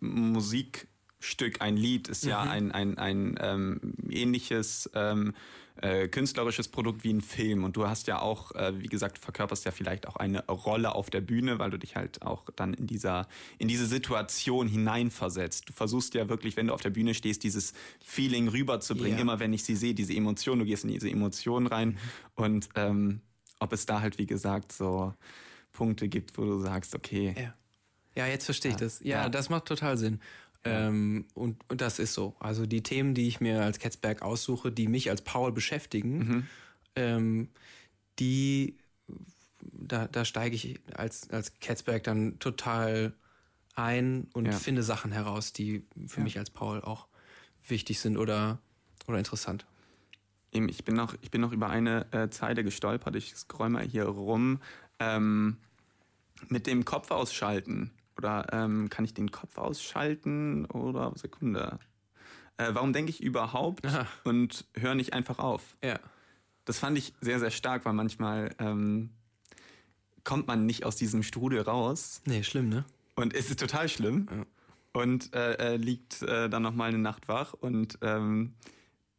Musikstück, 1.25 1.63
ein 1.63 1.77
Lied 1.77 2.09
ist 2.09 2.25
mhm. 2.25 2.31
ja 2.31 2.43
ein, 2.43 2.73
ein, 2.73 2.99
ein 2.99 3.39
ähm, 3.41 3.81
ähnliches 4.11 4.91
ähm, 4.95 5.33
äh, 5.81 6.07
künstlerisches 6.07 6.69
Produkt 6.69 7.03
wie 7.03 7.13
ein 7.13 7.23
Film. 7.23 7.65
Und 7.65 7.77
du 7.77 7.89
hast 7.89 8.07
ja 8.07 8.21
auch, 8.21 8.53
äh, 8.55 8.79
wie 8.81 8.87
gesagt, 8.87 9.17
du 9.17 9.23
verkörperst 9.23 9.65
ja 9.65 9.73
vielleicht 9.73 10.07
auch 10.07 10.17
eine 10.17 10.45
Rolle 10.47 10.95
auf 10.95 11.09
der 11.11 11.23
Bühne, 11.23 11.59
weil 11.59 11.71
du 11.71 11.79
dich 11.79 11.97
halt 11.97 12.23
auch 12.23 12.45
dann 12.55 12.75
in 12.75 12.87
dieser, 12.87 13.27
in 13.59 13.69
diese 13.69 13.87
Situation 13.87 14.69
hineinversetzt. 14.69 15.69
Du 15.69 15.73
versuchst 15.73 16.15
ja 16.15 16.29
wirklich, 16.29 16.57
wenn 16.57 16.67
du 16.67 16.75
auf 16.75 16.83
der 16.83 16.91
Bühne 16.91 17.15
stehst, 17.15 17.43
dieses 17.43 17.73
Feeling 18.05 18.49
rüberzubringen. 18.49 19.15
Yeah. 19.15 19.23
Immer 19.23 19.41
wenn 19.41 19.53
ich 19.53 19.65
sie 19.65 19.77
sehe, 19.77 19.95
diese 19.95 20.13
Emotion, 20.13 20.59
du 20.59 20.67
gehst 20.67 20.85
in 20.85 20.91
diese 20.91 21.11
Emotion 21.11 21.67
rein. 21.67 21.89
Mhm. 21.89 21.99
Und 22.35 22.69
ähm, 22.77 23.21
ob 23.61 23.73
es 23.73 23.87
da 23.87 24.01
halt, 24.03 24.19
wie 24.19 24.27
gesagt, 24.27 24.73
so 24.73 25.15
Punkte 25.73 26.09
gibt, 26.09 26.37
wo 26.37 26.45
du 26.45 26.61
sagst, 26.61 26.95
okay. 26.95 27.35
Ja, 27.37 27.55
ja 28.15 28.27
jetzt 28.31 28.45
verstehe 28.45 28.73
ich 28.73 28.77
das. 28.77 29.01
Ja, 29.01 29.23
ja, 29.23 29.29
das 29.29 29.49
macht 29.49 29.65
total 29.65 29.97
Sinn. 29.97 30.21
Ähm, 30.65 31.27
und, 31.35 31.57
und 31.69 31.81
das 31.81 31.99
ist 31.99 32.15
so. 32.15 32.35
Also 32.41 32.67
die 32.67 32.83
Themen, 32.83 33.15
die 33.15 33.29
ich 33.29 33.41
mir 33.41 33.63
als 33.63 33.79
Ketzberg 33.79 34.23
aussuche, 34.23 34.73
die 34.73 34.89
mich 34.89 35.11
als 35.11 35.23
Paul 35.23 35.53
beschäftigen, 35.53 36.19
mhm. 36.19 36.47
ähm, 36.97 37.49
die 38.19 38.77
da, 39.61 40.07
da 40.07 40.25
steige 40.25 40.55
ich 40.57 40.81
als, 40.95 41.31
als 41.31 41.59
Ketzberg 41.61 42.03
dann 42.05 42.39
total 42.39 43.13
ein 43.75 44.29
und 44.33 44.47
ja. 44.47 44.53
finde 44.53 44.83
Sachen 44.83 45.13
heraus, 45.13 45.53
die 45.53 45.85
für 46.07 46.21
ja. 46.21 46.25
mich 46.25 46.39
als 46.39 46.51
Paul 46.51 46.81
auch 46.81 47.07
wichtig 47.67 48.01
sind 48.01 48.17
oder, 48.17 48.59
oder 49.07 49.19
interessant. 49.19 49.67
Ich 50.53 50.85
bin 50.85 50.95
noch, 50.95 51.15
ich 51.21 51.31
bin 51.33 51.41
noch 51.41 51.51
über 51.51 51.69
eine 51.69 52.07
äh, 52.13 52.31
Zeile 52.31 52.63
gestolpert. 52.63 53.17
Ich 53.17 53.35
scroll 53.35 53.71
mal 53.71 53.85
hier 53.85 54.05
rum. 54.05 54.61
Ähm, 55.01 55.57
mit 56.49 56.69
dem 56.69 56.85
Kopf 56.85 57.11
ausschalten 57.11 57.91
oder 58.17 58.47
ähm, 58.53 58.89
kann 58.91 59.05
ich 59.05 59.15
den 59.15 59.31
Kopf 59.31 59.59
ausschalten? 59.59 60.67
Oder 60.67 61.13
Sekunde. 61.17 61.79
Äh, 62.57 62.71
warum 62.73 62.93
denke 62.93 63.11
ich 63.11 63.23
überhaupt 63.23 63.87
Aha. 63.87 64.07
und 64.25 64.65
höre 64.75 64.95
nicht 64.95 65.13
einfach 65.13 65.39
auf? 65.39 65.77
Ja. 65.83 65.99
Das 66.65 66.79
fand 66.79 66.97
ich 66.97 67.13
sehr, 67.21 67.41
sehr 67.41 67.51
stark, 67.51 67.85
weil 67.85 67.93
manchmal 67.93 68.55
ähm, 68.59 69.11
kommt 70.23 70.47
man 70.47 70.65
nicht 70.67 70.85
aus 70.85 70.97
diesem 70.97 71.23
Strudel 71.23 71.61
raus. 71.61 72.23
Nee, 72.25 72.43
schlimm, 72.43 72.69
ne? 72.69 72.85
Und 73.17 73.35
es 73.35 73.51
ist 73.51 73.61
total 73.61 73.89
schlimm. 73.89 74.29
Ja. 74.31 74.47
Und 75.01 75.35
äh, 75.35 75.77
liegt 75.77 76.23
äh, 76.23 76.49
dann 76.49 76.63
noch 76.63 76.75
mal 76.75 76.89
eine 76.89 76.99
Nacht 76.99 77.29
wach. 77.29 77.53
Und 77.53 77.99
ähm, 78.01 78.55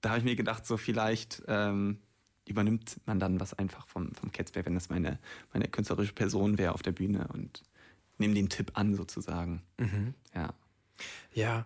da 0.01 0.09
habe 0.09 0.19
ich 0.19 0.25
mir 0.25 0.35
gedacht, 0.35 0.65
so 0.65 0.77
vielleicht 0.77 1.43
ähm, 1.47 1.99
übernimmt 2.47 3.01
man 3.05 3.19
dann 3.19 3.39
was 3.39 3.53
einfach 3.53 3.87
vom, 3.87 4.13
vom 4.13 4.31
Catsberg, 4.31 4.65
wenn 4.65 4.75
das 4.75 4.89
meine, 4.89 5.19
meine 5.51 5.67
künstlerische 5.67 6.13
Person 6.13 6.57
wäre 6.57 6.73
auf 6.73 6.81
der 6.81 6.93
Bühne. 6.93 7.27
Und 7.33 7.63
nimm 8.17 8.35
den 8.35 8.49
Tipp 8.49 8.71
an 8.75 8.95
sozusagen. 8.95 9.61
Mhm. 9.77 10.13
Ja. 10.33 10.53
Ja. 11.33 11.65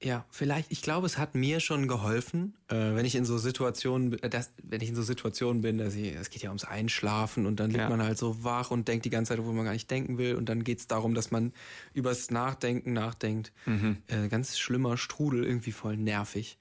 Ja, 0.00 0.24
vielleicht, 0.30 0.70
ich 0.70 0.80
glaube, 0.80 1.06
es 1.06 1.18
hat 1.18 1.34
mir 1.34 1.58
schon 1.58 1.88
geholfen, 1.88 2.54
äh, 2.68 2.74
wenn 2.76 3.04
ich 3.04 3.16
in 3.16 3.24
so 3.24 3.36
Situationen, 3.36 4.16
äh, 4.22 4.30
das, 4.30 4.52
wenn 4.62 4.80
ich 4.80 4.90
in 4.90 4.94
so 4.94 5.02
Situationen 5.02 5.60
bin, 5.60 5.76
dass 5.78 5.96
ich, 5.96 6.14
es 6.14 6.30
geht 6.30 6.42
ja 6.42 6.50
ums 6.50 6.62
Einschlafen 6.62 7.46
und 7.46 7.58
dann 7.58 7.70
liegt 7.70 7.80
ja. 7.80 7.88
man 7.88 8.00
halt 8.00 8.16
so 8.16 8.44
wach 8.44 8.70
und 8.70 8.86
denkt 8.86 9.06
die 9.06 9.10
ganze 9.10 9.30
Zeit, 9.30 9.44
wo 9.44 9.50
man 9.50 9.64
gar 9.64 9.72
nicht 9.72 9.90
denken 9.90 10.16
will 10.16 10.36
und 10.36 10.48
dann 10.48 10.62
geht 10.62 10.78
es 10.78 10.86
darum, 10.86 11.14
dass 11.14 11.32
man 11.32 11.52
übers 11.94 12.30
Nachdenken 12.30 12.92
nachdenkt. 12.92 13.52
Mhm. 13.66 13.96
Äh, 14.06 14.28
ganz 14.28 14.56
schlimmer 14.56 14.96
Strudel, 14.96 15.44
irgendwie 15.44 15.72
voll 15.72 15.96
nervig. 15.96 16.58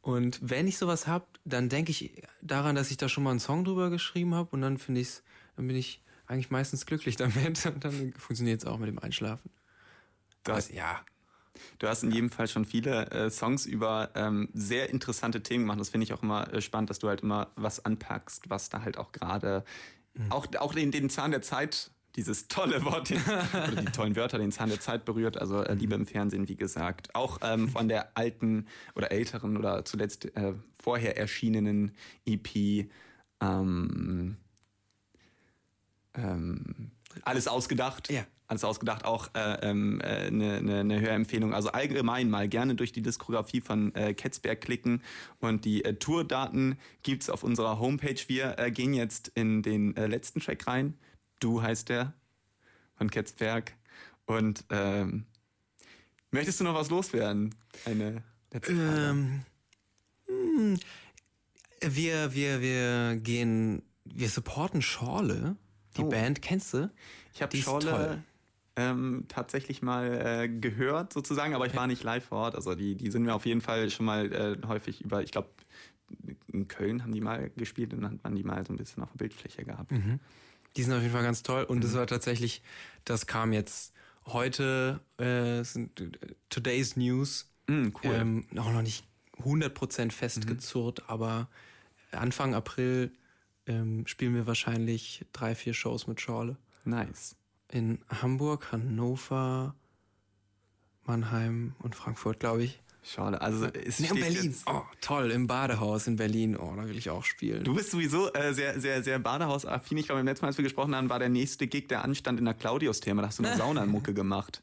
Und 0.00 0.38
wenn 0.40 0.68
ich 0.68 0.78
sowas 0.78 1.08
hab, 1.08 1.26
dann 1.44 1.68
denke 1.68 1.90
ich 1.90 2.12
daran, 2.42 2.76
dass 2.76 2.92
ich 2.92 2.96
da 2.96 3.08
schon 3.08 3.24
mal 3.24 3.30
einen 3.30 3.40
Song 3.40 3.64
drüber 3.64 3.90
geschrieben 3.90 4.36
habe 4.36 4.50
und 4.52 4.60
dann 4.60 4.78
finde 4.78 5.00
ich's, 5.00 5.24
dann 5.56 5.66
bin 5.66 5.76
ich 5.76 6.00
eigentlich 6.32 6.50
meistens 6.50 6.86
glücklich 6.86 7.16
damit 7.16 7.66
und 7.66 7.84
dann 7.84 8.12
funktioniert 8.16 8.60
es 8.60 8.66
auch 8.66 8.78
mit 8.78 8.88
dem 8.88 8.98
Einschlafen. 8.98 9.50
Du 10.44 10.52
hast, 10.52 10.72
ja. 10.72 11.00
Du 11.78 11.86
hast 11.86 12.02
in 12.02 12.10
jedem 12.10 12.30
Fall 12.30 12.48
schon 12.48 12.64
viele 12.64 13.10
äh, 13.10 13.30
Songs 13.30 13.66
über 13.66 14.10
ähm, 14.14 14.48
sehr 14.52 14.90
interessante 14.90 15.42
Themen 15.42 15.64
gemacht. 15.64 15.78
Das 15.78 15.90
finde 15.90 16.04
ich 16.04 16.12
auch 16.12 16.22
immer 16.22 16.52
äh, 16.52 16.60
spannend, 16.60 16.90
dass 16.90 16.98
du 16.98 17.08
halt 17.08 17.20
immer 17.20 17.52
was 17.54 17.84
anpackst, 17.84 18.50
was 18.50 18.68
da 18.68 18.82
halt 18.82 18.98
auch 18.98 19.12
gerade 19.12 19.64
mhm. 20.14 20.32
auch, 20.32 20.46
auch 20.58 20.74
den, 20.74 20.90
den 20.90 21.10
Zahn 21.10 21.30
der 21.30 21.42
Zeit 21.42 21.90
dieses 22.16 22.48
tolle 22.48 22.84
Wort 22.84 23.10
den, 23.10 23.22
oder 23.72 23.82
die 23.82 23.92
tollen 23.92 24.16
Wörter 24.16 24.38
den 24.38 24.52
Zahn 24.52 24.68
der 24.68 24.80
Zeit 24.80 25.04
berührt. 25.04 25.38
Also 25.38 25.62
äh, 25.62 25.74
Liebe 25.74 25.94
im 25.94 26.06
Fernsehen, 26.06 26.48
wie 26.48 26.56
gesagt. 26.56 27.14
Auch 27.14 27.38
ähm, 27.42 27.68
von 27.68 27.88
der 27.88 28.16
alten 28.16 28.66
oder 28.94 29.12
älteren 29.12 29.56
oder 29.56 29.84
zuletzt 29.84 30.36
äh, 30.36 30.54
vorher 30.82 31.16
erschienenen 31.16 31.92
EP 32.26 32.88
ähm, 33.40 34.36
ähm, 36.14 36.90
alles 37.22 37.48
ausgedacht. 37.48 38.10
Ja. 38.10 38.24
Alles 38.48 38.64
ausgedacht, 38.64 39.06
auch 39.06 39.32
eine 39.32 39.62
äh, 39.62 39.70
ähm, 39.70 40.00
äh, 40.02 40.30
ne, 40.30 40.62
ne, 40.62 40.84
ne 40.84 41.00
Hörempfehlung. 41.00 41.54
Also 41.54 41.70
allgemein 41.72 42.28
mal 42.28 42.48
gerne 42.48 42.74
durch 42.74 42.92
die 42.92 43.00
Diskografie 43.00 43.62
von 43.62 43.94
äh, 43.94 44.12
Ketzberg 44.12 44.60
klicken 44.60 45.02
und 45.40 45.64
die 45.64 45.84
äh, 45.84 45.94
Tourdaten 45.94 46.76
gibt's 47.02 47.30
auf 47.30 47.44
unserer 47.44 47.78
Homepage. 47.78 48.20
Wir 48.26 48.58
äh, 48.58 48.70
gehen 48.70 48.92
jetzt 48.92 49.28
in 49.34 49.62
den 49.62 49.96
äh, 49.96 50.06
letzten 50.06 50.40
Track 50.40 50.66
rein. 50.66 50.98
Du 51.40 51.62
heißt 51.62 51.88
der 51.88 52.12
von 52.94 53.10
Ketzberg. 53.10 53.72
Und 54.26 54.64
ähm, 54.70 55.24
möchtest 56.30 56.60
du 56.60 56.64
noch 56.64 56.74
was 56.74 56.90
loswerden? 56.90 57.54
Eine 57.84 58.22
letzte 58.52 58.74
Frage. 58.74 59.08
Ähm, 59.08 59.42
hm, 60.26 60.78
wir, 61.80 62.34
wir, 62.34 62.60
wir 62.60 63.16
gehen, 63.16 63.82
wir 64.04 64.28
supporten 64.28 64.82
Schorle. 64.82 65.56
Die 65.96 66.02
Oh. 66.02 66.08
Band, 66.08 66.42
kennst 66.42 66.74
du? 66.74 66.90
Ich 67.34 67.42
habe 67.42 67.56
Schorle 67.56 68.22
ähm, 68.76 69.24
tatsächlich 69.28 69.82
mal 69.82 70.06
äh, 70.44 70.48
gehört 70.48 71.12
sozusagen, 71.12 71.54
aber 71.54 71.66
ich 71.66 71.76
war 71.76 71.86
nicht 71.86 72.02
live 72.02 72.24
vor 72.24 72.38
Ort. 72.38 72.54
Also 72.54 72.74
die, 72.74 72.94
die 72.94 73.10
sind 73.10 73.22
mir 73.24 73.34
auf 73.34 73.44
jeden 73.44 73.60
Fall 73.60 73.90
schon 73.90 74.06
mal 74.06 74.32
äh, 74.32 74.66
häufig 74.66 75.02
über, 75.02 75.22
ich 75.22 75.30
glaube, 75.30 75.50
in 76.52 76.68
Köln 76.68 77.02
haben 77.02 77.12
die 77.12 77.20
mal 77.20 77.50
gespielt 77.56 77.92
und 77.94 78.02
dann 78.02 78.12
hat 78.12 78.24
man 78.24 78.34
die 78.34 78.44
mal 78.44 78.64
so 78.66 78.72
ein 78.72 78.76
bisschen 78.76 79.02
auf 79.02 79.10
der 79.10 79.18
Bildfläche 79.18 79.64
gehabt. 79.64 79.90
Mhm. 79.92 80.20
Die 80.76 80.82
sind 80.82 80.92
auf 80.94 81.00
jeden 81.02 81.12
Fall 81.12 81.22
ganz 81.22 81.42
toll. 81.42 81.64
Und 81.64 81.78
Mhm. 81.78 81.82
das 81.82 81.94
war 81.94 82.06
tatsächlich, 82.06 82.62
das 83.04 83.26
kam 83.26 83.52
jetzt 83.52 83.92
heute, 84.26 85.00
äh, 85.18 85.62
sind 85.64 86.00
äh, 86.00 86.10
Today's 86.48 86.96
News. 86.96 87.50
Mm, 87.68 87.88
cool. 88.02 88.14
Ähm, 88.14 88.46
auch 88.56 88.72
noch 88.72 88.82
nicht 88.82 89.04
100% 89.38 90.12
festgezurrt, 90.12 91.08
aber 91.08 91.48
Anfang 92.12 92.54
April 92.54 93.10
ähm, 93.66 94.06
spielen 94.06 94.34
wir 94.34 94.46
wahrscheinlich 94.46 95.24
drei, 95.32 95.54
vier 95.54 95.74
Shows 95.74 96.06
mit 96.06 96.20
Schorle. 96.20 96.56
nice. 96.84 97.36
In 97.70 98.00
Hamburg, 98.20 98.70
Hannover, 98.70 99.74
Mannheim 101.04 101.74
und 101.78 101.94
Frankfurt, 101.96 102.40
glaube 102.40 102.64
ich. 102.64 102.82
Schade. 103.02 103.40
Also 103.40 103.64
es 103.66 103.98
Nee, 103.98 104.10
und 104.10 104.18
steht 104.18 104.32
Berlin. 104.32 104.50
Jetzt, 104.50 104.62
Oh, 104.66 104.82
toll, 105.00 105.30
im 105.32 105.46
Badehaus 105.48 106.06
in 106.06 106.16
Berlin. 106.16 106.56
Oh, 106.56 106.72
da 106.76 106.86
will 106.86 106.96
ich 106.96 107.10
auch 107.10 107.24
spielen. 107.24 107.64
Du 107.64 107.74
bist 107.74 107.90
sowieso 107.90 108.32
äh, 108.32 108.54
sehr, 108.54 108.78
sehr, 108.78 109.02
sehr 109.02 109.18
Badehausaffin. 109.18 109.98
Ich 109.98 110.06
glaube, 110.06 110.20
beim 110.20 110.26
letzten 110.26 110.44
Mal, 110.44 110.48
als 110.50 110.58
wir 110.58 110.62
gesprochen 110.62 110.94
haben, 110.94 111.08
war 111.10 111.18
der 111.18 111.28
nächste 111.30 111.66
Gig, 111.66 111.88
der 111.88 112.04
anstand 112.04 112.38
in 112.38 112.44
der 112.44 112.54
Claudius-Thema. 112.54 113.22
Da 113.22 113.28
hast 113.28 113.40
du 113.40 113.44
eine 113.44 113.56
Saunamucke 113.58 114.14
gemacht. 114.14 114.62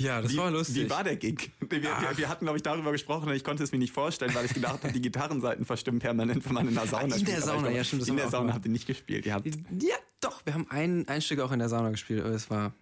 Ja, 0.00 0.20
das 0.22 0.32
wie, 0.32 0.36
war 0.36 0.50
lustig. 0.50 0.76
Wie 0.76 0.90
war 0.90 1.04
der 1.04 1.16
Gig? 1.16 1.50
Wir, 1.68 1.82
wir, 1.82 1.90
Ach. 1.94 2.16
wir 2.18 2.28
hatten, 2.28 2.44
glaube 2.44 2.56
ich, 2.58 2.62
darüber 2.62 2.92
gesprochen 2.92 3.28
und 3.28 3.34
ich 3.34 3.44
konnte 3.44 3.62
es 3.62 3.72
mir 3.72 3.78
nicht 3.78 3.92
vorstellen, 3.92 4.34
weil 4.34 4.44
ich 4.46 4.54
gedacht 4.54 4.82
habe, 4.82 4.92
die 4.92 5.00
Gitarrenseiten 5.00 5.64
verstimmen 5.64 5.98
permanent, 6.00 6.44
wenn 6.46 6.52
man 6.54 6.68
in 6.68 6.74
der 6.74 6.86
Sauna 6.86 7.02
in 7.04 7.10
der 7.10 7.18
spielt. 7.18 7.44
Sauna, 7.44 7.62
glaub, 7.62 7.74
ja, 7.74 7.84
stimmt, 7.84 8.02
das 8.02 8.08
In 8.08 8.16
der 8.16 8.28
Sauna 8.30 8.54
habt 8.54 8.64
ihr 8.64 8.70
nicht 8.72 8.86
gespielt. 8.86 9.26
Ihr 9.26 9.34
habt, 9.34 9.46
Ja, 9.46 9.96
doch. 10.20 10.44
Wir 10.44 10.54
haben 10.54 10.66
ein, 10.70 11.06
ein 11.08 11.22
Stück 11.22 11.40
auch 11.40 11.52
in 11.52 11.58
der 11.58 11.68
Sauna 11.68 11.90
gespielt. 11.90 12.20
aber 12.24 12.30
Es 12.34 12.50
war. 12.50 12.72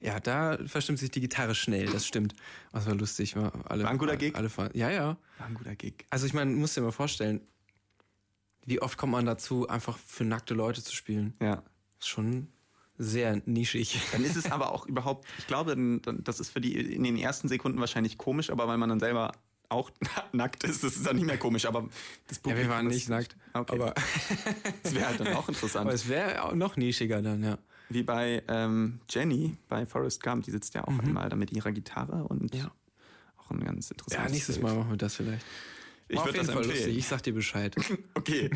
Ja, 0.00 0.18
da 0.18 0.58
verstimmt 0.66 0.98
sich 0.98 1.10
die 1.12 1.20
Gitarre 1.20 1.54
schnell, 1.54 1.86
das 1.86 2.06
stimmt. 2.06 2.34
Das 2.72 2.86
war 2.86 2.94
lustig. 2.96 3.36
War, 3.36 3.52
alle, 3.70 3.84
War 3.84 3.90
ein 3.90 3.98
guter 3.98 4.16
Gig? 4.16 4.34
Alle, 4.34 4.48
fahren- 4.50 4.72
ja, 4.74 4.90
ja. 4.90 5.16
war 5.38 5.46
ein 5.46 5.54
guter 5.54 5.76
Gig. 5.76 6.04
Also 6.10 6.26
ich 6.26 6.34
meine, 6.34 6.50
musst 6.50 6.76
dir 6.76 6.80
mal 6.80 6.90
vorstellen, 6.90 7.40
wie 8.66 8.80
oft 8.82 8.96
kommt 8.98 9.12
man 9.12 9.26
dazu, 9.26 9.68
einfach 9.68 9.98
für 9.98 10.24
nackte 10.24 10.54
Leute 10.54 10.82
zu 10.82 10.94
spielen? 10.94 11.34
Ja. 11.40 11.62
ist 12.00 12.08
schon 12.08 12.48
sehr 12.98 13.40
nischig. 13.46 14.00
Dann 14.12 14.24
ist 14.24 14.36
es 14.36 14.50
aber 14.50 14.72
auch 14.72 14.86
überhaupt, 14.86 15.26
ich 15.38 15.46
glaube, 15.46 15.76
das 16.22 16.40
ist 16.40 16.50
für 16.50 16.60
die 16.60 16.74
in 16.94 17.02
den 17.02 17.16
ersten 17.16 17.48
Sekunden 17.48 17.80
wahrscheinlich 17.80 18.18
komisch, 18.18 18.50
aber 18.50 18.68
weil 18.68 18.78
man 18.78 18.88
dann 18.88 19.00
selber 19.00 19.32
auch 19.68 19.90
nackt 20.32 20.64
ist, 20.64 20.84
das 20.84 20.96
ist 20.96 21.06
dann 21.06 21.16
nicht 21.16 21.24
mehr 21.26 21.38
komisch. 21.38 21.64
Aber 21.66 21.88
das 22.28 22.40
Ja, 22.46 22.56
wir 22.56 22.68
waren 22.68 22.86
nicht 22.88 23.08
nackt. 23.08 23.36
Okay. 23.54 23.74
Aber, 23.74 23.94
das 24.82 24.94
wäre 24.94 25.06
halt 25.08 25.20
dann 25.20 25.34
auch 25.34 25.48
interessant. 25.48 25.86
aber 25.86 25.94
es 25.94 26.08
wäre 26.08 26.44
auch 26.44 26.54
noch 26.54 26.76
nischiger 26.76 27.22
dann, 27.22 27.42
ja. 27.42 27.58
Wie 27.88 28.02
bei 28.02 28.42
ähm, 28.48 29.00
Jenny 29.10 29.56
bei 29.68 29.84
Forrest 29.86 30.22
Gump, 30.22 30.44
die 30.44 30.50
sitzt 30.50 30.74
ja 30.74 30.84
auch 30.84 30.98
einmal 30.98 31.28
da 31.28 31.36
mit 31.36 31.52
ihrer 31.52 31.72
Gitarre 31.72 32.24
und 32.24 32.54
Mhm. 32.54 32.60
Ja. 32.60 32.72
auch 33.38 33.50
ein 33.50 33.60
ganz 33.64 33.88
Ja, 33.88 33.92
interessantes 33.94 34.32
nächstes 34.32 34.56
Bild. 34.56 34.68
Mal 34.68 34.74
machen 34.78 34.90
wir 34.90 34.96
das 34.98 35.14
vielleicht. 35.16 35.44
Ich 36.08 36.22
würde 36.24 36.38
das 36.38 36.46
Fall 36.48 36.56
empfehlen. 36.58 36.76
lustig. 36.76 36.96
Ich 36.98 37.06
sag 37.08 37.22
dir 37.22 37.32
Bescheid. 37.34 37.74
Okay. 38.14 38.50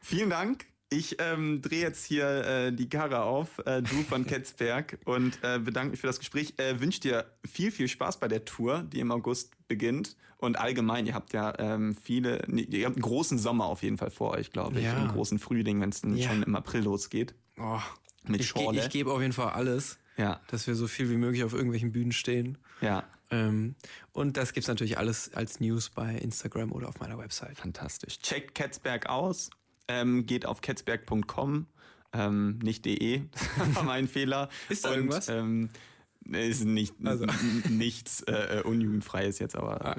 Vielen 0.00 0.30
Dank. 0.30 0.66
Ich 0.96 1.16
ähm, 1.20 1.60
drehe 1.60 1.80
jetzt 1.82 2.04
hier 2.06 2.26
äh, 2.44 2.72
die 2.72 2.88
Karre 2.88 3.22
auf, 3.22 3.58
äh, 3.66 3.82
du 3.82 4.02
von 4.04 4.26
Ketzberg, 4.26 4.98
und 5.04 5.38
äh, 5.42 5.58
bedanke 5.58 5.90
mich 5.90 6.00
für 6.00 6.06
das 6.06 6.18
Gespräch. 6.18 6.54
Äh, 6.58 6.78
Wünsche 6.80 7.00
dir 7.00 7.26
viel, 7.44 7.70
viel 7.72 7.88
Spaß 7.88 8.20
bei 8.20 8.28
der 8.28 8.44
Tour, 8.44 8.84
die 8.92 9.00
im 9.00 9.10
August 9.10 9.52
beginnt. 9.66 10.16
Und 10.38 10.58
allgemein, 10.58 11.06
ihr 11.06 11.14
habt 11.14 11.32
ja 11.32 11.52
ähm, 11.58 11.96
viele, 12.00 12.44
nee, 12.48 12.62
ihr 12.62 12.86
habt 12.86 12.96
einen 12.96 13.02
großen 13.02 13.38
Sommer 13.38 13.64
auf 13.64 13.82
jeden 13.82 13.96
Fall 13.98 14.10
vor 14.10 14.32
euch, 14.32 14.50
glaube 14.52 14.78
ich. 14.78 14.84
Ja. 14.84 14.94
Einen 14.96 15.08
großen 15.08 15.38
Frühling, 15.38 15.80
wenn 15.80 15.88
es 15.88 16.02
dann 16.02 16.16
Ja. 16.16 16.28
schon 16.28 16.42
im 16.42 16.54
April 16.54 16.82
losgeht. 16.82 17.34
Oh, 17.58 17.80
Mit 18.28 18.40
ich 18.40 18.52
ge- 18.54 18.76
ich 18.78 18.88
gebe 18.90 19.10
auf 19.10 19.20
jeden 19.20 19.32
Fall 19.32 19.50
alles, 19.50 19.98
Ja, 20.16 20.40
dass 20.48 20.66
wir 20.66 20.74
so 20.74 20.86
viel 20.86 21.08
wie 21.10 21.16
möglich 21.16 21.44
auf 21.44 21.54
irgendwelchen 21.54 21.92
Bühnen 21.92 22.12
stehen. 22.12 22.58
ja. 22.80 23.04
Ähm, 23.30 23.74
und 24.12 24.36
das 24.36 24.52
gibt's 24.52 24.68
natürlich 24.68 24.98
alles 24.98 25.32
als 25.34 25.58
News 25.58 25.88
bei 25.90 26.14
Instagram 26.14 26.70
oder 26.72 26.88
auf 26.88 27.00
meiner 27.00 27.18
Website. 27.18 27.56
Fantastisch. 27.56 28.18
Checkt 28.20 28.54
Ketzberg 28.54 29.08
aus, 29.08 29.48
ähm, 29.88 30.26
geht 30.26 30.46
auf 30.46 30.60
ketzberg.com, 30.60 31.66
ähm, 32.12 32.58
nicht 32.62 32.84
de, 32.84 33.22
das 33.58 33.74
war 33.76 33.82
mein 33.84 34.08
Fehler. 34.08 34.48
Ist 34.68 34.84
da 34.84 34.90
Und, 34.90 34.94
irgendwas? 34.96 35.28
Ähm, 35.28 35.68
ist 36.26 36.64
nicht, 36.64 36.94
Also. 37.04 37.26
nichts 37.68 38.22
äh, 38.22 38.60
äh, 38.60 38.62
unjugendfreies 38.62 39.38
jetzt, 39.40 39.56
aber 39.56 39.84
Ah. 39.84 39.96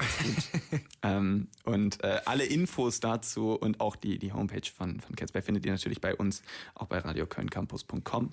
ähm, 1.03 1.49
und 1.65 2.03
äh, 2.03 2.19
alle 2.25 2.45
Infos 2.45 2.99
dazu 2.99 3.51
und 3.51 3.79
auch 3.79 3.95
die, 3.95 4.17
die 4.17 4.33
Homepage 4.33 4.67
von, 4.75 4.99
von 5.01 5.15
Ketzberg 5.15 5.45
findet 5.45 5.65
ihr 5.67 5.71
natürlich 5.71 6.01
bei 6.01 6.15
uns, 6.15 6.41
auch 6.73 6.87
bei 6.87 6.97
radiokölncampus.com 6.97 8.31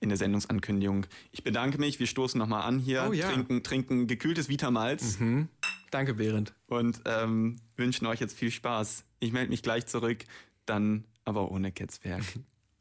in 0.00 0.08
der 0.08 0.16
Sendungsankündigung. 0.16 1.06
Ich 1.32 1.44
bedanke 1.44 1.78
mich, 1.78 1.98
wir 2.00 2.06
stoßen 2.06 2.38
nochmal 2.38 2.62
an 2.62 2.78
hier, 2.78 3.06
Oh 3.08 3.12
ja. 3.12 3.30
trinken, 3.30 3.62
trinken 3.62 4.06
gekühltes 4.06 4.48
Vitamalz 4.48 5.18
Hm? 5.18 5.48
Danke, 5.90 6.14
Behrend. 6.14 6.54
und 6.66 7.00
ähm, 7.04 7.60
wünschen 7.76 8.06
euch 8.06 8.20
jetzt 8.20 8.36
viel 8.38 8.50
Spaß. 8.50 9.04
Ich 9.20 9.32
melde 9.32 9.50
mich 9.50 9.62
gleich 9.62 9.86
zurück, 9.86 10.24
dann 10.68 11.04
aber 11.24 11.50
ohne 11.50 11.72
Ketzwerk. 11.72 12.22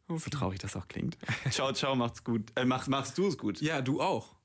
Okay. 0.09 0.19
So 0.19 0.29
traurig 0.29 0.59
das 0.59 0.77
auch 0.77 0.87
klingt. 0.87 1.17
Ciao, 1.49 1.73
ciao, 1.73 1.93
macht's 1.93 2.23
gut. 2.23 2.53
Äh, 2.55 2.63
mach, 2.63 2.87
machst 2.87 3.17
du 3.17 3.27
es 3.27 3.37
gut. 3.37 3.59
Ja, 3.59 3.81
du 3.81 3.99
auch. 3.99 4.37